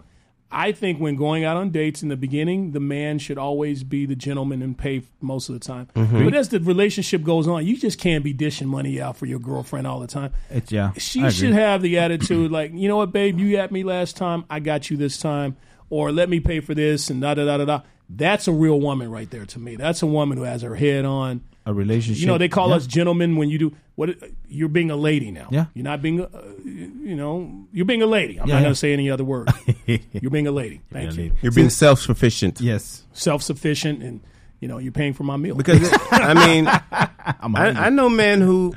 I 0.53 0.73
think 0.73 0.99
when 0.99 1.17
going 1.17 1.45
out 1.45 1.57
on 1.57 1.71
dates 1.71 2.03
in 2.03 2.09
the 2.09 2.17
beginning, 2.17 2.73
the 2.73 2.81
man 2.81 3.19
should 3.19 3.39
always 3.39 3.85
be 3.85 4.05
the 4.05 4.17
gentleman 4.17 4.63
and 4.63 4.77
pay 4.77 5.03
most 5.21 5.49
of 5.49 5.55
the 5.55 5.61
time. 5.61 5.89
Mm-hmm. 5.95 6.25
But 6.25 6.35
as 6.35 6.49
the 6.49 6.59
relationship 6.59 7.23
goes 7.23 7.47
on, 7.47 7.65
you 7.65 7.77
just 7.77 7.99
can't 7.99 8.25
be 8.25 8.33
dishing 8.33 8.67
money 8.67 9.01
out 9.01 9.17
for 9.17 9.27
your 9.27 9.39
girlfriend 9.39 9.87
all 9.87 10.01
the 10.01 10.09
time 10.09 10.33
It's, 10.51 10.73
yeah, 10.73 10.93
she 10.97 11.31
should 11.31 11.53
have 11.53 11.83
the 11.83 11.99
attitude 11.99 12.51
like, 12.51 12.73
you 12.75 12.89
know 12.89 12.97
what, 12.97 13.13
babe, 13.13 13.39
you 13.39 13.57
got 13.57 13.71
me 13.71 13.85
last 13.85 14.17
time, 14.17 14.45
I 14.51 14.61
got 14.61 14.91
you 14.91 14.97
this 14.97 15.19
time, 15.19 15.57
or 15.89 16.11
let 16.11 16.29
me 16.29 16.41
pay 16.41 16.61
for 16.61 16.75
this 16.75 17.11
and 17.11 17.21
da 17.21 17.35
da 17.35 17.45
da 17.45 17.59
da 17.59 17.65
da. 17.65 17.81
That's 18.09 18.49
a 18.49 18.53
real 18.53 18.81
woman 18.81 19.11
right 19.11 19.31
there 19.31 19.47
to 19.47 19.59
me. 19.61 19.77
That's 19.77 20.03
a 20.03 20.07
woman 20.07 20.37
who 20.37 20.45
has 20.45 20.63
her 20.63 20.75
head 20.75 21.05
on. 21.05 21.43
A 21.71 21.75
relationship. 21.75 22.21
You 22.21 22.27
know, 22.27 22.37
they 22.39 22.49
call 22.49 22.69
Yeah. 22.71 22.77
us 22.77 22.87
gentlemen 22.87 23.37
when 23.37 23.49
you 23.49 23.59
do 23.59 23.73
what. 23.95 24.11
You're 24.49 24.69
being 24.69 24.91
a 24.91 24.97
lady 24.97 25.31
now. 25.31 25.49
Yeah. 25.51 25.67
you're 25.75 25.85
not 25.85 26.03
being. 26.03 26.21
A, 26.21 26.25
uh, 26.25 26.43
you 26.65 27.17
know, 27.17 27.67
you're 27.73 27.87
being 27.87 28.03
a 28.03 28.07
lady. 28.07 28.39
I'm 28.41 28.47
Yeah, 28.49 28.55
not 28.55 28.59
yeah. 28.61 28.65
going 28.65 28.73
to 28.75 28.79
say 28.79 28.93
any 28.93 29.11
other 29.11 29.25
word. 29.25 29.49
you're 29.87 30.31
being 30.31 30.47
a 30.47 30.53
lady. 30.53 30.81
Thank 30.93 31.17
you. 31.17 31.33
You're 31.43 31.53
being 31.53 31.71
self 31.71 32.01
sufficient. 32.01 32.61
Yes, 32.61 33.05
Self 33.13 33.43
sufficient, 33.43 34.03
and 34.03 34.21
you 34.61 34.69
know, 34.69 34.79
you're 34.79 34.93
paying 34.93 35.15
for 35.15 35.25
my 35.25 35.37
meal. 35.39 35.55
Because 35.55 35.89
I 36.13 36.35
mean, 36.35 36.67
I'm 37.41 37.57
I, 37.57 37.87
I 37.87 37.91
know 37.91 38.09
men 38.11 38.41
who 38.43 38.75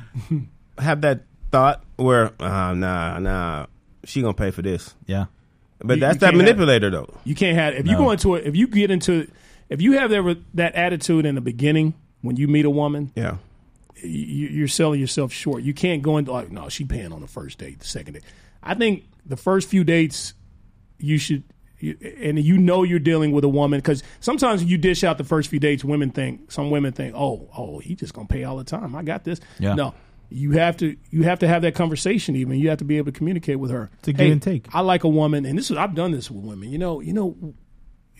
have 0.78 1.02
that 1.02 1.22
thought 1.52 1.84
where, 1.96 2.32
uh, 2.40 2.74
nah, 2.74 3.18
nah, 3.18 3.66
she 4.04 4.20
gonna 4.22 4.34
pay 4.34 4.50
for 4.50 4.62
this. 4.62 4.94
yeah. 5.06 5.26
But 5.80 5.96
You- 5.96 6.00
that's 6.00 6.14
you 6.14 6.20
that 6.20 6.26
can't 6.32 6.36
have- 6.36 6.46
manipulator 6.56 6.90
though. 6.90 7.14
You 7.24 7.34
can't 7.34 7.56
have 7.58 7.74
if 7.74 7.86
you 7.86 7.96
go 7.96 8.10
into 8.10 8.36
it. 8.36 8.46
If 8.46 8.56
you 8.56 8.66
get 8.68 8.90
into 8.90 9.12
it, 9.20 9.30
if 9.68 9.82
you 9.82 9.92
have 9.98 10.10
that 10.10 10.38
that 10.54 10.74
attitude 10.76 11.26
in 11.26 11.34
the 11.34 11.40
beginning 11.42 11.94
when 12.24 12.36
you 12.36 12.48
meet 12.48 12.64
a 12.64 12.70
woman, 12.70 13.12
Yeah. 13.14 13.36
you, 14.02 14.48
you're 14.48 14.68
selling 14.68 14.98
yourself 15.00 15.32
short. 15.32 15.62
You 15.62 15.74
can't 15.74 16.02
go 16.02 16.16
into 16.16 16.32
like, 16.32 16.50
no, 16.50 16.68
she 16.68 16.84
paying 16.84 17.12
on 17.12 17.20
the 17.20 17.26
first 17.28 17.58
date, 17.58 17.80
the 17.80 17.86
second 17.86 18.14
date. 18.14 18.24
I 18.62 18.74
think 18.74 19.04
the 19.26 19.36
first 19.36 19.68
few 19.68 19.84
dates, 19.84 20.34
you 20.98 21.18
should, 21.18 21.42
you, 21.78 21.96
and 22.20 22.38
you 22.38 22.56
know 22.56 22.82
you're 22.82 22.98
dealing 22.98 23.30
with 23.32 23.44
a 23.44 23.48
woman 23.48 23.78
because 23.78 24.02
sometimes 24.20 24.64
you 24.64 24.78
dish 24.78 25.04
out 25.04 25.18
the 25.18 25.24
first 25.24 25.50
few 25.50 25.58
dates. 25.60 25.84
Women 25.84 26.10
think 26.10 26.50
some 26.50 26.70
women 26.70 26.92
think, 26.92 27.14
oh, 27.14 27.48
oh, 27.56 27.78
he 27.78 27.94
just 27.94 28.14
gonna 28.14 28.26
pay 28.26 28.44
all 28.44 28.56
the 28.56 28.64
time. 28.64 28.94
I 28.96 29.02
got 29.02 29.24
this. 29.24 29.38
Yeah. 29.58 29.74
No, 29.74 29.92
you 30.30 30.52
have 30.52 30.78
to 30.78 30.96
you 31.10 31.24
have 31.24 31.40
to 31.40 31.46
have 31.48 31.60
that 31.62 31.74
conversation. 31.74 32.36
Even 32.36 32.58
you 32.58 32.70
have 32.70 32.78
to 32.78 32.84
be 32.86 32.96
able 32.96 33.12
to 33.12 33.18
communicate 33.18 33.58
with 33.58 33.70
her. 33.70 33.90
A 34.06 34.12
give 34.14 34.32
and 34.32 34.40
take. 34.40 34.66
I 34.74 34.80
like 34.80 35.04
a 35.04 35.08
woman, 35.08 35.44
and 35.44 35.58
this 35.58 35.70
is 35.70 35.76
I've 35.76 35.94
done 35.94 36.12
this 36.12 36.30
with 36.30 36.42
women. 36.44 36.70
You 36.70 36.78
know, 36.78 37.00
you 37.00 37.12
know, 37.12 37.36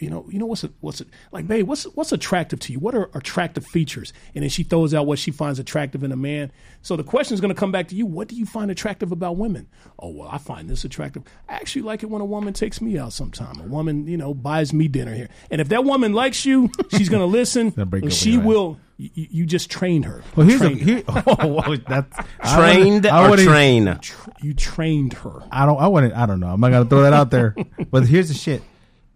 you 0.05 0.11
know, 0.11 0.27
you 0.29 0.39
know 0.39 0.47
what's 0.47 0.63
a, 0.65 0.71
what's 0.81 1.01
a, 1.01 1.07
like, 1.33 1.49
babe, 1.49 1.67
what's 1.67 1.85
what's 1.97 2.13
attractive 2.13 2.61
to 2.61 2.73
you? 2.73 2.79
What 2.79 2.95
are 2.95 3.11
attractive 3.15 3.65
features? 3.67 4.13
And 4.35 4.43
then 4.43 4.51
she 4.51 4.63
throws 4.63 4.93
out 4.93 5.07
what 5.07 5.19
she 5.19 5.31
finds 5.31 5.59
attractive 5.59 6.05
in 6.05 6.13
a 6.13 6.17
man. 6.17 6.53
So 6.83 6.95
the 6.97 7.03
question 7.05 7.35
is 7.35 7.41
going 7.41 7.55
to 7.55 7.59
come 7.59 7.73
back 7.73 7.89
to 7.89 7.95
you. 7.95 8.05
What 8.05 8.29
do 8.29 8.37
you 8.37 8.45
find 8.45 8.71
attractive 8.71 9.11
about 9.13 9.37
women? 9.37 9.67
Oh 9.99 10.11
well, 10.11 10.29
I 10.31 10.37
find 10.39 10.69
this 10.69 10.85
attractive. 10.85 11.23
I 11.49 11.55
actually 11.55 11.83
like 11.83 12.03
it 12.03 12.11
when 12.11 12.21
a 12.21 12.27
woman 12.27 12.53
takes 12.53 12.81
me 12.83 12.99
out 12.99 13.13
sometime. 13.15 13.59
A 13.61 13.65
woman, 13.65 14.07
you 14.07 14.17
know, 14.19 14.35
buys 14.35 14.73
me 14.73 14.87
dinner 14.89 15.15
here. 15.15 15.31
And 15.51 15.61
if 15.61 15.69
that 15.71 15.85
woman 15.85 16.13
likes 16.13 16.45
you, 16.45 16.71
she's 16.91 17.09
going 17.09 17.21
to 17.27 17.27
listen. 17.27 17.71
Break 17.71 18.03
and 18.05 18.13
she 18.13 18.37
will. 18.37 18.79
You, 18.97 19.11
you 19.15 19.47
just 19.47 19.71
trained 19.71 20.05
her. 20.05 20.23
Well, 20.37 20.47
here's 20.47 20.61
a, 20.61 20.67
Trained 20.69 20.81
her. 20.83 20.87
here, 20.87 21.03
oh, 21.09 21.47
well, 21.49 21.77
that's 21.89 22.17
I 22.41 22.57
Trained 22.57 22.95
wouldn't- 22.95 23.13
I 23.13 23.27
or 23.27 23.31
wouldn't- 23.31 23.49
train? 23.49 23.99
You 24.41 24.55
trained 24.55 25.15
her. 25.15 25.43
I 25.51 25.67
don't. 25.67 25.81
I 25.81 25.89
wouldn't. 25.89 26.15
I 26.15 26.27
don't 26.27 26.39
know. 26.39 26.47
I'm 26.49 26.61
not 26.61 26.71
gonna 26.71 26.89
throw 26.89 27.03
that 27.03 27.13
out 27.13 27.31
there. 27.31 27.57
but 27.91 28.07
here's 28.07 28.29
the 28.29 28.35
shit. 28.35 28.63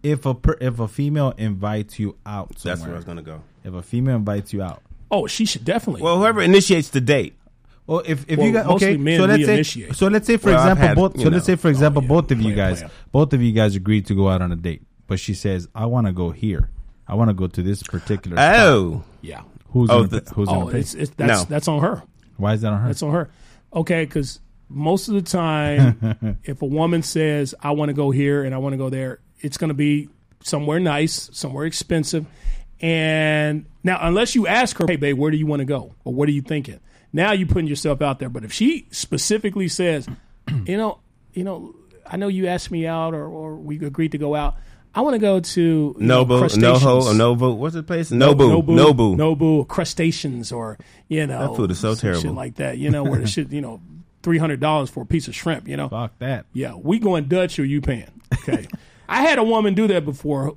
If 0.01 0.25
a 0.25 0.33
per, 0.33 0.57
if 0.61 0.79
a 0.79 0.87
female 0.87 1.33
invites 1.37 1.99
you 1.99 2.15
out 2.25 2.57
somewhere, 2.57 2.75
That's 2.75 2.85
where 2.85 2.93
I 2.93 2.95
was 2.95 3.05
gonna 3.05 3.21
go. 3.21 3.41
if 3.63 3.73
a 3.73 3.81
female 3.81 4.15
invites 4.15 4.53
you 4.53 4.61
out, 4.61 4.81
Oh, 5.11 5.27
she 5.27 5.45
should 5.45 5.65
definitely. 5.65 6.01
Well, 6.03 6.17
whoever 6.19 6.41
initiates 6.41 6.89
the 6.89 7.01
date. 7.01 7.33
well, 7.87 8.01
if 8.05 8.23
if 8.29 8.37
Well, 8.37 8.47
you 8.47 8.53
got 8.53 8.67
okay, 8.67 8.95
men 8.97 9.19
so 9.19 9.25
let's 9.25 9.45
say 9.45 9.53
initiate. 9.55 9.95
so 9.95 10.07
let's 10.07 10.25
say 10.27 10.37
for 10.37 10.51
Well, 10.51 10.59
example 10.59 10.87
had, 10.87 10.95
both 10.95 11.17
you 11.17 11.23
so 11.23 11.29
let's 11.29 11.45
say 11.45 11.55
for 11.55 11.67
example 11.69 12.01
oh, 12.01 12.03
yeah. 12.03 12.07
both 12.07 12.31
of 12.31 12.41
you 12.41 12.55
guys 12.55 12.79
player. 12.79 12.91
both 13.11 13.33
of 13.33 13.41
you 13.41 13.51
guys 13.51 13.75
agreed 13.75 14.05
to 14.07 14.15
go 14.15 14.29
out 14.29 14.41
on 14.41 14.51
a 14.51 14.55
date, 14.55 14.83
but 15.07 15.19
she 15.19 15.33
says 15.33 15.67
I 15.75 15.85
want 15.87 16.07
to 16.07 16.13
go 16.13 16.29
here, 16.31 16.69
I 17.07 17.15
want 17.15 17.29
to 17.29 17.33
go 17.33 17.47
to 17.47 17.61
this 17.61 17.83
particular. 17.83 18.37
spot." 18.37 18.55
Oh, 18.59 19.03
yeah. 19.21 19.41
who's 19.71 19.89
Oh, 19.89 20.05
gonna, 20.05 20.21
the- 20.21 20.31
who's 20.33 20.47
Oh, 20.49 20.65
gonna 20.65 20.77
it's, 20.77 20.93
it's 20.93 21.11
that's 21.17 21.41
No. 21.41 21.43
that's 21.49 21.67
on 21.67 21.81
her. 21.81 22.03
Why 22.37 22.53
is 22.53 22.61
that 22.61 22.71
on 22.71 22.79
her? 22.81 22.87
That's 22.87 23.03
on 23.03 23.11
her. 23.11 23.29
Okay, 23.73 24.05
because 24.05 24.39
most 24.69 25.09
of 25.09 25.15
the 25.15 25.21
time, 25.21 26.37
if 26.45 26.61
a 26.61 26.65
woman 26.65 27.03
says, 27.03 27.53
I 27.61 27.71
want 27.71 27.89
to 27.89 27.93
go 27.93 28.11
here 28.11 28.43
and 28.45 28.55
I 28.55 28.59
want 28.59 28.73
to 28.73 28.77
go 28.77 28.89
there, 28.89 29.19
it's 29.39 29.57
going 29.57 29.69
to 29.69 29.73
be 29.73 30.09
somewhere 30.43 30.79
nice, 30.79 31.29
somewhere 31.33 31.65
expensive. 31.65 32.25
And 32.81 33.65
now, 33.83 33.99
unless 34.01 34.35
you 34.35 34.47
ask 34.47 34.77
her, 34.77 34.85
hey, 34.87 34.95
babe, 34.95 35.17
where 35.17 35.31
do 35.31 35.37
you 35.37 35.45
want 35.45 35.59
to 35.59 35.65
go? 35.65 35.95
Or 36.05 36.13
what 36.13 36.29
are 36.29 36.31
you 36.31 36.41
thinking? 36.41 36.79
Now 37.11 37.31
you're 37.33 37.47
putting 37.47 37.67
yourself 37.67 38.01
out 38.01 38.19
there. 38.19 38.29
But 38.29 38.43
if 38.45 38.53
she 38.53 38.87
specifically 38.91 39.67
says, 39.67 40.07
you 40.65 40.77
know, 40.77 40.99
you 41.33 41.43
know, 41.43 41.75
I 42.05 42.17
know 42.17 42.27
you 42.27 42.47
asked 42.47 42.71
me 42.71 42.87
out 42.87 43.13
or, 43.13 43.25
or 43.25 43.55
we 43.55 43.83
agreed 43.83 44.13
to 44.13 44.17
go 44.17 44.35
out. 44.35 44.55
I 44.95 45.01
want 45.01 45.13
to 45.13 45.19
go 45.19 45.39
to 45.39 45.95
Nobu. 45.99 46.39
Noho, 46.57 47.03
or 47.03 47.13
Novo. 47.13 47.53
What's 47.53 47.75
the 47.75 47.83
place? 47.83 48.09
Nobu, 48.09 48.63
Nobu, 48.63 48.69
Nobu. 48.69 49.15
Nobu, 49.15 49.67
crustaceans, 49.67 50.51
or 50.51 50.79
you 51.07 51.27
know, 51.27 51.49
That 51.49 51.55
food 51.55 51.69
is 51.69 51.79
so 51.79 51.93
terrible. 51.93 52.33
like 52.33 52.55
that. 52.55 52.79
You 52.79 52.89
know, 52.89 53.03
where 53.03 53.19
the 53.19 53.27
shit, 53.35 53.51
you 53.51 53.61
know, 53.61 53.81
three 54.23 54.39
hundred 54.39 54.59
dollars 54.59 54.89
for 54.89 55.03
a 55.03 55.05
piece 55.05 55.27
of 55.27 55.35
shrimp. 55.35 55.67
You 55.67 55.77
know, 55.77 55.89
Fuck 55.89 56.17
that. 56.17 56.47
yeah, 56.53 56.73
we 56.73 56.97
going 56.97 57.25
Dutch 57.25 57.59
or 57.59 57.65
you 57.65 57.81
paying? 57.81 58.09
Okay, 58.33 58.67
I 59.09 59.21
had 59.21 59.39
a 59.39 59.43
woman 59.43 59.73
do 59.73 59.87
that 59.87 60.05
before. 60.05 60.53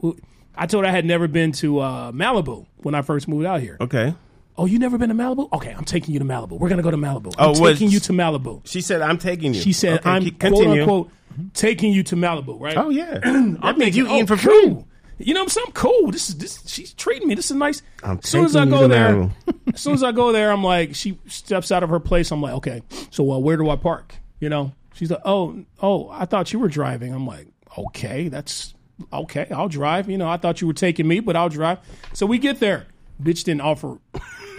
I 0.55 0.67
told 0.67 0.85
her 0.85 0.89
I 0.91 0.93
had 0.93 1.05
never 1.07 1.27
been 1.29 1.53
to 1.53 1.79
uh, 1.81 2.13
Malibu 2.13 2.67
when 2.79 2.95
I 2.95 3.03
first 3.03 3.27
moved 3.27 3.47
out 3.47 3.61
here. 3.61 3.77
Okay. 3.81 4.15
Oh, 4.59 4.67
you 4.67 4.79
never 4.79 4.99
been 4.99 5.09
to 5.09 5.15
Malibu? 5.15 5.51
Okay, 5.55 5.71
I'm 5.73 5.85
taking 5.85 6.13
you 6.13 6.19
to 6.19 6.27
Malibu. 6.27 6.59
We're 6.59 6.69
gonna 6.69 6.83
go 6.83 6.91
to 6.91 6.97
Malibu. 6.99 7.35
Oh, 7.39 7.55
I'm 7.55 7.61
what- 7.61 7.73
taking 7.73 7.91
you 7.91 8.01
to 8.01 8.13
Malibu. 8.13 8.61
She 8.67 8.83
said, 8.83 9.01
"I'm 9.01 9.17
taking 9.17 9.55
you." 9.55 9.61
She 9.61 9.73
said, 9.73 10.01
Okay, 10.01 10.11
"I'm 10.11 10.23
keep- 10.25 10.39
quote 10.39 10.67
unquote 10.67 11.11
taking 11.55 11.93
you 11.93 12.03
to 12.05 12.17
Malibu." 12.17 12.61
Right? 12.61 12.77
Oh 12.77 12.91
yeah, 12.91 13.19
that 13.19 13.25
I'm 13.63 13.79
means 13.79 13.97
you 13.97 14.05
thinking, 14.05 14.07
eating 14.07 14.23
oh, 14.25 14.27
for 14.27 14.37
free. 14.37 14.63
cool. 14.67 14.89
You 15.19 15.35
know 15.35 15.41
what 15.41 15.45
I'm 15.45 15.49
saying? 15.51 15.67
I'm 15.69 15.73
cool. 15.73 16.11
This 16.11 16.29
is 16.29 16.37
this. 16.37 16.63
She's 16.67 16.93
treating 16.93 17.29
me. 17.29 17.35
This 17.35 17.51
is 17.51 17.57
nice. 17.57 17.81
I'm 18.03 18.19
as 18.23 18.29
soon 18.29 18.45
as 18.45 18.55
I 18.57 18.67
go 18.67 18.89
there, 18.89 19.31
as 19.73 19.81
soon 19.81 19.95
as 19.95 20.03
I 20.03 20.13
go 20.13 20.33
there, 20.33 20.51
I'm 20.53 20.65
like, 20.65 20.95
she 20.95 21.19
steps 21.29 21.73
out 21.73 21.83
of 21.83 21.89
her 21.91 22.01
place. 22.01 22.31
I'm 22.31 22.43
like, 22.43 22.55
okay, 22.55 22.83
so 23.11 23.31
uh, 23.33 23.39
where 23.39 23.57
do 23.57 23.71
I 23.71 23.77
park? 23.77 24.15
You 24.41 24.49
know? 24.51 24.73
She's 24.95 25.11
like, 25.11 25.23
oh, 25.25 25.65
oh, 25.81 26.11
I 26.11 26.27
thought 26.27 26.53
you 26.53 26.59
were 26.59 26.69
driving. 26.69 27.15
I'm 27.15 27.27
like, 27.27 27.47
okay, 27.79 28.29
that's 28.29 28.75
okay. 29.13 29.47
I'll 29.51 29.69
drive. 29.69 30.09
You 30.11 30.19
know, 30.19 30.29
I 30.29 30.37
thought 30.37 30.61
you 30.61 30.67
were 30.67 30.73
taking 30.73 31.07
me, 31.09 31.21
but 31.21 31.37
I'll 31.37 31.49
drive. 31.49 31.79
So 32.13 32.27
we 32.27 32.39
get 32.39 32.61
there. 32.61 32.87
Bitch 33.23 33.45
didn't 33.45 33.61
offer 33.63 33.99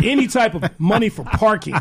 any 0.03 0.27
type 0.27 0.55
of 0.55 0.63
money 0.79 1.09
for 1.09 1.23
parking. 1.23 1.75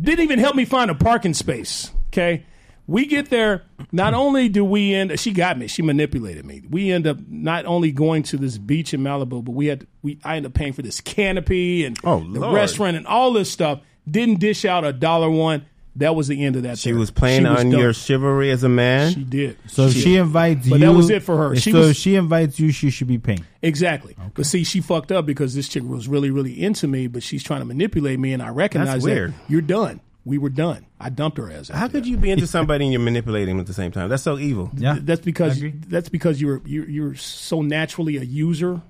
Didn't 0.00 0.20
even 0.24 0.38
help 0.38 0.56
me 0.56 0.64
find 0.64 0.90
a 0.90 0.94
parking 0.94 1.34
space. 1.34 1.90
Okay. 2.08 2.44
We 2.88 3.06
get 3.06 3.30
there. 3.30 3.62
Not 3.92 4.12
only 4.12 4.48
do 4.48 4.64
we 4.64 4.92
end, 4.92 5.18
she 5.20 5.32
got 5.32 5.56
me. 5.56 5.68
She 5.68 5.82
manipulated 5.82 6.44
me. 6.44 6.62
We 6.68 6.90
end 6.90 7.06
up 7.06 7.18
not 7.28 7.64
only 7.64 7.92
going 7.92 8.24
to 8.24 8.36
this 8.36 8.58
beach 8.58 8.92
in 8.92 9.00
Malibu, 9.02 9.44
but 9.44 9.52
we 9.52 9.66
had 9.66 9.86
we. 10.02 10.18
I 10.24 10.36
end 10.36 10.46
up 10.46 10.54
paying 10.54 10.72
for 10.72 10.82
this 10.82 11.00
canopy 11.00 11.84
and 11.84 11.96
Oh, 12.02 12.18
the 12.20 12.40
Lord. 12.40 12.54
restaurant 12.54 12.96
and 12.96 13.06
all 13.06 13.32
this 13.32 13.50
stuff. 13.52 13.80
Didn't 14.10 14.40
dish 14.40 14.64
out 14.64 14.84
a 14.84 14.92
dollar 14.92 15.30
one. 15.30 15.64
That 15.96 16.14
was 16.16 16.26
the 16.28 16.42
end 16.44 16.56
of 16.56 16.62
that. 16.62 16.78
She 16.78 16.90
there. 16.90 16.98
was 16.98 17.10
playing 17.10 17.42
She 17.44 17.48
was 17.50 17.60
on 17.60 17.70
done. 17.70 17.80
your 17.80 17.92
chivalry 17.92 18.50
as 18.50 18.64
a 18.64 18.68
man. 18.68 19.12
She 19.12 19.24
did. 19.24 19.58
So 19.66 19.86
if 19.88 19.92
she 19.94 20.16
invites 20.16 20.66
But 20.68 20.80
you, 20.80 20.86
that 20.86 20.92
was 20.94 21.10
it 21.10 21.22
for 21.22 21.36
her. 21.36 21.54
She 21.56 21.70
so 21.72 21.80
was- 21.80 21.90
if 21.90 21.96
she 21.98 22.14
invites 22.14 22.58
you, 22.58 22.72
she 22.72 22.88
should 22.90 23.08
be 23.08 23.18
paying. 23.18 23.44
Exactly. 23.60 24.16
But 24.34 24.46
see, 24.46 24.64
she 24.64 24.80
fucked 24.80 25.12
up 25.12 25.26
because 25.26 25.54
this 25.54 25.68
chick 25.68 25.82
was 25.82 26.08
really, 26.08 26.30
really 26.30 26.62
into 26.62 26.86
me, 26.88 27.08
but 27.08 27.22
she's 27.22 27.42
trying 27.42 27.60
to 27.60 27.66
manipulate 27.66 28.18
me, 28.18 28.32
and 28.32 28.42
I 28.42 28.48
recognize 28.48 29.02
that 29.02 29.10
weird. 29.10 29.34
you're 29.48 29.60
done. 29.60 30.00
We 30.24 30.38
were 30.38 30.50
done. 30.50 30.86
I 31.00 31.10
dumped 31.10 31.36
her 31.38 31.50
ass. 31.50 31.68
How 31.68 31.88
could 31.88 32.06
you 32.06 32.16
be 32.16 32.30
into 32.30 32.46
somebody 32.56 32.84
and 32.84 32.92
you're 32.92 33.02
manipulating 33.02 33.56
them 33.56 33.60
at 33.60 33.66
the 33.66 33.74
same 33.74 33.90
time? 33.90 34.08
That's 34.08 34.22
so 34.22 34.38
evil. 34.38 34.70
Yeah, 34.76 34.96
That's 35.00 35.20
because 35.20 35.60
that's 35.88 36.08
because 36.08 36.40
you're 36.40 36.62
you're 36.64 36.88
you're 36.88 37.14
so 37.16 37.60
naturally 37.60 38.16
a 38.18 38.22
user 38.22 38.80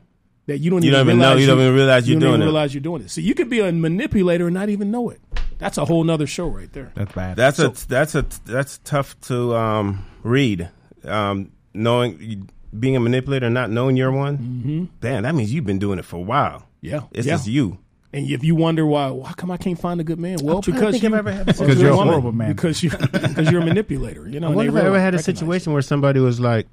that 0.47 0.59
you 0.59 0.71
don't 0.71 0.83
You 0.83 0.91
even 0.91 1.07
don't 1.07 1.07
even 1.09 1.19
know- 1.19 1.25
realize 1.35 1.41
you 1.41 1.47
don't 1.47 1.61
even 1.61 1.75
realize 1.75 2.09
you 2.09 2.13
you're 2.15 2.21
don't 2.21 2.29
even 2.29 2.41
doing 2.41 2.43
it. 2.43 2.53
realize 2.53 2.75
you're 2.75 2.81
doing 2.83 3.03
it. 3.03 3.11
So 3.11 3.21
you 3.21 3.35
could 3.35 3.49
be 3.51 3.61
a 3.61 3.73
manipulator 3.73 4.47
and 4.47 4.55
not 4.55 4.69
even 4.69 4.91
know 4.91 5.11
it. 5.11 5.21
That's 5.59 5.79
a 5.79 5.85
whole 5.85 6.03
nother 6.03 6.27
show 6.27 6.49
right 6.49 6.73
there. 6.73 6.91
That's 6.95 7.13
bad. 7.13 7.37
That's 7.37 7.59
a 7.61 7.69
that's 7.87 8.15
a 8.17 8.27
that's 8.45 8.79
tough 8.79 9.19
to 9.23 9.55
um, 9.55 10.05
read. 10.25 10.69
Um, 11.05 11.53
knowing 11.75 12.49
being 12.79 12.97
a 12.97 13.01
manipulator 13.01 13.47
and 13.47 13.55
not 13.55 13.71
knowing 13.71 13.97
you're 13.97 14.11
one. 14.11 14.39
Mm-hmm. 14.39 14.85
Damn, 15.01 15.23
that 15.23 15.35
means 15.35 15.53
you've 15.53 15.65
been 15.67 15.79
doing 15.79 15.99
it 15.99 16.05
for 16.05 16.17
a 16.17 16.21
while. 16.21 16.67
Yeah, 16.81 17.03
It's 17.13 17.27
yeah. 17.27 17.35
just 17.35 17.47
you. 17.47 17.79
And 18.15 18.29
if 18.29 18.43
you 18.45 18.55
wonder 18.55 18.85
why, 18.85 19.11
well, 19.11 19.23
how 19.25 19.35
come 19.35 19.51
I 19.51 19.57
can't 19.57 19.79
find 19.79 20.01
a 20.01 20.05
good 20.05 20.19
man? 20.19 20.39
Well, 20.43 20.61
because 20.61 21.01
you, 21.01 21.07
if 21.09 21.13
I've 21.15 21.19
ever 21.21 21.33
had 21.33 21.49
a 21.49 21.53
Because 21.55 21.81
you're 21.81 21.93
a 21.93 21.97
woman. 21.97 22.09
horrible 22.09 22.33
man. 22.33 22.49
Because 22.53 22.83
you 22.83 22.91
because 22.91 23.51
you're 23.51 23.63
a 23.63 23.65
manipulator. 23.65 24.29
You 24.29 24.41
know. 24.41 24.51
I 24.51 24.55
wonder 24.55 24.77
if 24.77 24.83
I 24.85 24.87
ever 24.87 24.99
had 24.99 25.15
a 25.15 25.19
recognize 25.19 25.25
situation 25.25 25.73
where 25.73 25.81
somebody 25.83 26.19
was 26.21 26.39
like, 26.41 26.67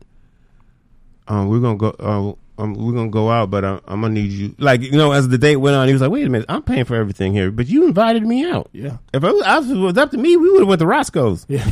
um, 1.27 1.47
"We're 1.47 1.59
gonna 1.59 1.77
go, 1.77 1.89
uh, 1.99 2.33
um, 2.59 2.73
we're 2.73 2.93
gonna 2.93 3.09
go 3.09 3.29
out, 3.31 3.49
but 3.49 3.63
I'm, 3.65 3.81
I'm 3.87 4.01
gonna 4.01 4.13
need 4.13 4.31
you." 4.31 4.55
Like 4.59 4.81
you 4.81 4.91
know, 4.91 5.11
as 5.11 5.27
the 5.29 5.37
date 5.37 5.55
went 5.55 5.75
on, 5.75 5.87
he 5.87 5.93
was 5.93 6.01
like, 6.01 6.11
"Wait 6.11 6.25
a 6.25 6.29
minute, 6.29 6.45
I'm 6.49 6.61
paying 6.61 6.85
for 6.85 6.95
everything 6.95 7.33
here, 7.33 7.49
but 7.51 7.67
you 7.67 7.85
invited 7.85 8.23
me 8.25 8.45
out." 8.45 8.69
Yeah. 8.73 8.97
If 9.13 9.23
it 9.23 9.33
was, 9.33 9.43
if 9.65 9.71
it 9.71 9.79
was 9.79 9.97
up 9.97 10.11
to 10.11 10.17
me, 10.17 10.37
we 10.37 10.51
would 10.51 10.59
have 10.61 10.67
went 10.67 10.79
to 10.79 10.85
Roscoe's. 10.87 11.45
Yeah. 11.49 11.67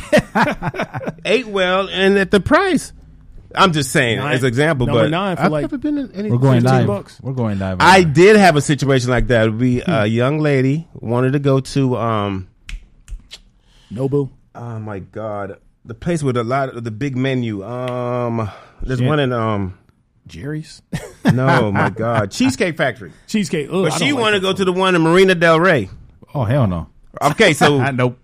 Ate 1.24 1.46
well 1.46 1.88
and 1.88 2.16
at 2.18 2.30
the 2.30 2.40
price. 2.40 2.92
I'm 3.54 3.72
just 3.72 3.90
saying 3.92 4.18
Nine- 4.18 4.34
as 4.34 4.42
an 4.42 4.48
example, 4.48 4.86
number 4.86 5.04
but 5.04 5.10
nine 5.10 5.36
for 5.36 5.42
I've 5.44 5.52
like- 5.52 5.62
never 5.62 5.78
been 5.78 5.96
in 5.98 6.12
any. 6.12 6.30
We're 6.30 6.36
going 6.38 6.60
15 6.60 6.78
live. 6.80 6.86
bucks. 6.86 7.18
We're 7.22 7.32
going 7.32 7.58
live. 7.58 7.78
I 7.80 8.02
did 8.02 8.36
have 8.36 8.56
a 8.56 8.60
situation 8.60 9.08
like 9.10 9.28
that. 9.28 9.52
We 9.54 9.82
a 9.86 10.04
young 10.06 10.38
lady 10.40 10.86
wanted 10.94 11.32
to 11.32 11.38
go 11.38 11.60
to 11.60 11.96
um 11.96 12.48
Nobu. 13.92 14.30
oh 14.54 14.78
my 14.78 14.98
god 14.98 15.58
the 15.84 15.94
place 15.94 16.22
with 16.22 16.36
a 16.36 16.44
lot 16.44 16.68
of 16.68 16.84
the 16.84 16.90
big 16.90 17.16
menu 17.16 17.64
um 17.64 18.50
there's 18.82 18.98
Shit. 18.98 19.08
one 19.08 19.18
in 19.20 19.32
um 19.32 19.77
Jerry's 20.28 20.82
no 21.34 21.72
my 21.72 21.90
god 21.90 22.30
Cheesecake 22.30 22.76
Factory 22.76 23.12
cheesecake. 23.26 23.68
Ugh, 23.70 23.84
but 23.84 23.92
I 23.92 23.96
she 23.98 24.04
don't 24.06 24.14
like 24.14 24.22
wanted 24.22 24.40
to 24.40 24.46
that 24.46 24.52
go 24.52 24.56
to 24.58 24.64
the 24.64 24.72
one 24.72 24.94
in 24.94 25.02
Marina 25.02 25.34
Del 25.34 25.58
Rey 25.60 25.88
oh 26.34 26.44
hell 26.44 26.66
no. 26.66 26.88
okay 27.22 27.52
so 27.52 27.90
nope. 27.90 28.18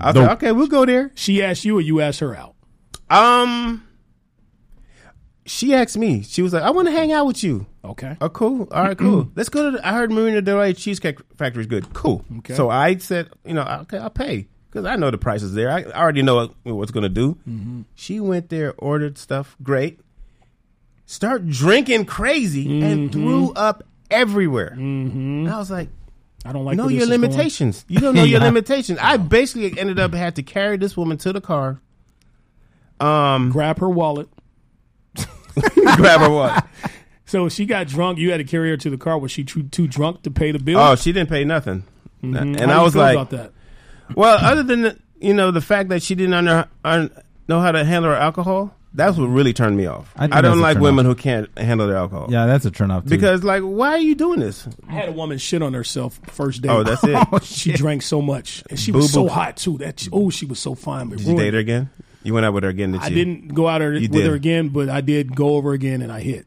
I 0.00 0.06
was 0.06 0.14
Nope. 0.14 0.28
like, 0.28 0.36
okay 0.38 0.52
we'll 0.52 0.66
go 0.68 0.86
there 0.86 1.10
She 1.14 1.42
asked 1.42 1.64
you 1.64 1.76
or 1.78 1.80
you 1.80 2.00
asked 2.00 2.20
her 2.20 2.34
out? 2.34 2.54
um 3.10 3.86
she 5.46 5.74
asked 5.74 5.96
me 5.98 6.22
she 6.22 6.42
was 6.42 6.52
like 6.52 6.62
I 6.62 6.70
want 6.70 6.86
to 6.88 6.92
hang 6.92 7.12
out 7.12 7.26
with 7.26 7.42
you 7.42 7.66
Okay. 7.82 8.14
Oh, 8.20 8.28
cool. 8.28 8.68
All 8.72 8.82
right, 8.84 8.96
cool. 8.98 9.30
Let's 9.36 9.48
go 9.48 9.70
to. 9.70 9.78
The, 9.78 9.88
I 9.88 9.94
heard 9.94 10.12
Marina 10.12 10.42
Del 10.42 10.58
Rey 10.58 10.74
Cheesecake 10.74 11.18
Factory 11.38 11.62
is 11.62 11.66
good. 11.66 11.94
Cool. 11.94 12.22
Okay. 12.40 12.52
So 12.52 12.68
I 12.68 12.98
said, 12.98 13.30
you 13.42 13.54
know, 13.54 13.62
okay, 13.84 13.96
I'll 13.96 14.10
pay 14.10 14.48
because 14.68 14.84
I 14.84 14.96
know 14.96 15.10
the 15.10 15.16
price 15.16 15.42
is 15.42 15.54
there. 15.54 15.70
I 15.70 15.84
already 15.84 16.20
know 16.20 16.34
what, 16.36 16.52
what's 16.64 16.90
going 16.90 17.04
to 17.04 17.08
do. 17.08 17.38
She 17.94 18.20
went 18.20 18.50
there, 18.50 18.74
ordered 18.76 19.16
stuff. 19.16 19.56
Great. 19.62 19.98
Start 21.10 21.48
drinking 21.48 22.04
crazy 22.04 22.82
and 22.82 23.10
mm-hmm. 23.10 23.12
threw 23.12 23.52
up 23.54 23.82
everywhere. 24.12 24.76
Mm-hmm. 24.78 25.18
And 25.18 25.50
I 25.50 25.58
was 25.58 25.68
like, 25.68 25.88
I 26.44 26.52
don't 26.52 26.64
like 26.64 26.76
know 26.76 26.86
your 26.86 27.02
is 27.02 27.08
going. 27.08 27.20
limitations. 27.22 27.84
You 27.88 27.98
don't 27.98 28.14
know 28.14 28.22
your 28.22 28.38
limitations. 28.38 29.00
I 29.02 29.16
basically 29.16 29.76
ended 29.76 29.98
up 29.98 30.14
had 30.14 30.36
to 30.36 30.44
carry 30.44 30.76
this 30.76 30.96
woman 30.96 31.18
to 31.18 31.32
the 31.32 31.40
car. 31.40 31.80
Um, 33.00 33.50
Grab 33.50 33.80
her 33.80 33.88
wallet. 33.88 34.28
grab 35.96 36.20
her 36.20 36.30
what? 36.30 36.64
So 37.26 37.48
she 37.48 37.66
got 37.66 37.88
drunk. 37.88 38.20
You 38.20 38.30
had 38.30 38.36
to 38.38 38.44
carry 38.44 38.70
her 38.70 38.76
to 38.76 38.88
the 38.88 38.96
car. 38.96 39.18
Was 39.18 39.32
she 39.32 39.42
too, 39.42 39.64
too 39.64 39.88
drunk 39.88 40.22
to 40.22 40.30
pay 40.30 40.52
the 40.52 40.60
bill? 40.60 40.78
Oh, 40.78 40.94
she 40.94 41.12
didn't 41.12 41.28
pay 41.28 41.42
nothing. 41.42 41.82
Mm-hmm. 42.22 42.36
And 42.36 42.70
How 42.70 42.82
I 42.82 42.84
was 42.84 42.94
like, 42.94 43.16
about 43.16 43.30
that. 43.30 43.52
Well, 44.14 44.38
other 44.40 44.62
than 44.62 44.82
the, 44.82 44.98
you 45.20 45.34
know 45.34 45.50
the 45.50 45.60
fact 45.60 45.88
that 45.88 46.04
she 46.04 46.14
didn't 46.14 46.34
under, 46.34 46.68
un, 46.84 47.10
know 47.48 47.60
how 47.60 47.72
to 47.72 47.84
handle 47.84 48.12
her 48.12 48.16
alcohol, 48.16 48.76
that's 48.94 49.16
what 49.16 49.26
really 49.26 49.52
turned 49.52 49.76
me 49.76 49.86
off. 49.86 50.12
I 50.16 50.24
I, 50.30 50.40
don't 50.40 50.60
like 50.60 50.74
turn 50.74 50.82
women 50.82 51.06
who 51.06 51.14
can't 51.14 51.48
handle 51.58 51.86
their 51.86 51.96
alcohol. 51.96 52.26
Yeah, 52.30 52.46
that's 52.46 52.64
a 52.64 52.70
turn 52.70 52.90
off. 52.90 53.04
Too. 53.04 53.10
Because 53.10 53.44
like, 53.44 53.62
why 53.62 53.90
are 53.90 53.98
you 53.98 54.14
doing 54.14 54.40
this? 54.40 54.66
I 54.88 54.92
had 54.92 55.08
a 55.08 55.12
woman 55.12 55.38
shit 55.38 55.62
on 55.62 55.74
herself 55.74 56.20
first 56.28 56.62
date. 56.62 56.70
Oh, 56.70 56.82
that's 56.82 57.02
it. 57.04 57.44
she 57.44 57.72
drank 57.72 58.02
so 58.02 58.20
much, 58.20 58.62
and 58.68 58.78
she 58.78 58.92
was 58.92 59.12
Boo-boo. 59.12 59.28
so 59.28 59.32
hot 59.32 59.56
too. 59.56 59.78
That 59.78 60.06
oh, 60.12 60.30
she 60.30 60.46
was 60.46 60.58
so 60.58 60.74
fine. 60.74 61.08
But 61.08 61.18
Did 61.18 61.28
you 61.28 61.36
date 61.36 61.54
her 61.54 61.60
again? 61.60 61.90
You 62.22 62.34
went 62.34 62.44
out 62.44 62.52
with 62.52 62.64
her 62.64 62.68
again, 62.68 62.92
did 62.92 63.00
I 63.00 63.06
you? 63.08 63.14
didn't 63.14 63.54
go 63.54 63.66
out 63.66 63.80
her, 63.80 63.92
with 63.92 64.10
did. 64.12 64.26
her 64.26 64.34
again, 64.34 64.68
but 64.68 64.90
I 64.90 65.00
did 65.00 65.34
go 65.34 65.54
over 65.54 65.72
again, 65.72 66.02
and 66.02 66.12
I 66.12 66.20
hit. 66.20 66.46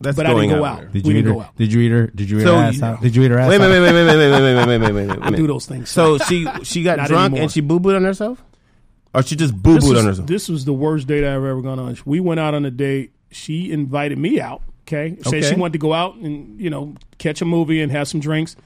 That's 0.00 0.16
but 0.16 0.24
I 0.24 0.32
didn't 0.32 0.48
go 0.48 0.64
out 0.64 0.78
out. 0.78 0.78
with 0.78 0.86
her. 0.86 0.92
did 0.94 1.04
we 1.06 1.12
you 1.12 1.18
eat 1.18 1.22
didn't 1.22 1.26
her? 1.26 1.34
go 1.34 1.40
out. 1.42 1.56
Did 1.58 1.72
you 1.74 1.80
eat 1.82 1.90
her? 1.90 2.06
Did 2.06 2.30
you 2.30 2.38
eat 2.38 2.42
So 2.44 2.56
her 2.56 2.62
ass 2.62 2.76
you- 2.78 2.84
out? 2.84 3.00
Did 3.02 3.16
you 3.16 3.22
eat 3.24 3.30
her 3.30 3.38
ass 3.38 3.50
Wait, 3.50 3.58
wait, 3.58 3.66
out? 3.66 3.70
wait, 3.72 3.80
wait, 3.82 3.92
wait, 3.92 4.06
wait, 4.06 4.16
wait, 4.16 4.30
wait, 4.30 4.42
wait, 4.56 4.66
wait, 4.66 4.78
wait, 4.80 4.92
wait, 4.94 5.08
wait. 5.18 5.18
I 5.20 5.30
do 5.32 5.46
those 5.46 5.66
things. 5.66 5.90
So 5.90 6.16
she 6.16 6.46
she 6.62 6.82
got 6.82 6.96
Not 6.96 7.08
drunk 7.08 7.24
anymore. 7.32 7.42
and 7.42 7.52
she 7.52 7.60
boo 7.60 7.78
booed 7.78 7.94
on 7.96 8.04
herself, 8.04 8.42
or 9.14 9.22
she 9.22 9.36
just 9.36 9.54
boo 9.54 9.78
booed 9.78 9.96
on 9.96 10.04
herself. 10.06 10.26
this 10.26 10.48
was 10.48 10.64
the 10.64 10.72
worst 10.72 11.06
date 11.06 11.24
I've 11.24 11.44
ever 11.44 11.60
gone 11.62 11.78
on. 11.78 11.96
We 12.04 12.20
went 12.20 12.40
out 12.40 12.54
on 12.54 12.64
a 12.64 12.70
date. 12.70 13.12
She 13.30 13.70
invited 13.72 14.18
me 14.18 14.40
out. 14.40 14.62
Okay, 14.86 15.16
said 15.22 15.26
Okay. 15.34 15.42
she 15.42 15.54
wanted 15.54 15.74
to 15.74 15.78
go 15.78 15.92
out 15.94 16.16
and 16.16 16.60
you 16.60 16.68
know 16.70 16.94
catch 17.18 17.40
a 17.40 17.44
movie 17.44 17.80
and 17.80 17.90
have 17.92 18.08
some 18.08 18.20
drinks. 18.20 18.56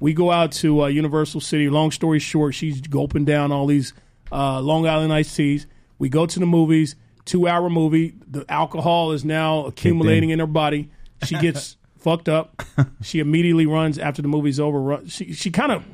We 0.00 0.12
go 0.14 0.30
out 0.30 0.52
to 0.52 0.82
uh, 0.84 0.86
Universal 0.88 1.40
City. 1.42 1.68
Long 1.68 1.90
story 1.90 2.18
short, 2.18 2.54
she's 2.54 2.80
gulping 2.82 3.24
down 3.24 3.52
all 3.52 3.66
these 3.66 3.92
uh, 4.32 4.60
Long 4.60 4.86
Island 4.86 5.12
iced 5.12 5.34
teas. 5.36 5.66
We 5.98 6.08
go 6.08 6.26
to 6.26 6.38
the 6.38 6.46
movies. 6.46 6.96
Two 7.24 7.48
hour 7.48 7.68
movie. 7.68 8.14
The 8.30 8.44
alcohol 8.48 9.12
is 9.12 9.24
now 9.24 9.66
accumulating 9.66 10.30
in 10.30 10.38
her 10.38 10.46
body. 10.46 10.90
She 11.24 11.36
gets 11.38 11.76
fucked 11.98 12.28
up. 12.28 12.62
She 13.02 13.18
immediately 13.20 13.66
runs 13.66 13.98
after 13.98 14.22
the 14.22 14.28
movie's 14.28 14.60
over. 14.60 14.80
Run, 14.80 15.06
she 15.08 15.32
she 15.32 15.50
kind 15.50 15.72
of 15.72 15.84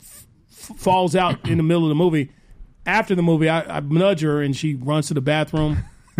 f- 0.00 0.26
falls 0.76 1.16
out 1.16 1.48
in 1.48 1.56
the 1.56 1.62
middle 1.62 1.84
of 1.84 1.88
the 1.88 1.94
movie. 1.94 2.30
After 2.86 3.14
the 3.14 3.22
movie, 3.22 3.48
I, 3.48 3.78
I 3.78 3.80
nudge 3.80 4.20
her 4.22 4.40
and 4.40 4.56
she 4.56 4.74
runs 4.76 5.08
to 5.08 5.14
the 5.14 5.20
bathroom. 5.20 5.78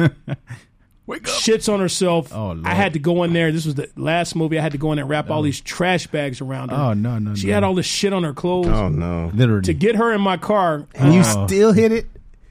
Wake 1.07 1.29
up. 1.29 1.35
Shits 1.35 1.73
on 1.73 1.79
herself. 1.79 2.35
Oh, 2.35 2.47
Lord. 2.49 2.67
I 2.67 2.75
had 2.75 2.95
to 2.95 2.99
go 2.99 3.23
in 3.23 3.33
there. 3.33 3.53
This 3.53 3.65
was 3.65 3.77
the 3.77 3.89
last 3.95 4.35
movie. 4.35 4.59
I 4.59 4.63
had 4.63 4.73
to 4.73 4.79
go 4.79 4.91
in 4.91 4.97
there 4.97 5.05
and 5.05 5.11
wrap 5.11 5.31
all 5.31 5.43
these 5.43 5.61
trash 5.61 6.09
bags 6.09 6.41
around 6.41 6.71
her. 6.71 6.77
Oh 6.77 6.95
no 6.95 7.19
no. 7.21 7.37
She 7.37 7.47
no. 7.47 7.55
had 7.55 7.63
all 7.65 7.75
this 7.77 7.87
shit 7.87 8.13
on 8.13 8.25
her 8.25 8.33
clothes. 8.33 8.67
oh 8.67 8.89
no! 8.89 9.31
literally. 9.33 9.63
To 9.63 9.75
get 9.75 9.95
her 9.95 10.13
in 10.13 10.21
my 10.21 10.37
car, 10.37 10.87
And 10.97 11.15
you 11.15 11.21
Oh. 11.25 11.47
still 11.47 11.73
hit 11.73 11.93
it? 11.93 12.07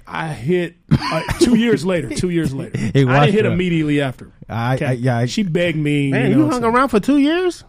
I 0.08 0.30
hit 0.30 0.76
uh, 0.90 1.22
two 1.42 1.56
years 1.56 1.86
later. 1.86 2.10
Two 2.10 2.30
years 2.30 2.54
later, 2.54 2.78
He 2.78 2.88
I 2.88 3.26
didn't 3.26 3.34
hit 3.34 3.44
her 3.46 3.50
up. 3.52 3.54
immediately 3.56 4.00
after. 4.02 4.32
I, 4.48 4.78
I 4.82 4.92
yeah. 4.94 5.18
I, 5.18 5.26
She 5.26 5.44
begged 5.44 5.78
me. 5.78 6.12
Man, 6.12 6.32
you 6.32 6.38
you, 6.38 6.44
know, 6.46 6.50
hung 6.52 6.62
so- 6.62 6.70
around 6.70 6.90
for 6.90 7.02
two 7.02 7.18
years 7.18 7.64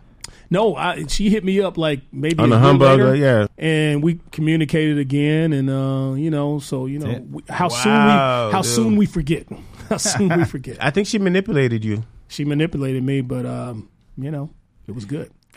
No, 0.51 0.77
I, 0.77 1.07
she 1.07 1.29
hit 1.31 1.45
me 1.45 1.61
up 1.61 1.77
like 1.77 2.01
maybe 2.13 2.39
on 2.39 2.47
a 2.47 2.51
the 2.51 2.57
year 2.57 2.63
humbug. 2.65 3.01
later, 3.01 3.15
Yeah. 3.17 3.47
and 3.59 4.03
we 4.03 4.21
communicated 4.31 4.99
again, 4.99 5.53
and 5.53 5.69
uh, 5.69 6.15
you 6.17 6.31
know, 6.31 6.59
so 6.61 6.87
you 6.87 6.99
know, 7.01 7.25
we, 7.31 7.43
how 7.49 7.69
Wow, 7.69 7.83
soon 7.83 7.93
we 7.93 8.11
how 8.53 8.63
dude. 8.63 8.71
soon 8.71 8.97
we 8.97 9.07
forget. 9.07 9.47
How 9.89 9.99
soon 9.99 10.37
we 10.37 10.45
forget. 10.45 10.79
I 10.85 10.91
think 10.91 11.07
she 11.07 11.21
manipulated 11.21 11.85
you. 11.85 12.03
She 12.27 12.45
manipulated 12.45 13.05
me, 13.05 13.21
but 13.21 13.47
um, 13.47 13.89
you 14.19 14.33
know, 14.33 14.51
it 14.89 14.97
was 14.97 15.05
good. 15.05 15.31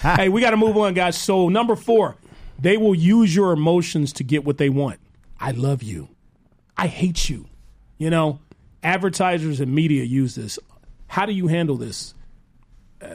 hey, 0.00 0.30
we 0.30 0.40
got 0.40 0.50
to 0.52 0.56
move 0.56 0.78
on, 0.78 0.94
guys. 0.94 1.18
So 1.18 1.50
number 1.50 1.76
four, 1.76 2.16
they 2.58 2.78
will 2.78 2.94
use 2.94 3.36
your 3.36 3.52
emotions 3.52 4.14
to 4.14 4.24
get 4.24 4.46
what 4.46 4.56
they 4.56 4.70
want. 4.70 4.98
I 5.38 5.50
love 5.50 5.82
you. 5.82 6.08
I 6.74 6.86
hate 6.86 7.28
you. 7.28 7.48
You 7.98 8.08
know, 8.08 8.40
advertisers 8.82 9.60
and 9.60 9.74
media 9.74 10.04
use 10.04 10.34
this. 10.36 10.58
How 11.06 11.26
do 11.26 11.32
you 11.32 11.46
handle 11.48 11.76
this? 11.76 12.14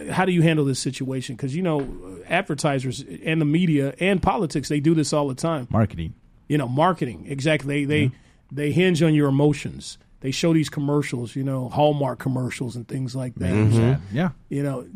How 0.09 0.25
do 0.25 0.31
you 0.31 0.41
handle 0.41 0.65
this 0.65 0.79
situation? 0.79 1.35
Because 1.35 1.55
you 1.55 1.61
know, 1.61 2.19
advertisers 2.27 3.03
and 3.23 3.39
the 3.39 3.45
media 3.45 3.93
and 3.99 4.21
politics 4.21 4.69
they 4.69 4.79
do 4.79 4.95
this 4.95 5.13
all 5.13 5.27
the 5.27 5.35
time. 5.35 5.67
Marketing. 5.69 6.13
You 6.47 6.57
know, 6.57 6.67
marketing 6.67 7.25
exactly. 7.27 7.85
They 7.85 8.07
they 8.07 8.11
they 8.51 8.71
hinge 8.71 9.03
on 9.03 9.13
your 9.13 9.27
emotions. 9.29 9.97
They 10.21 10.31
show 10.31 10.53
these 10.53 10.69
commercials, 10.69 11.35
you 11.35 11.43
know, 11.43 11.69
Hallmark 11.69 12.17
commercials 12.17 12.75
and 12.75 12.87
things 12.87 13.15
like 13.15 13.35
that. 13.35 13.99
Yeah. 14.11 14.29
You 14.49 14.63
know, 14.63 14.87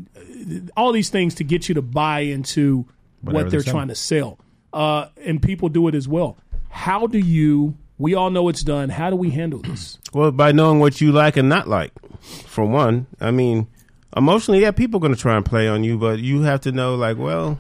all 0.76 0.92
these 0.92 1.10
things 1.10 1.36
to 1.36 1.44
get 1.44 1.70
you 1.70 1.76
to 1.76 1.84
buy 1.84 2.22
into 2.22 2.88
Whatever 3.22 3.44
what 3.44 3.52
they're 3.52 3.62
they're 3.62 3.72
trying 3.72 3.90
to 3.90 3.96
sell. 3.96 4.40
Uh, 4.74 5.10
and 5.24 5.42
people 5.42 5.70
do 5.70 5.88
it 5.88 5.94
as 5.94 6.08
well. 6.08 6.38
How 6.70 7.06
do 7.06 7.20
you? 7.20 7.78
We 8.00 8.16
all 8.16 8.30
know 8.32 8.48
it's 8.48 8.64
done. 8.64 8.90
How 8.90 9.10
do 9.10 9.16
we 9.16 9.30
handle 9.30 9.60
this? 9.60 10.00
Well, 10.14 10.32
by 10.32 10.52
knowing 10.52 10.80
what 10.80 11.02
you 11.02 11.12
like 11.12 11.38
and 11.38 11.50
not 11.50 11.68
like, 11.68 11.92
for 12.22 12.66
one. 12.66 13.08
I 13.20 13.32
mean, 13.32 13.68
emotionally, 14.16 14.62
yeah, 14.62 14.72
people 14.72 14.98
are 14.98 15.02
going 15.02 15.14
to 15.14 15.20
try 15.20 15.36
and 15.36 15.46
play 15.46 15.68
on 15.68 15.84
you, 15.84 15.98
but 15.98 16.20
you 16.20 16.42
have 16.42 16.62
to 16.62 16.72
know, 16.72 16.96
like, 16.96 17.18
well, 17.18 17.60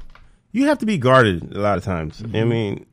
you 0.52 0.66
have 0.66 0.80
to 0.80 0.86
be 0.86 0.98
guarded 0.98 1.56
a 1.56 1.60
lot 1.60 1.78
of 1.78 1.84
times. 1.84 2.22
I 2.22 2.26
mm-hmm. 2.26 2.50
mean, 2.50 2.86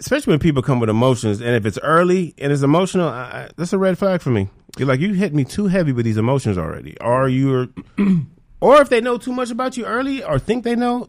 especially 0.00 0.32
when 0.32 0.40
people 0.40 0.62
come 0.62 0.80
with 0.80 0.90
emotions, 0.90 1.40
and 1.40 1.50
if 1.54 1.64
it's 1.66 1.78
early 1.82 2.34
and 2.38 2.52
it's 2.52 2.62
emotional, 2.62 3.08
I, 3.08 3.22
I, 3.22 3.48
that's 3.56 3.72
a 3.72 3.78
red 3.78 3.98
flag 3.98 4.20
for 4.20 4.30
me. 4.30 4.48
You're 4.76 4.88
like, 4.88 5.00
you 5.00 5.14
hit 5.14 5.34
me 5.34 5.44
too 5.44 5.66
heavy 5.66 5.92
with 5.92 6.04
these 6.04 6.16
emotions 6.16 6.58
already, 6.58 6.98
or 7.00 7.28
you're, 7.28 7.68
or 8.60 8.80
if 8.80 8.88
they 8.88 9.00
know 9.00 9.18
too 9.18 9.32
much 9.32 9.50
about 9.50 9.76
you 9.76 9.84
early, 9.86 10.22
or 10.22 10.38
think 10.38 10.64
they 10.64 10.76
know. 10.76 11.08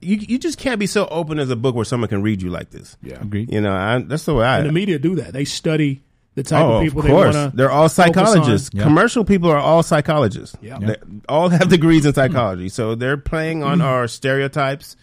You, 0.00 0.16
you 0.16 0.38
just 0.38 0.56
can't 0.56 0.80
be 0.80 0.86
so 0.86 1.06
open 1.08 1.38
as 1.38 1.50
a 1.50 1.56
book 1.56 1.74
where 1.74 1.84
someone 1.84 2.08
can 2.08 2.22
read 2.22 2.40
you 2.40 2.48
like 2.48 2.70
this. 2.70 2.96
Yeah. 3.02 3.20
Agreed. 3.20 3.52
You 3.52 3.60
know, 3.60 3.74
I, 3.74 3.98
that's 3.98 4.24
the 4.24 4.32
way 4.32 4.46
I. 4.46 4.60
And 4.60 4.68
the 4.68 4.72
media 4.72 4.98
do 4.98 5.16
that. 5.16 5.34
They 5.34 5.44
study 5.44 6.02
the 6.36 6.44
type 6.44 6.64
Oh, 6.64 6.76
of 6.76 6.84
people 6.84 7.00
of 7.00 7.06
they 7.06 7.10
course. 7.10 7.34
want 7.34 7.50
to. 7.50 7.56
They're 7.56 7.70
all 7.72 7.88
psychologists. 7.88 8.70
Yeah. 8.72 8.84
Commercial 8.84 9.24
people 9.24 9.50
are 9.50 9.58
all 9.58 9.82
psychologists. 9.82 10.56
Yeah. 10.62 10.78
They 10.78 10.96
all 11.28 11.48
have 11.48 11.68
degrees 11.68 12.06
in 12.06 12.14
psychology. 12.14 12.68
So 12.68 12.94
they're 12.94 13.16
playing 13.16 13.64
on 13.64 13.80
our 13.80 14.06
stereotypes, 14.06 14.96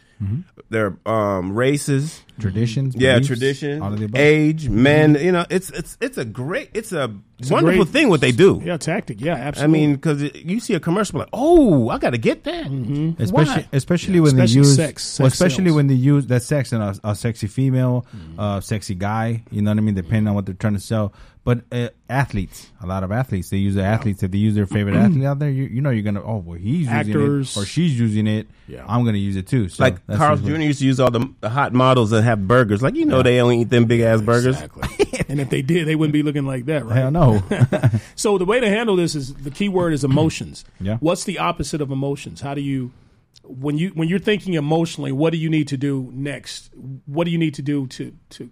their 0.70 0.98
um, 1.06 1.54
races, 1.54 2.22
Traditions. 2.40 2.96
yeah, 2.96 3.14
beliefs, 3.14 3.28
tradition, 3.28 3.82
all 3.82 3.94
of 3.94 4.00
the 4.00 4.06
above. 4.06 4.20
age, 4.20 4.70
men. 4.70 5.16
You 5.16 5.32
know, 5.32 5.46
it's 5.50 5.70
it's 5.70 5.98
it's 6.02 6.18
a 6.18 6.26
great, 6.26 6.70
it's 6.74 6.92
a 6.92 7.04
a 7.06 7.14
wonderful 7.50 7.84
great- 7.86 7.94
thing 7.94 8.10
what 8.10 8.22
they 8.22 8.32
do. 8.32 8.62
Yeah, 8.64 8.78
tactic. 8.78 9.20
Yeah, 9.22 9.34
absolutely. 9.36 9.80
I 9.80 9.82
mean, 9.88 9.96
because 9.96 10.22
you 10.36 10.60
see 10.60 10.74
a 10.74 10.80
commercial 10.80 11.20
like, 11.20 11.30
oh, 11.34 11.90
I 11.90 11.98
got 11.98 12.12
to 12.12 12.18
get 12.18 12.44
that. 12.46 12.66
especially 13.20 13.62
Why? 13.64 13.68
especially 13.74 14.20
when 14.20 14.32
Especially 14.40 14.54
they 14.54 14.60
use 14.68 14.76
sex. 14.76 15.20
well, 15.20 15.28
especially 15.28 15.66
sells. 15.66 15.76
when 15.76 15.88
they 15.88 15.94
use 15.96 16.28
that 16.28 16.44
sex 16.44 16.72
and 16.72 16.82
a, 16.84 16.96
a 17.04 17.16
sexy 17.16 17.48
female, 17.48 18.06
uh, 18.38 18.62
sexy 18.62 18.96
guy. 18.96 19.44
You 19.52 19.62
know 19.62 19.72
what 19.72 19.78
I 19.78 19.82
mean? 19.82 19.96
Depending 19.96 20.28
on 20.28 20.36
what 20.36 20.46
they're 20.46 20.56
trying 20.56 20.74
to 20.76 20.80
sell. 20.80 21.14
But 21.46 21.64
uh, 21.74 21.90
athletes, 22.10 22.72
a 22.82 22.86
lot 22.88 23.04
of 23.04 23.12
athletes, 23.12 23.50
they 23.50 23.58
use 23.58 23.76
the 23.76 23.84
athletes. 23.84 24.24
If 24.24 24.32
they 24.32 24.38
use 24.38 24.56
their 24.56 24.66
favorite 24.66 24.96
athlete 24.96 25.26
out 25.26 25.40
there, 25.40 25.50
you, 25.50 25.64
you 25.66 25.82
know 25.82 25.90
you're 25.90 26.02
gonna 26.04 26.24
oh 26.24 26.38
well 26.38 26.58
he's 26.58 26.88
using 26.88 26.94
Actors. 26.94 27.58
it 27.58 27.60
or 27.62 27.66
she's 27.66 28.00
using 28.00 28.28
it. 28.28 28.48
Yeah. 28.66 28.86
I'm 28.88 29.04
gonna 29.04 29.18
use 29.18 29.36
it 29.36 29.46
too. 29.48 29.68
So 29.68 29.84
like 29.84 30.06
that's 30.08 30.18
Carl 30.20 30.38
Jr. 30.38 30.52
used 30.62 30.80
to 30.80 30.86
use 30.86 31.02
all 31.02 31.12
the, 31.12 31.30
the 31.42 31.50
hot 31.50 31.74
models 31.74 32.14
that 32.24 32.30
have 32.30 32.48
burgers. 32.48 32.82
Like 32.82 32.96
you 32.96 33.06
know, 33.06 33.22
they 33.22 33.40
only 33.40 33.62
eat 33.62 33.70
them 33.70 33.86
big 33.86 34.02
ass 34.02 34.22
burgers. 34.22 34.62
Exactly. 34.62 35.26
and 35.30 35.40
if 35.40 35.50
they 35.50 35.62
did, 35.62 35.88
they 35.88 35.96
wouldn't 35.96 36.14
be 36.14 36.24
looking 36.24 36.46
like 36.46 36.66
that, 36.66 36.86
right? 36.86 36.96
Hell 36.96 37.12
no. 37.12 37.44
So 38.16 38.38
the 38.38 38.46
way 38.46 38.60
to 38.60 38.70
handle 38.70 38.96
this 38.96 39.16
is 39.16 39.34
the 39.34 39.52
key 39.52 39.70
word 39.70 39.94
is 39.94 40.04
emotions. 40.04 40.66
Yeah. 40.80 40.98
What's 40.98 41.24
the 41.24 41.40
opposite 41.40 41.82
of 41.82 41.92
emotions? 41.92 42.42
How 42.42 42.54
do 42.54 42.62
you 42.62 42.92
when 43.44 43.78
you 43.78 43.90
when 43.90 44.08
you're 44.08 44.20
thinking 44.20 44.54
emotionally, 44.54 45.12
what 45.12 45.32
do 45.32 45.38
you 45.38 45.50
need 45.50 45.68
to 45.70 45.78
do 45.78 46.10
next? 46.14 46.72
What 47.06 47.26
do 47.26 47.32
you 47.32 47.38
need 47.38 47.54
to 47.56 47.62
do 47.62 47.88
to 47.88 48.16
to 48.32 48.50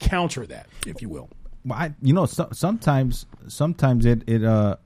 counter 0.00 0.46
that, 0.46 0.66
if 0.86 1.02
you 1.02 1.08
will? 1.08 1.30
well, 1.64 1.78
I, 1.78 1.94
you 2.02 2.12
know, 2.12 2.26
so, 2.26 2.48
sometimes 2.52 3.26
sometimes 3.46 4.04
it 4.06 4.28
it 4.28 4.44
uh 4.44 4.76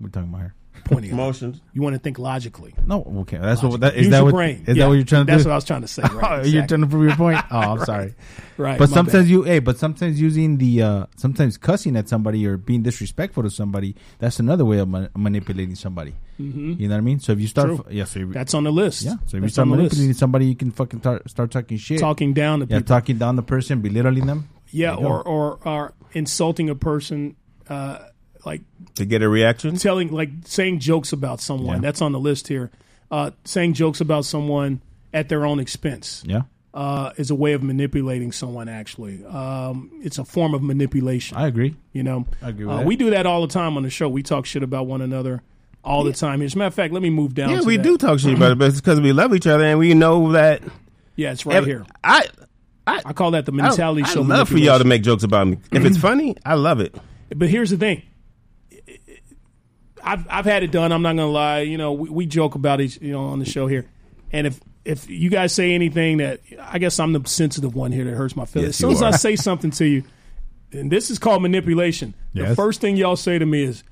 we're 0.00 0.10
talking 0.10 0.28
about 0.28 0.40
here. 0.40 0.54
Pointing. 0.84 1.10
out. 1.10 1.14
Emotions. 1.14 1.60
You 1.72 1.82
want 1.82 1.94
to 1.94 1.98
think 2.00 2.18
logically. 2.18 2.74
No, 2.86 3.02
okay, 3.20 3.38
that's 3.38 3.62
what 3.62 3.80
that 3.80 3.94
is. 3.94 4.02
Use 4.06 4.10
that 4.10 4.16
your 4.18 4.24
what 4.26 4.34
brain. 4.34 4.64
is 4.66 4.76
Yeah, 4.76 4.84
that 4.84 4.88
what 4.88 4.94
you're 4.94 5.04
trying 5.04 5.26
to 5.26 5.30
That's 5.32 5.42
do? 5.44 5.48
what 5.48 5.52
I 5.54 5.56
was 5.56 5.64
trying 5.64 5.82
to 5.82 5.88
say. 5.88 6.02
Oh, 6.10 6.16
Right. 6.16 6.30
You're 6.46 6.62
exactly. 6.62 6.66
trying 6.68 6.80
to 6.80 6.86
prove 6.86 7.04
your 7.08 7.16
point. 7.16 7.38
Oh, 7.50 7.58
I'm 7.58 7.84
sorry. 7.84 8.14
right. 8.56 8.78
But 8.78 8.90
my 8.90 8.94
sometimes 8.96 9.24
bad. 9.24 9.30
you, 9.30 9.42
hey, 9.44 9.58
but 9.58 9.78
sometimes 9.78 10.20
using 10.20 10.58
the, 10.58 10.82
uh, 10.82 11.06
sometimes 11.16 11.56
cussing 11.56 11.96
at 11.96 12.08
somebody 12.08 12.46
or 12.46 12.56
being 12.56 12.82
disrespectful 12.82 13.42
to 13.44 13.50
somebody, 13.50 13.94
that's 14.18 14.38
another 14.40 14.64
way 14.64 14.78
of 14.78 14.88
ma- 14.88 15.08
manipulating 15.16 15.74
somebody. 15.74 16.14
You 16.38 16.88
know 16.88 16.94
what 16.94 16.98
I 16.98 17.00
mean? 17.00 17.18
So 17.18 17.32
if 17.32 17.40
you 17.40 17.48
start, 17.48 17.66
True. 17.68 17.84
f- 17.86 17.92
yeah, 17.92 18.04
so 18.04 18.20
you, 18.20 18.32
that's 18.32 18.54
on 18.54 18.62
the 18.64 18.70
list. 18.70 19.02
yeah, 19.02 19.12
so 19.12 19.16
if 19.26 19.34
you 19.34 19.40
That's 19.40 19.54
start 19.54 19.66
on 19.66 19.70
the 19.70 19.82
list. 19.82 19.92
manipulating 19.94 20.14
somebody, 20.14 20.46
you 20.46 20.54
can 20.54 20.70
fucking 20.70 21.00
tar- 21.00 21.22
start 21.26 21.50
talking 21.50 21.78
shit, 21.78 21.98
talking 21.98 22.32
down 22.32 22.60
to 22.60 22.66
yeah, 22.66 22.78
people. 22.78 22.86
talking 22.94 23.18
down 23.18 23.34
the 23.36 23.42
person, 23.42 23.80
belittling 23.80 24.26
them. 24.26 24.48
yeah, 24.70 24.90
There 24.92 25.00
you 25.00 25.02
go. 25.02 25.08
or, 25.14 25.22
or 25.22 25.58
or 25.64 25.94
insulting 26.12 26.70
a 26.70 26.76
person, 26.76 27.34
uh, 27.68 27.98
like 28.44 28.62
To 28.96 29.04
get 29.04 29.22
a 29.22 29.28
reaction. 29.28 29.76
telling 29.76 30.10
like 30.12 30.30
saying 30.44 30.80
jokes 30.80 31.12
about 31.12 31.40
someone. 31.40 31.76
Yeah. 31.76 31.80
That's 31.82 32.02
on 32.02 32.12
the 32.12 32.20
list 32.20 32.48
here. 32.48 32.70
Uh, 33.10 33.30
saying 33.44 33.72
jokes 33.74 34.00
about 34.00 34.24
someone 34.26 34.80
at 35.14 35.28
their 35.30 35.46
own 35.46 35.58
expense 35.60 36.22
Yeah, 36.26 36.42
uh, 36.74 37.12
is 37.16 37.30
a 37.30 37.34
way 37.34 37.54
of 37.54 37.62
manipulating 37.62 38.32
someone. 38.32 38.68
Actually, 38.68 39.24
um, 39.24 39.90
it's 40.02 40.18
a 40.18 40.24
form 40.26 40.52
of 40.52 40.62
manipulation. 40.62 41.36
I 41.38 41.46
agree. 41.46 41.74
you 41.94 42.02
know, 42.02 42.26
I 42.42 42.50
agree 42.50 42.66
with 42.66 42.80
uh, 42.80 42.82
we 42.82 42.96
do 42.96 43.08
that 43.10 43.24
all 43.24 43.40
the 43.46 43.52
time 43.52 43.76
on 43.78 43.82
the 43.82 43.88
show. 43.90 44.08
We 44.10 44.22
talk 44.22 44.44
shit 44.44 44.62
about 44.62 44.86
one 44.86 45.00
another 45.00 45.42
all 45.82 46.04
the 46.04 46.12
time. 46.12 46.42
As 46.42 46.54
a 46.54 46.58
matter 46.58 46.66
of 46.68 46.74
fact, 46.74 46.92
let 46.92 47.02
me 47.02 47.08
move 47.08 47.32
down. 47.34 47.48
Yeah, 47.50 47.62
we 47.62 47.78
that. 47.78 47.82
do 47.82 47.96
talk 47.96 48.18
shit 48.18 48.34
about 48.34 48.52
it, 48.52 48.58
but 48.58 48.68
it's 48.68 48.80
because 48.80 49.00
we 49.00 49.12
love 49.14 49.34
each 49.34 49.46
other 49.46 49.64
and 49.64 49.78
we 49.78 49.94
know 49.94 50.32
that. 50.32 50.62
Yeah, 51.16 51.32
it's 51.32 51.46
right 51.46 51.64
here. 51.64 51.86
I 52.04 52.26
I 52.86 53.12
call 53.14 53.30
that 53.32 53.46
the 53.46 53.52
mentality 53.52 54.02
I 54.02 54.08
show. 54.08 54.20
love 54.20 54.48
for 54.50 54.58
y'all 54.58 54.78
to 54.78 54.84
make 54.84 55.02
jokes 55.02 55.22
about 55.22 55.46
me. 55.46 55.58
If 55.72 55.84
it's 55.86 55.96
funny, 56.08 56.36
I 56.44 56.54
love 56.54 56.80
it. 56.80 56.94
But 57.34 57.48
here's 57.48 57.70
the 57.70 57.76
thing. 57.78 58.02
I've 60.02 60.26
I've 60.28 60.44
had 60.44 60.62
it 60.62 60.70
done. 60.70 60.92
I'm 60.92 61.02
not 61.02 61.10
gonna 61.16 61.26
lie. 61.30 61.60
You 61.60 61.78
know, 61.78 61.92
we, 61.92 62.08
we 62.10 62.26
joke 62.26 62.54
about 62.54 62.80
it. 62.80 63.00
You 63.00 63.12
know, 63.12 63.24
on 63.26 63.38
the 63.38 63.44
show 63.44 63.66
here, 63.66 63.86
and 64.32 64.46
if 64.46 64.60
if 64.84 65.08
you 65.10 65.30
guys 65.30 65.52
say 65.52 65.74
anything 65.74 66.18
that 66.18 66.40
I 66.60 66.78
guess 66.78 66.98
I'm 66.98 67.12
the 67.12 67.22
sensitive 67.28 67.74
one 67.74 67.92
here 67.92 68.04
that 68.04 68.14
hurts 68.14 68.36
my 68.36 68.44
feelings. 68.46 68.68
Yes, 68.68 68.74
as 68.74 68.78
soon 68.78 68.92
as 68.92 69.02
I 69.02 69.16
say 69.16 69.36
something 69.36 69.70
to 69.72 69.84
you, 69.86 70.02
and 70.72 70.90
this 70.90 71.10
is 71.10 71.18
called 71.18 71.42
manipulation. 71.42 72.14
The 72.34 72.54
first 72.54 72.80
thing 72.80 72.96
y'all 72.96 73.16
say 73.16 73.38
to 73.38 73.46
me 73.46 73.62
is, 73.64 73.82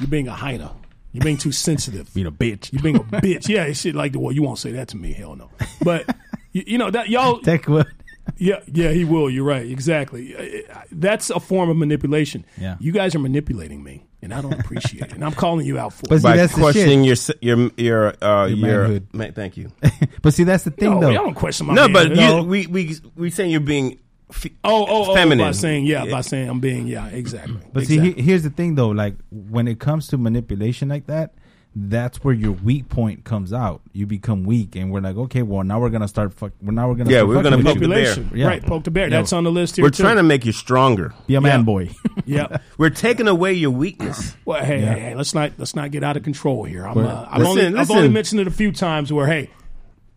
"You're 0.00 0.08
being 0.08 0.28
a 0.28 0.32
hyena. 0.34 0.72
You're 1.12 1.24
being 1.24 1.36
too 1.38 1.52
sensitive. 1.52 2.12
Being 2.12 2.26
a 2.26 2.32
bitch. 2.32 2.72
You're 2.72 2.82
being 2.82 2.96
a 2.96 3.00
bitch." 3.00 3.48
Yeah, 3.48 3.64
it's 3.64 3.80
shit 3.80 3.94
like 3.94 4.12
the 4.12 4.18
well, 4.18 4.32
you 4.32 4.42
won't 4.42 4.58
say 4.58 4.72
that 4.72 4.88
to 4.88 4.96
me. 4.96 5.12
Hell 5.12 5.36
no. 5.36 5.50
But 5.82 6.14
you, 6.52 6.64
you 6.66 6.78
know 6.78 6.90
that 6.90 7.08
y'all 7.08 7.38
Tech 7.40 7.66
would. 7.68 7.86
yeah, 8.36 8.60
yeah, 8.72 8.90
he 8.90 9.04
will. 9.04 9.28
You're 9.30 9.44
right. 9.44 9.64
Exactly. 9.68 10.34
Uh, 10.36 10.80
That's 10.92 11.30
a 11.30 11.38
form 11.40 11.68
of 11.70 11.76
manipulation. 11.76 12.44
Yeah. 12.58 12.76
You 12.80 12.92
guys 12.92 13.14
are 13.14 13.18
manipulating 13.20 13.82
me, 13.82 14.06
and 14.24 14.34
I 14.34 14.40
don't 14.40 14.58
appreciate 14.58 15.02
it. 15.04 15.12
And 15.12 15.24
I'm 15.24 15.32
calling 15.32 15.64
you 15.66 15.78
out 15.78 15.92
for 15.92 16.06
But 16.08 16.16
it. 16.16 16.18
see, 16.18 16.22
By 16.24 16.36
that's 16.36 16.54
the 16.54 16.60
questioning 16.60 17.04
your 17.04 17.16
your 17.40 17.70
your 17.76 18.24
uh, 18.24 18.46
Your 18.46 18.56
your, 18.56 18.56
manhood. 18.80 19.06
man, 19.14 19.32
thank 19.32 19.56
you. 19.56 19.70
But 20.22 20.34
see, 20.34 20.44
that's 20.44 20.64
the 20.64 20.70
thing, 20.70 20.90
No, 20.90 21.00
though. 21.00 21.10
y'all 21.10 21.24
don't 21.24 21.34
question 21.34 21.66
my 21.66 21.74
no, 21.74 21.88
but 21.88 22.16
you, 22.16 22.42
we 22.42 22.66
we 22.66 22.96
we 23.14 23.30
saying 23.30 23.50
you're 23.50 23.60
being 23.60 23.98
f- 24.30 24.46
oh, 24.64 24.86
oh, 24.88 25.10
oh, 25.10 25.14
feminine. 25.14 25.46
by 25.46 25.52
saying 25.52 25.84
yeah, 25.84 26.04
Yeah. 26.04 26.10
by 26.10 26.22
saying 26.22 26.48
I'm 26.48 26.58
being 26.60 26.86
yeah, 26.86 27.06
exactly. 27.08 27.58
But 27.72 27.82
exactly. 27.84 28.12
see, 28.14 28.16
he, 28.16 28.22
here's 28.22 28.42
the 28.42 28.50
thing, 28.50 28.74
though. 28.74 28.88
Like 28.88 29.14
when 29.30 29.68
it 29.68 29.78
comes 29.78 30.08
to 30.08 30.18
manipulation 30.18 30.88
like 30.88 31.06
that, 31.06 31.34
that's 31.76 32.22
where 32.22 32.34
your 32.34 32.52
weak 32.52 32.88
point 32.88 33.24
comes 33.24 33.52
out. 33.52 33.80
You 33.92 34.06
become 34.06 34.44
weak, 34.44 34.76
and 34.76 34.92
we're 34.92 35.00
like, 35.00 35.16
okay, 35.16 35.42
well, 35.42 35.64
now 35.64 35.80
we're 35.80 35.90
gonna 35.90 36.08
start. 36.08 36.32
Fuck. 36.32 36.52
Well, 36.62 36.72
now 36.72 36.88
we're 36.88 36.94
gonna. 36.94 37.10
Yeah, 37.10 37.18
start 37.18 37.28
we're 37.28 37.42
gonna 37.42 37.62
poke 37.62 37.78
the 37.78 37.88
bear. 37.88 38.16
Yeah. 38.34 38.46
right? 38.46 38.62
Poke 38.64 38.84
the 38.84 38.90
bear. 38.90 39.10
That's 39.10 39.32
on 39.32 39.44
the 39.44 39.50
list 39.50 39.76
here. 39.76 39.84
we're 39.84 39.90
too. 39.90 40.02
trying 40.04 40.16
to 40.16 40.22
make 40.22 40.44
you 40.44 40.52
stronger. 40.52 41.12
Be 41.26 41.34
a 41.34 41.36
Yeah. 41.36 41.40
man, 41.40 41.64
boy. 41.64 41.90
Yeah. 42.26 42.58
We're 42.78 42.90
taking 42.90 43.28
away 43.28 43.52
your 43.52 43.70
weakness. 43.70 44.34
Well, 44.44 44.64
hey, 44.64 44.80
Yeah. 44.80 44.94
hey, 44.94 45.00
hey, 45.00 45.14
let's 45.14 45.34
not 45.34 45.52
let's 45.58 45.74
not 45.76 45.90
get 45.90 46.02
out 46.02 46.16
of 46.16 46.22
control 46.22 46.64
here. 46.64 46.86
I'm, 46.86 46.96
uh, 46.96 47.26
I've, 47.28 47.40
Listen, 47.42 47.66
only, 47.66 47.78
I've 47.80 47.90
only 47.90 48.08
mentioned 48.08 48.40
it 48.40 48.46
a 48.46 48.52
few 48.52 48.72
times 48.72 49.12
where 49.12 49.26
hey, 49.26 49.50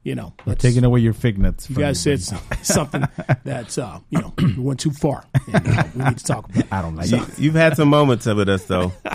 you 0.08 0.16
know, 0.16 0.34
We're 0.46 0.56
taking 0.56 0.86
away 0.86 1.02
your 1.02 1.12
fig 1.12 1.38
nuts. 1.38 1.70
you 1.70 1.76
from 1.76 1.84
guys 1.84 2.00
said 2.00 2.22
buddy. 2.32 2.64
something 2.64 3.02
that 3.44 3.78
uh, 3.78 4.00
you 4.10 4.20
know 4.22 4.34
we 4.38 4.54
went 4.58 4.80
too 4.80 4.92
far. 4.92 5.26
And, 5.54 5.68
uh, 5.68 5.84
we 5.96 6.04
need 6.06 6.18
to 6.18 6.24
talk 6.24 6.46
about. 6.50 6.58
it. 6.64 6.68
I 6.72 6.82
don't 6.82 6.96
like 6.96 7.12
you. 7.12 7.26
You've 7.38 7.56
had 7.56 7.76
some 7.76 7.90
moments 7.90 8.26
with 8.26 8.48
us 8.48 8.64
though. 8.66 8.94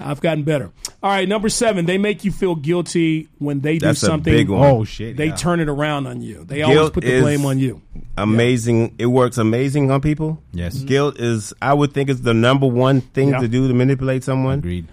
I've 0.00 0.20
gotten 0.20 0.42
better. 0.44 0.72
All 1.02 1.10
right, 1.10 1.28
number 1.28 1.48
seven. 1.50 1.84
They 1.84 1.98
make 1.98 2.24
you 2.24 2.32
feel 2.32 2.54
guilty 2.54 3.28
when 3.38 3.60
they 3.60 3.74
do 3.78 3.86
That's 3.86 4.02
a 4.02 4.06
something. 4.06 4.32
big 4.32 4.48
one. 4.48 4.62
Oh 4.70 4.84
shit! 4.84 5.16
They 5.18 5.26
yeah. 5.26 5.36
turn 5.36 5.60
it 5.60 5.68
around 5.68 6.06
on 6.06 6.22
you. 6.22 6.44
They 6.44 6.62
always 6.62 6.90
put 6.90 7.04
the 7.04 7.20
blame 7.20 7.44
on 7.44 7.58
you. 7.58 7.82
Amazing. 8.16 8.94
It 8.98 9.06
works 9.06 9.38
amazing 9.38 9.90
on 9.90 10.00
people. 10.00 10.42
Yes. 10.52 10.78
Guilt 10.78 11.18
is, 11.20 11.52
I 11.60 11.74
would 11.74 11.92
think, 11.92 12.08
is 12.08 12.22
the 12.22 12.32
number 12.34 12.66
one 12.66 13.00
thing 13.00 13.30
Yeah. 13.30 13.40
to 13.40 13.48
do 13.48 13.68
to 13.68 13.74
manipulate 13.74 14.24
someone. 14.24 14.60
Agreed. 14.60 14.86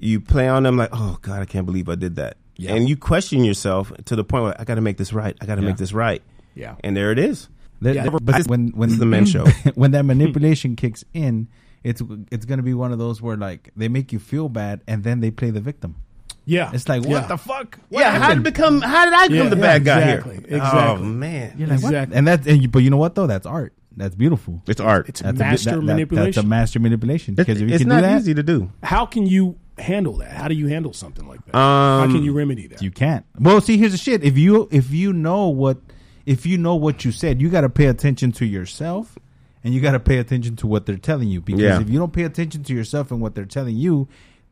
You 0.00 0.20
play 0.20 0.48
on 0.48 0.64
them 0.64 0.76
like, 0.76 0.88
oh 0.92 1.18
God, 1.22 1.42
I 1.42 1.44
can't 1.44 1.64
believe 1.66 1.88
I 1.88 1.94
did 1.94 2.16
that, 2.16 2.36
Yeah. 2.62 2.74
and 2.74 2.88
you 2.88 2.96
question 2.96 3.44
yourself 3.44 3.92
to 4.04 4.16
the 4.16 4.24
point 4.24 4.44
where 4.44 4.60
I 4.60 4.64
got 4.64 4.76
to 4.76 4.80
make 4.80 4.96
this 4.96 5.12
right. 5.12 5.36
I 5.40 5.46
got 5.46 5.56
to 5.56 5.62
Yeah. 5.62 5.68
make 5.68 5.76
this 5.76 5.92
right. 5.92 6.22
Yeah. 6.54 6.74
And 6.84 6.96
there 6.96 7.10
it 7.12 7.18
is. 7.18 7.48
There- 7.80 7.94
Yeah. 7.94 8.02
there- 8.02 8.18
but 8.20 8.46
when 8.46 8.68
when 8.74 8.90
This 8.90 8.98
the 8.98 9.06
men 9.06 9.26
show. 9.26 9.44
when 9.74 9.90
that 9.92 10.04
manipulation 10.04 10.76
kicks 10.76 11.04
in, 11.14 11.48
it's 11.82 12.00
it's 12.30 12.44
gonna 12.44 12.62
be 12.62 12.74
one 12.74 12.92
of 12.92 12.98
those 12.98 13.20
where 13.20 13.36
like 13.36 13.70
they 13.76 13.88
make 13.88 14.12
you 14.12 14.18
feel 14.20 14.48
bad 14.48 14.80
and 14.86 15.02
then 15.02 15.20
they 15.20 15.30
play 15.30 15.50
the 15.50 15.60
victim. 15.60 15.96
Yeah, 16.44 16.70
It's 16.74 16.88
like 16.88 17.04
Yeah. 17.04 17.10
what 17.10 17.28
the 17.28 17.36
fuck? 17.38 17.78
What 17.88 18.00
yeah, 18.00 18.18
how 18.18 18.28
did 18.30 18.38
it 18.38 18.42
become? 18.42 18.80
How 18.80 19.04
did 19.04 19.14
I 19.14 19.28
become 19.28 19.44
Yeah, 19.46 19.50
the 19.50 19.56
yeah, 19.56 19.62
bad 19.62 19.84
guy 19.84 20.00
exactly, 20.00 20.34
here? 20.34 20.56
exactly. 20.56 20.80
Oh 20.80 20.96
man, 21.04 21.54
You're 21.56 21.68
like, 21.68 21.82
what? 21.82 21.88
Exactly. 21.94 22.16
And 22.16 22.26
that's 22.28 22.46
and 22.48 22.62
you, 22.62 22.68
but 22.68 22.80
you 22.80 22.90
know 22.90 22.96
what 22.96 23.14
though? 23.14 23.26
That's 23.28 23.46
art. 23.46 23.72
That's 23.96 24.14
beautiful. 24.16 24.60
it's 24.66 24.80
art. 24.80 25.08
it's 25.08 25.20
That's 25.20 25.38
master 25.38 25.70
a, 25.70 25.72
that- 25.74 25.78
that- 25.80 25.84
manipulation. 25.86 26.24
that's 26.32 26.36
a 26.38 26.48
master 26.48 26.80
manipulation. 26.80 27.34
It's, 27.34 27.36
Because 27.46 27.60
if 27.60 27.68
you 27.68 27.74
it's 27.74 27.82
can 27.82 27.88
not 27.90 27.96
do 27.96 28.02
that, 28.02 28.16
it's 28.16 28.22
easy 28.24 28.34
to 28.34 28.42
do. 28.42 28.70
How 28.82 29.06
can 29.06 29.26
you 29.26 29.56
handle 29.82 30.14
that? 30.18 30.30
How 30.32 30.48
do 30.48 30.54
you 30.54 30.68
handle 30.68 30.92
something 30.92 31.26
like 31.28 31.44
that? 31.46 31.54
How 31.54 32.02
Um, 32.04 32.12
can 32.12 32.22
you 32.22 32.32
remedy 32.32 32.66
that? 32.68 32.82
you 32.82 32.90
can't. 32.90 33.24
Well, 33.38 33.60
see, 33.60 33.76
here's 33.76 33.92
the 33.92 33.98
shit. 33.98 34.22
If 34.24 34.38
you 34.38 34.68
if 34.70 34.90
you 34.90 35.12
know 35.12 35.48
what 35.48 35.78
if 36.24 36.46
you 36.46 36.56
know 36.58 36.76
what 36.76 37.04
you 37.04 37.12
said, 37.12 37.40
you 37.42 37.48
got 37.50 37.62
to 37.62 37.68
pay 37.68 37.86
attention 37.86 38.30
to 38.32 38.46
yourself, 38.46 39.18
and 39.64 39.74
you 39.74 39.80
got 39.80 39.92
to 39.92 40.00
pay 40.00 40.18
attention 40.18 40.54
to 40.56 40.66
what 40.66 40.86
they're 40.86 40.96
telling 40.96 41.28
you. 41.28 41.40
Because 41.40 41.60
Yeah. 41.60 41.80
if 41.80 41.90
you 41.90 41.98
don't 41.98 42.12
pay 42.12 42.22
attention 42.22 42.62
to 42.64 42.72
yourself 42.74 43.10
and 43.10 43.20
what 43.20 43.34
they're 43.34 43.44
telling 43.44 43.76
you, 43.76 44.06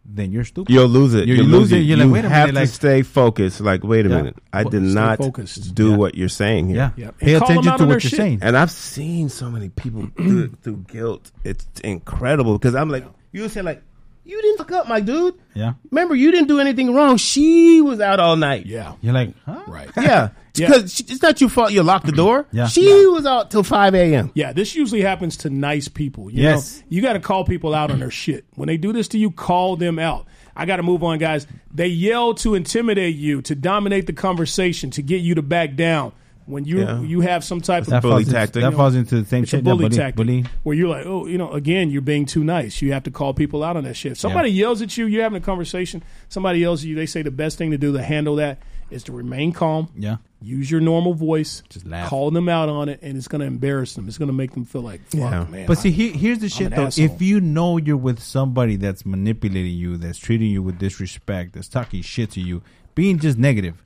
then 0.04 0.32
you're 0.32 0.44
stupid. 0.44 0.72
You'll 0.74 0.88
lose 0.88 1.14
it. 1.14 1.28
You- 1.28 1.34
You'll 1.36 1.44
you 1.46 1.50
lose 1.52 1.60
lose 1.60 1.72
it. 1.72 1.76
it. 1.76 1.82
You're 1.82 1.98
you 1.98 2.04
like, 2.06 2.12
wait 2.12 2.24
a 2.24 2.28
have 2.28 2.46
minute, 2.48 2.58
to 2.58 2.64
like- 2.64 2.68
stay 2.74 3.02
focused. 3.02 3.60
Like, 3.60 3.84
wait 3.84 4.06
a 4.06 4.08
Yeah. 4.08 4.16
minute. 4.16 4.36
I 4.52 4.64
did 4.64 4.82
stay 4.84 4.94
not 4.94 5.18
focused. 5.18 5.74
do 5.74 5.90
Yeah. 5.90 5.96
what 5.96 6.14
you're 6.16 6.28
saying 6.28 6.68
here. 6.68 6.76
yeah. 6.76 6.90
Yeah. 6.96 7.10
Pay 7.18 7.34
And 7.34 7.38
call 7.42 7.48
them 7.48 7.58
attention 7.58 7.78
to 7.78 7.84
what 7.86 8.02
you're 8.02 8.10
shit. 8.10 8.16
saying. 8.16 8.38
And 8.42 8.56
I've 8.56 8.70
seen 8.72 9.28
so 9.28 9.50
many 9.50 9.68
people 9.68 10.08
do 10.16 10.40
it 10.44 10.52
through 10.62 10.84
guilt. 10.88 11.30
It's 11.44 11.66
incredible 11.84 12.54
because 12.58 12.74
I'm 12.74 12.88
like, 12.88 13.04
you 13.30 13.48
say 13.48 13.62
like, 13.62 13.82
you 14.24 14.40
didn't 14.42 14.58
fuck 14.58 14.70
up, 14.72 14.88
my 14.88 15.00
dude. 15.00 15.34
Yeah. 15.54 15.74
Remember, 15.90 16.14
you 16.14 16.30
didn't 16.30 16.48
do 16.48 16.60
anything 16.60 16.94
wrong. 16.94 17.16
She 17.16 17.80
was 17.80 18.00
out 18.00 18.20
all 18.20 18.36
night. 18.36 18.66
yeah, 18.66 18.94
You're 19.00 19.14
like, 19.14 19.34
huh? 19.44 19.60
right. 19.66 19.88
Yeah. 19.96 20.30
Yeah. 20.56 20.66
Because 20.66 20.98
it's 21.00 21.22
not 21.22 21.40
your 21.40 21.48
fault 21.48 21.72
you 21.72 21.82
locked 21.82 22.06
the 22.06 22.12
door. 22.12 22.46
Yeah. 22.50 22.66
She 22.66 23.06
was 23.06 23.24
out 23.24 23.50
till 23.52 23.62
5 23.62 23.94
a.m. 23.94 24.32
Yeah, 24.34 24.52
this 24.52 24.74
usually 24.74 25.00
happens 25.00 25.36
to 25.38 25.50
nice 25.50 25.86
people. 25.88 26.28
You 26.30 26.42
Yes. 26.42 26.78
know, 26.80 26.86
you 26.88 27.02
got 27.02 27.12
to 27.14 27.20
call 27.20 27.44
people 27.44 27.72
out 27.74 27.90
on 27.90 28.00
their 28.00 28.10
shit. 28.22 28.44
When 28.56 28.66
they 28.66 28.76
do 28.76 28.92
this 28.92 29.06
to 29.08 29.18
you, 29.18 29.30
call 29.30 29.76
them 29.76 29.98
out. 30.00 30.26
I 30.56 30.66
got 30.66 30.76
to 30.76 30.82
move 30.82 31.04
on, 31.04 31.18
guys. 31.18 31.46
They 31.72 31.86
yell 31.86 32.34
to 32.34 32.56
intimidate 32.56 33.14
you, 33.14 33.40
to 33.42 33.54
dominate 33.54 34.06
the 34.06 34.12
conversation, 34.12 34.90
to 34.90 35.02
get 35.02 35.20
you 35.22 35.36
to 35.36 35.42
back 35.42 35.76
down. 35.76 36.12
When 36.51 36.64
you 36.64 36.80
Yeah. 36.80 37.01
you 37.01 37.20
have 37.20 37.44
some 37.44 37.61
type 37.61 37.84
That 37.84 37.96
of 37.96 38.03
bully 38.03 38.12
falls, 38.12 38.22
into, 38.26 38.32
tactic. 38.32 38.62
that 38.62 38.74
falls 38.74 38.94
into 38.94 39.20
the 39.22 39.26
same 39.26 39.44
it's 39.44 39.53
a 39.53 39.57
shit. 39.57 39.64
bully 39.64 39.84
bully, 39.84 39.96
tactic, 39.96 40.16
bully. 40.16 40.44
where 40.64 40.76
you're 40.76 40.88
like, 40.88 41.07
oh, 41.07 41.26
you 41.26 41.38
know, 41.38 41.51
again, 41.53 41.90
you're 41.90 42.03
being 42.03 42.26
too 42.26 42.44
nice. 42.44 42.82
You 42.82 42.92
have 42.92 43.05
to 43.05 43.11
call 43.11 43.32
people 43.34 43.62
out 43.64 43.76
on 43.76 43.84
that 43.84 43.94
shit. 43.94 44.12
If 44.12 44.18
somebody 44.18 44.51
yells 44.51 44.82
at 44.82 44.96
you, 44.96 45.07
you're 45.07 45.22
having 45.22 45.38
a 45.40 45.44
conversation. 45.44 46.03
Somebody 46.28 46.61
yells 46.61 46.82
at 46.82 46.88
you. 46.88 46.96
They 46.96 47.07
say 47.07 47.22
the 47.22 47.30
best 47.30 47.57
thing 47.59 47.70
to 47.70 47.78
do 47.78 47.92
to 47.92 48.03
handle 48.03 48.36
that 48.36 48.59
is 48.90 49.05
to 49.05 49.12
remain 49.12 49.53
calm. 49.53 49.88
Yeah. 49.96 50.16
Use 50.42 50.70
your 50.70 50.80
normal 50.80 51.14
voice. 51.14 51.62
Just 51.68 51.86
laugh. 51.86 52.09
Call 52.09 52.30
them 52.32 52.48
out 52.48 52.68
on 52.68 52.88
it, 52.88 52.98
and 53.03 53.16
it's 53.16 53.28
going 53.28 53.40
to 53.40 53.46
embarrass 53.46 53.94
them. 53.94 54.09
It's 54.09 54.18
going 54.18 54.28
to 54.28 54.32
make 54.32 54.53
them 54.53 54.64
feel 54.64 54.80
like, 54.80 55.01
fuck, 55.11 55.20
Yeah. 55.20 55.44
man. 55.48 55.66
But 55.66 55.78
I- 55.78 55.82
see, 55.82 55.90
here, 55.92 56.12
here's 56.12 56.38
the 56.38 56.48
shit 56.48 56.74
though. 56.74 56.86
asshole. 56.86 57.05
If 57.05 57.22
you 57.22 57.40
know 57.40 57.76
you're 57.76 57.96
with 57.96 58.20
somebody 58.20 58.76
that's 58.76 59.05
manipulating 59.07 59.74
you, 59.74 59.96
that's 59.98 60.18
treating 60.18 60.51
you 60.51 60.62
with 60.62 60.78
disrespect, 60.78 61.53
that's 61.53 61.68
talking 61.68 62.03
shit 62.03 62.30
to 62.32 62.40
you, 62.40 62.62
being 62.94 63.18
just 63.20 63.38
negative, 63.38 63.84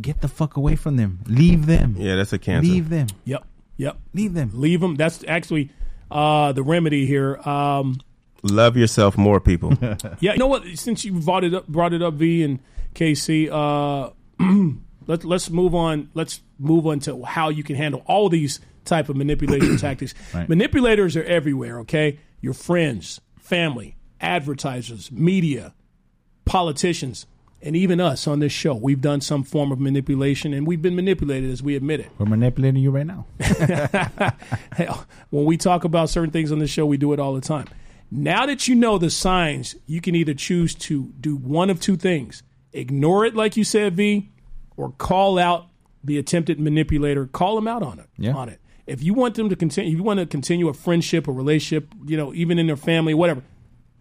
get 0.00 0.20
the 0.20 0.28
fuck 0.28 0.56
away 0.56 0.76
from 0.76 0.96
them. 0.96 1.20
Leave 1.26 1.66
them. 1.66 1.96
Yeah, 1.98 2.16
that's 2.16 2.32
a 2.32 2.38
cancer. 2.38 2.70
Leave 2.70 2.88
them. 2.88 3.06
Yep. 3.24 3.44
Yep. 3.76 3.98
Leave 4.12 4.34
them. 4.34 4.50
Leave 4.54 4.80
them. 4.80 4.96
That's 4.96 5.24
actually 5.26 5.70
uh, 6.10 6.52
the 6.52 6.62
remedy 6.62 7.06
here. 7.06 7.36
Um, 7.36 7.98
Love 8.42 8.76
yourself 8.76 9.18
more, 9.18 9.40
people. 9.40 9.74
yeah. 10.20 10.32
You 10.32 10.38
know 10.38 10.46
what? 10.46 10.66
Since 10.74 11.04
you 11.04 11.12
brought 11.20 11.44
it 11.44 11.54
up, 11.54 11.66
brought 11.66 11.92
it 11.92 12.02
up, 12.02 12.14
V 12.14 12.42
and 12.42 12.58
KC. 12.94 13.50
Uh, 13.50 14.10
let, 15.06 15.24
let's 15.24 15.50
move 15.50 15.74
on. 15.74 16.10
Let's 16.14 16.40
move 16.58 16.86
on 16.86 17.00
to 17.00 17.22
how 17.24 17.48
you 17.48 17.62
can 17.62 17.76
handle 17.76 18.02
all 18.06 18.28
these 18.28 18.60
type 18.84 19.08
of 19.08 19.16
manipulation 19.16 19.76
tactics. 19.78 20.14
Right. 20.34 20.48
Manipulators 20.48 21.16
are 21.16 21.24
everywhere. 21.24 21.80
Okay, 21.80 22.18
your 22.40 22.54
friends, 22.54 23.20
family, 23.38 23.96
advertisers, 24.20 25.12
media, 25.12 25.74
politicians, 26.44 27.26
and 27.62 27.76
even 27.76 28.00
us 28.00 28.26
on 28.26 28.40
this 28.40 28.52
show. 28.52 28.74
We've 28.74 29.00
done 29.00 29.20
some 29.20 29.42
form 29.42 29.72
of 29.72 29.80
manipulation, 29.80 30.52
and 30.54 30.66
we've 30.66 30.82
been 30.82 30.96
manipulated, 30.96 31.50
as 31.50 31.62
we 31.62 31.76
admit 31.76 32.00
it. 32.00 32.10
We're 32.18 32.26
manipulating 32.26 32.82
you 32.82 32.90
right 32.90 33.06
now. 33.06 33.26
Hell, 34.72 35.06
when 35.30 35.44
we 35.44 35.56
talk 35.56 35.84
about 35.84 36.10
certain 36.10 36.30
things 36.30 36.52
on 36.52 36.58
the 36.58 36.66
show, 36.66 36.86
we 36.86 36.96
do 36.96 37.12
it 37.12 37.20
all 37.20 37.34
the 37.34 37.40
time. 37.40 37.66
Now 38.10 38.46
that 38.46 38.66
you 38.66 38.74
know 38.74 38.98
the 38.98 39.10
signs, 39.10 39.76
you 39.86 40.00
can 40.00 40.14
either 40.14 40.34
choose 40.34 40.74
to 40.76 41.12
do 41.20 41.36
one 41.36 41.70
of 41.70 41.80
two 41.80 41.96
things 41.96 42.42
ignore 42.72 43.24
it, 43.24 43.34
like 43.34 43.56
you 43.56 43.64
said, 43.64 43.94
V, 43.94 44.30
or 44.76 44.92
call 44.92 45.38
out 45.38 45.66
the 46.02 46.18
attempted 46.18 46.58
manipulator, 46.58 47.26
call 47.26 47.56
them 47.56 47.68
out 47.68 47.82
on 47.82 47.98
it. 47.98 48.06
Yeah. 48.16 48.34
On 48.34 48.48
it. 48.48 48.60
If 48.86 49.02
you 49.02 49.14
want 49.14 49.34
them 49.34 49.48
to 49.48 49.56
continue, 49.56 49.90
if 49.92 49.96
you 49.96 50.02
want 50.02 50.20
to 50.20 50.26
continue 50.26 50.68
a 50.68 50.74
friendship, 50.74 51.28
a 51.28 51.32
relationship, 51.32 51.92
you 52.06 52.16
know, 52.16 52.34
even 52.34 52.58
in 52.58 52.66
their 52.66 52.76
family, 52.76 53.14
whatever, 53.14 53.42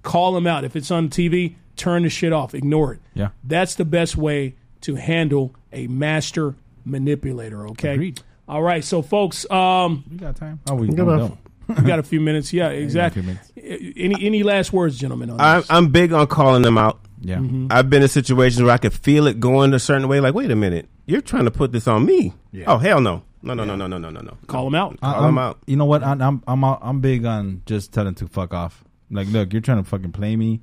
call 0.02 0.34
them 0.34 0.48
out. 0.48 0.64
If 0.64 0.76
it's 0.76 0.90
on 0.90 1.10
TV, 1.10 1.56
turn 1.80 2.04
the 2.04 2.10
shit 2.10 2.34
off, 2.34 2.54
ignore 2.54 2.94
it. 2.94 3.00
Yeah. 3.14 3.30
That's 3.44 3.76
the 3.76 3.86
best 3.86 4.16
way 4.16 4.56
to 4.82 4.96
handle 4.96 5.56
a 5.72 5.88
master 5.88 6.56
manipulator, 6.86 7.68
okay? 7.70 7.94
Agreed. 7.94 8.22
All 8.48 8.62
right, 8.62 8.84
so 8.84 9.02
folks, 9.02 9.50
um, 9.52 10.04
we 10.10 10.18
got 10.18 10.36
time. 10.36 10.60
Oh, 10.70 10.76
we, 10.76 10.88
we 10.88 10.96
got, 10.96 11.38
we 11.68 11.84
got 11.84 12.00
a 12.00 12.04
few 12.04 12.20
minutes. 12.20 12.52
Yeah, 12.52 12.70
exactly. 12.70 13.22
Minutes. 13.22 13.52
Any 13.56 14.26
any 14.26 14.42
last 14.42 14.74
words, 14.74 14.98
gentlemen? 14.98 15.40
I, 15.40 15.62
I'm 15.70 15.90
big 15.90 16.12
on 16.14 16.26
calling 16.26 16.64
them 16.64 16.78
out. 16.78 17.00
Yeah, 17.22 17.36
mm-hmm. 17.36 17.46
mm-hmm. 17.46 17.68
I've 17.70 17.92
been 17.92 18.02
in 18.02 18.08
situations 18.08 18.64
where 18.64 18.72
I 18.72 18.78
could 18.78 18.94
feel 18.94 19.28
it 19.28 19.40
going 19.40 19.74
a 19.76 19.80
certain 19.80 20.08
way. 20.08 20.20
Like, 20.20 20.34
wait 20.34 20.50
a 20.50 20.56
minute, 20.56 20.88
you're 21.06 21.22
trying 21.22 21.46
to 21.46 21.52
put 21.52 21.72
this 21.72 21.88
on 21.88 22.06
me? 22.06 22.34
Yeah. 22.52 22.66
Oh 22.68 22.78
hell 22.80 23.02
no. 23.02 23.24
No, 23.42 23.54
no, 23.54 23.64
yeah. 23.64 23.76
no, 23.76 23.88
no, 23.88 23.98
no, 23.98 24.10
no, 24.10 24.20
no. 24.20 24.38
Call 24.48 24.66
them 24.66 24.76
out. 24.76 24.98
I, 25.02 25.14
Call 25.14 25.22
them 25.24 25.38
out. 25.38 25.60
You 25.66 25.76
know 25.76 25.86
what? 25.86 26.04
I'm 26.04 26.42
I'm 26.48 26.64
I'm 26.64 27.00
big 27.02 27.26
on 27.26 27.62
just 27.66 27.94
telling 27.94 28.16
to 28.16 28.28
fuck 28.28 28.54
off. 28.54 28.84
Like, 29.12 29.28
look, 29.28 29.54
you're 29.54 29.62
trying 29.62 29.84
to 29.84 29.90
fucking 29.90 30.12
play 30.12 30.36
me. 30.36 30.62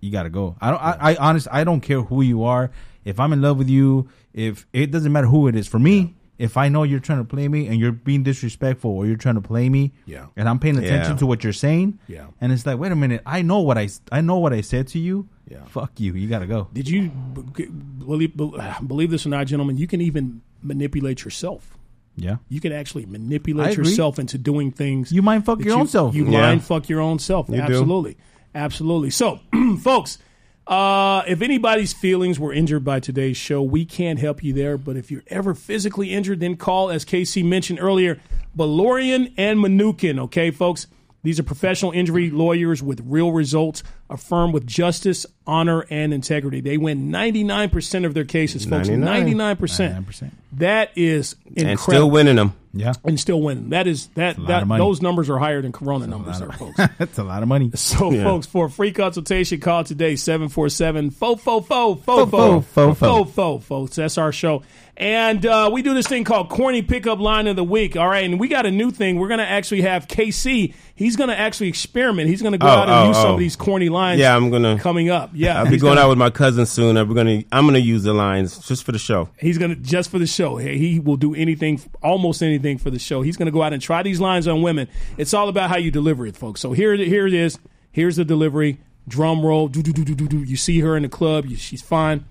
You 0.00 0.10
gotta 0.12 0.30
go. 0.30 0.56
I 0.60 0.70
don't. 0.70 0.80
I, 0.82 0.96
I 1.12 1.16
honest. 1.16 1.48
I 1.50 1.64
don't 1.64 1.80
care 1.80 2.02
who 2.02 2.22
you 2.22 2.44
are. 2.44 2.70
If 3.04 3.18
I'm 3.18 3.32
in 3.32 3.40
love 3.42 3.58
with 3.58 3.68
you, 3.68 4.08
if 4.32 4.66
it 4.72 4.90
doesn't 4.90 5.12
matter 5.12 5.26
who 5.26 5.48
it 5.48 5.56
is. 5.56 5.66
For 5.66 5.78
me, 5.78 6.14
if 6.38 6.56
I 6.56 6.68
know 6.68 6.82
you're 6.84 7.00
trying 7.00 7.18
to 7.18 7.24
play 7.24 7.48
me 7.48 7.66
and 7.66 7.80
you're 7.80 7.90
being 7.92 8.22
disrespectful 8.22 8.90
or 8.92 9.06
you're 9.06 9.16
trying 9.16 9.34
to 9.34 9.40
play 9.40 9.68
me, 9.68 9.92
Yeah. 10.06 10.26
and 10.36 10.48
I'm 10.48 10.58
paying 10.60 10.76
attention 10.78 11.12
Yeah. 11.14 11.18
to 11.18 11.26
what 11.26 11.42
you're 11.42 11.52
saying, 11.52 11.98
Yeah. 12.06 12.26
and 12.40 12.52
it's 12.52 12.64
like, 12.64 12.78
wait 12.78 12.92
a 12.92 12.96
minute, 12.96 13.22
I 13.26 13.42
know 13.42 13.58
what 13.60 13.76
I 13.78 13.88
I 14.12 14.20
know 14.20 14.38
what 14.38 14.52
I 14.52 14.60
said 14.60 14.86
to 14.88 14.98
you. 15.00 15.28
Yeah. 15.48 15.64
Fuck 15.66 15.98
you. 15.98 16.12
You 16.14 16.28
gotta 16.28 16.46
go. 16.46 16.68
Did 16.72 16.88
you 16.88 17.10
believe 17.10 18.36
believe 18.36 19.10
this 19.10 19.26
or 19.26 19.30
not, 19.30 19.46
gentlemen? 19.46 19.76
You 19.78 19.86
can 19.86 20.00
even 20.00 20.42
manipulate 20.62 21.24
yourself. 21.24 21.76
Yeah. 22.16 22.36
You 22.48 22.60
can 22.60 22.72
actually 22.72 23.06
manipulate 23.06 23.76
yourself 23.76 24.18
into 24.18 24.38
doing 24.38 24.70
things. 24.72 25.10
You 25.12 25.22
mind 25.22 25.44
fuck 25.46 25.60
your 25.60 25.68
you- 25.68 25.80
own 25.80 25.86
self. 25.86 26.14
You 26.14 26.24
Yeah. 26.30 26.40
mind 26.42 26.62
fuck 26.64 26.88
your 26.88 27.00
own 27.00 27.18
self. 27.18 27.48
You 27.48 27.66
do. 27.66 28.14
Absolutely. 28.54 29.10
So, 29.10 29.40
folks, 29.80 30.18
uh, 30.66 31.22
if 31.26 31.40
anybody's 31.40 31.92
feelings 31.92 32.38
were 32.38 32.52
injured 32.52 32.84
by 32.84 33.00
today's 33.00 33.36
show, 33.36 33.62
we 33.62 33.84
can't 33.84 34.18
help 34.18 34.42
you 34.44 34.52
there. 34.52 34.76
But 34.76 34.96
if 34.96 35.10
you're 35.10 35.24
ever 35.28 35.54
physically 35.54 36.12
injured, 36.12 36.40
then 36.40 36.56
call, 36.56 36.90
as 36.90 37.04
KC 37.04 37.44
mentioned 37.44 37.80
earlier, 37.80 38.20
Beloryan 38.56 39.32
and 39.36 39.58
Manukyan. 39.60 40.18
Okay, 40.20 40.50
folks. 40.50 40.86
These 41.22 41.40
are 41.40 41.42
professional 41.42 41.90
injury 41.92 42.30
lawyers 42.30 42.82
with 42.82 43.02
real 43.04 43.32
results, 43.32 43.82
a 44.08 44.16
firm 44.16 44.52
with 44.52 44.66
justice, 44.66 45.26
honor, 45.46 45.84
and 45.90 46.14
integrity. 46.14 46.60
They 46.60 46.76
win 46.78 47.10
99% 47.10 48.06
of 48.06 48.14
their 48.14 48.24
cases, 48.24 48.64
folks. 48.64 48.88
99. 48.88 49.56
99%. 49.56 50.06
99%. 50.06 50.30
That 50.52 50.90
is 50.96 51.34
incredible 51.46 51.70
And 51.70 51.80
still 51.80 52.10
winning 52.10 52.36
them. 52.36 52.54
Yeah. 52.72 52.92
and 53.04 53.18
still 53.18 53.40
winning. 53.42 53.70
That 53.70 53.86
is 53.86 54.06
that 54.08 54.36
that 54.46 54.68
those 54.68 55.02
numbers 55.02 55.28
are 55.30 55.38
higher 55.38 55.60
than 55.60 55.72
Corona 55.72 56.06
numbers 56.06 56.38
there, 56.38 56.52
folks. 56.52 56.76
That's 56.98 57.18
a 57.18 57.24
lot 57.24 57.42
of 57.42 57.48
money. 57.48 57.70
So, 57.74 58.12
Yeah. 58.12 58.24
folks, 58.24 58.46
for 58.46 58.66
a 58.66 58.70
free 58.70 58.92
consultation, 58.92 59.58
call 59.58 59.84
today 59.84 60.14
747 60.16 61.10
fo 61.10 61.34
fo 61.36 61.60
fo 61.60 61.94
fo 61.96 62.26
fo, 62.26 62.60
fo, 62.60 62.94
fo 62.94 63.24
fo 63.24 63.58
folks. 63.58 63.96
That's 63.96 64.18
our 64.18 64.32
show. 64.32 64.62
And 64.98 65.46
uh, 65.46 65.70
we 65.72 65.82
do 65.82 65.94
this 65.94 66.08
thing 66.08 66.24
called 66.24 66.48
Corny 66.48 66.82
Pickup 66.82 67.20
Line 67.20 67.46
of 67.46 67.54
the 67.54 67.62
Week. 67.62 67.96
All 67.96 68.08
right, 68.08 68.24
and 68.24 68.40
we 68.40 68.48
got 68.48 68.66
a 68.66 68.70
new 68.72 68.90
thing. 68.90 69.16
We're 69.16 69.28
going 69.28 69.38
to 69.38 69.48
actually 69.48 69.82
have 69.82 70.08
KC. 70.08 70.74
He's 70.96 71.14
going 71.14 71.30
to 71.30 71.38
actually 71.38 71.68
experiment. 71.68 72.28
He's 72.28 72.42
going 72.42 72.50
to 72.50 72.58
go 72.58 72.66
Oh, 72.66 72.70
out 72.70 72.88
and 72.88 72.90
oh, 72.90 73.06
use 73.06 73.16
some 73.16 73.26
oh. 73.30 73.34
of 73.34 73.38
these 73.38 73.54
corny 73.54 73.90
lines. 73.90 74.18
Yeah, 74.18 74.34
I'm 74.34 74.50
gonna. 74.50 74.76
coming 74.80 75.08
up. 75.08 75.30
Yeah, 75.34 75.60
I'll 75.60 75.66
be 75.70 75.78
going 75.78 75.92
gonna- 75.94 76.00
out 76.00 76.08
with 76.08 76.18
my 76.18 76.30
cousin 76.30 76.66
soon. 76.66 76.96
and 76.96 77.08
We're 77.08 77.14
gonna. 77.14 77.44
I'm 77.52 77.64
gonna 77.66 77.78
use 77.78 78.02
the 78.02 78.12
lines 78.12 78.58
just 78.66 78.82
for 78.82 78.90
the 78.90 78.98
show. 78.98 79.28
He's 79.38 79.56
gonna 79.56 79.76
just 79.76 80.10
for 80.10 80.18
the 80.18 80.26
show. 80.26 80.56
He 80.56 80.76
he 80.78 80.98
will 80.98 81.16
do 81.16 81.32
anything, 81.32 81.80
almost 82.02 82.42
anything 82.42 82.78
for 82.78 82.90
the 82.90 82.98
show. 82.98 83.22
He's 83.22 83.36
gonna 83.36 83.52
go 83.52 83.62
out 83.62 83.72
and 83.72 83.80
try 83.80 84.02
these 84.02 84.18
lines 84.20 84.48
on 84.48 84.62
women. 84.62 84.88
It's 85.16 85.32
all 85.32 85.48
about 85.48 85.70
how 85.70 85.76
you 85.76 85.92
deliver 85.92 86.26
it, 86.26 86.36
folks. 86.36 86.60
So 86.60 86.72
here, 86.72 86.96
here 86.96 87.28
it 87.28 87.34
is. 87.34 87.56
Here's 87.92 88.16
the 88.16 88.24
delivery. 88.24 88.80
Drum 89.06 89.46
roll. 89.46 89.68
Do 89.68 89.80
do 89.80 89.92
do 89.92 90.04
do 90.04 90.16
do 90.16 90.26
do. 90.26 90.38
You 90.42 90.56
see 90.56 90.80
her 90.80 90.96
in 90.96 91.04
the 91.04 91.08
club. 91.08 91.46
You, 91.46 91.54
she's 91.56 91.82
fine. 91.82 92.24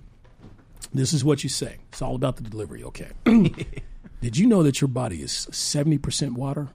This 0.94 1.14
is 1.14 1.24
what 1.24 1.44
you 1.44 1.50
say. 1.50 1.78
It's 1.90 2.02
all 2.02 2.16
about 2.16 2.38
the 2.38 2.44
delivery. 2.44 2.84
Okay. 2.84 3.10
Did 4.22 4.38
you 4.38 4.48
know 4.48 4.64
that 4.64 4.82
your 4.82 4.88
body 4.88 5.22
is 5.22 5.48
seventy 5.52 5.98
percent 5.98 6.34
water? 6.34 6.70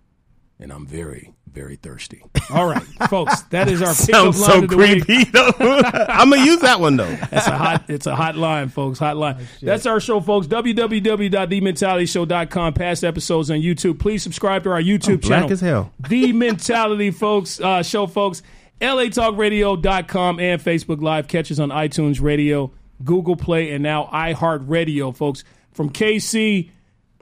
and 0.60 0.70
I'm 0.72 0.86
very, 0.86 1.34
very 1.50 1.74
thirsty. 1.74 2.22
All 2.50 2.68
right, 2.68 2.84
folks, 3.10 3.42
that 3.50 3.68
is 3.68 3.82
our 3.82 3.88
pickup 3.92 4.14
Sounds 4.14 4.40
line 4.40 4.50
so 4.50 4.62
of 4.62 4.68
the 4.70 4.76
week. 4.76 5.04
creepy. 5.04 5.24
though. 5.24 5.50
I'm 6.08 6.30
gonna 6.30 6.44
use 6.44 6.60
that 6.60 6.78
one 6.78 6.94
though. 6.96 7.12
That's 7.32 7.48
a 7.48 7.58
hot. 7.58 7.84
It's 7.88 8.06
a 8.06 8.14
hot 8.14 8.36
line, 8.36 8.68
folks. 8.68 9.00
Hot 9.00 9.16
line. 9.16 9.38
Oh, 9.40 9.44
That's 9.60 9.86
our 9.86 9.98
show, 9.98 10.20
folks. 10.20 10.46
www.thementalityshow.com. 10.46 12.74
Past 12.74 13.02
episodes 13.02 13.50
on 13.50 13.58
YouTube. 13.58 13.98
Please 13.98 14.22
subscribe 14.22 14.62
to 14.62 14.70
our 14.70 14.80
YouTube 14.80 15.22
black 15.22 15.40
channel. 15.40 15.52
as 15.52 15.60
hell. 15.60 15.90
The 16.08 16.32
Mentality, 16.32 17.10
folks. 17.10 17.60
Uh, 17.60 17.82
show, 17.82 18.06
folks. 18.06 18.44
LATalkRadio.com 18.80 20.38
and 20.40 20.60
Facebook 20.62 21.02
Live. 21.02 21.26
Catch 21.28 21.50
us 21.50 21.58
on 21.58 21.70
iTunes 21.70 22.20
Radio, 22.20 22.70
Google 23.04 23.36
Play, 23.36 23.72
and 23.72 23.82
now 23.82 24.08
iHeartRadio, 24.12 25.14
folks. 25.16 25.44
From 25.72 25.90
KC, 25.90 26.70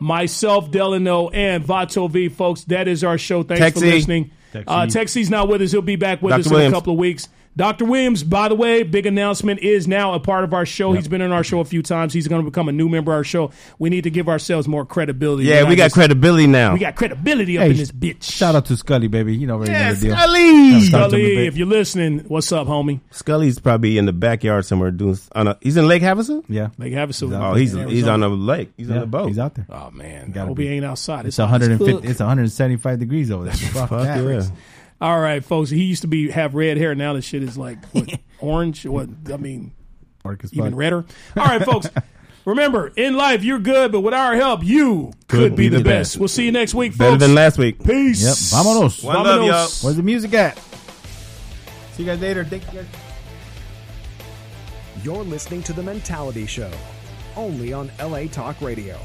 myself, 0.01 0.71
Delano, 0.71 1.29
and 1.29 1.65
Vato 1.65 2.11
V, 2.11 2.29
folks. 2.29 2.65
That 2.65 2.89
is 2.89 3.05
our 3.05 3.19
show. 3.19 3.43
Thanks 3.43 3.79
for 3.79 3.85
listening. 3.85 4.33
Texie. 4.53 4.65
Uh, 4.67 4.87
Texie's 4.87 5.31
not 5.31 5.49
with 5.49 5.63
us. 5.63 5.71
He'll 5.71 5.83
be 5.83 5.97
back 5.97 6.23
with 6.23 6.31
Dr. 6.33 6.41
us 6.41 6.47
in 6.47 6.53
Williams. 6.53 6.73
a 6.73 6.77
couple 6.77 6.93
of 6.95 6.99
weeks. 6.99 7.29
Dr. 7.61 7.85
Williams, 7.85 8.25
by 8.25 8.49
the 8.49 8.55
way, 8.55 8.83
big 8.85 9.05
announcement 9.05 9.61
is 9.61 9.87
now 9.87 10.15
a 10.15 10.21
part 10.21 10.45
of 10.45 10.55
our 10.55 10.65
show. 10.65 10.93
He's 10.93 11.09
been 11.09 11.21
on 11.21 11.31
our 11.31 11.45
show 11.45 11.61
a 11.61 11.65
few 11.67 11.83
times. 11.83 12.15
He's 12.15 12.27
going 12.27 12.43
to 12.43 12.51
become 12.51 12.69
a 12.69 12.73
new 12.73 12.89
member 12.89 13.13
of 13.13 13.17
our 13.19 13.25
show. 13.25 13.51
We 13.79 13.91
need 13.91 14.05
to 14.05 14.11
give 14.11 14.29
ourselves 14.31 14.67
more 14.67 14.87
credibility. 14.87 15.45
Yeah, 15.45 15.63
We're 15.65 15.69
we 15.69 15.75
not 15.75 15.77
got 15.77 15.85
just- 15.85 15.95
credibility 15.97 16.47
now. 16.47 16.73
We 16.73 16.79
got 16.79 16.97
credibility 16.97 17.59
up 17.59 17.65
Hey, 17.65 17.73
in 17.73 17.77
this 17.77 17.93
bitch. 17.93 18.23
Shout 18.23 18.55
out 18.55 18.65
to 18.67 18.77
Scully, 18.79 19.09
baby. 19.09 19.37
You 19.37 19.47
know 19.47 19.57
already 19.57 19.73
know 19.73 19.79
yeah, 19.79 19.93
the 19.93 20.01
deal. 20.01 20.17
Scully. 20.17 20.91
Talk 20.91 21.11
to 21.11 21.17
him 21.17 21.21
a 21.21 21.29
Scully, 21.31 21.47
if 21.47 21.57
you're 21.59 21.67
listening, 21.67 22.19
what's 22.29 22.51
up, 22.51 22.67
homie? 22.67 23.01
Scully's 23.11 23.59
probably 23.59 23.99
in 23.99 24.07
the 24.07 24.13
backyard 24.15 24.65
somewhere 24.65 24.91
doing. 24.91 25.19
On 25.33 25.49
a, 25.49 25.59
he's 25.61 25.77
in 25.77 25.87
Lake 25.87 26.03
Havasu. 26.03 26.43
Yeah, 26.49 26.71
Lake 26.79 26.95
have 26.95 27.11
a 27.11 27.25
Oh, 27.27 27.55
he's 27.55 27.73
he's 27.75 28.07
on 28.07 28.23
a 28.23 28.29
lake. 28.29 28.73
He's 28.79 28.91
on 28.91 28.99
a 28.99 29.07
boat. 29.07 29.29
he's 29.29 29.39
out 29.39 29.55
there. 29.55 29.67
Oh 29.69 29.91
man, 29.91 30.29
I 30.29 30.31
Gotta 30.31 30.49
hope 30.49 30.57
be. 30.57 30.67
he 30.67 30.75
ain't 30.77 30.85
outside. 30.87 31.27
It's 31.27 31.37
hot 31.37 31.61
as 31.61 31.69
150. 31.69 31.93
fuck. 32.01 32.11
It's 32.11 32.21
175 32.21 32.99
degrees 32.99 33.31
over 33.31 33.45
there. 33.45 33.53
Fuck, 33.53 33.91
Fuck 33.91 34.03
that. 34.05 34.25
yeah. 34.25 34.43
All 35.01 35.19
right, 35.19 35.45
folks. 35.45 35.71
He 35.71 35.85
used 35.85 36.03
to 36.03 36.09
be 36.09 36.31
have 36.31 36.55
red 36.55 36.77
hair. 36.77 36.95
Now 36.95 37.15
the 37.15 37.23
shit 37.23 37.43
is 37.43 37.57
like 37.57 37.85
what, 37.93 38.09
orange. 38.39 38.85
What 38.85 39.09
I 39.33 39.37
mean, 39.37 39.73
Dark 40.23 40.45
as 40.45 40.53
even 40.53 40.73
fuck. 40.73 40.79
redder. 40.79 41.05
All 41.37 41.45
right, 41.45 41.65
folks. 41.65 41.89
Remember, 42.47 42.89
in 42.97 43.17
life, 43.17 43.45
you're 43.45 43.59
good, 43.59 43.93
but 43.93 44.01
with 44.01 44.15
our 44.15 44.35
help, 44.35 44.65
you 44.65 45.13
could, 45.29 45.55
be, 45.55 45.69
the 45.69 45.85
best. 45.85 46.17
We'll 46.17 46.29
see 46.29 46.47
you 46.47 46.53
next 46.53 46.75
week, 46.75 46.93
folks. 46.93 46.99
Better 46.99 47.11
folks. 47.13 47.21
than 47.21 47.35
last 47.35 47.59
week. 47.59 47.85
Peace. 47.85 48.23
Yep. 48.23 48.65
Vámonos. 48.65 49.05
One 49.05 49.17
love, 49.17 49.43
y'all. 49.45 49.67
Vámonos. 49.67 49.85
Where's 49.85 49.97
the 49.97 50.03
music 50.03 50.33
at? 50.33 50.59
See 51.93 52.03
you 52.03 52.07
guys 52.07 52.21
later. 52.21 52.45
Thank 52.45 52.67
you 52.73 52.81
guys. 52.81 52.87
You're 55.03 55.23
listening 55.23 55.63
to 55.65 55.75
The 55.75 55.83
Mentality 55.83 56.47
Show, 56.47 56.71
only 57.37 57.73
on 57.75 57.91
LA 58.01 58.25
Talk 58.25 58.61
Radio. 58.63 58.99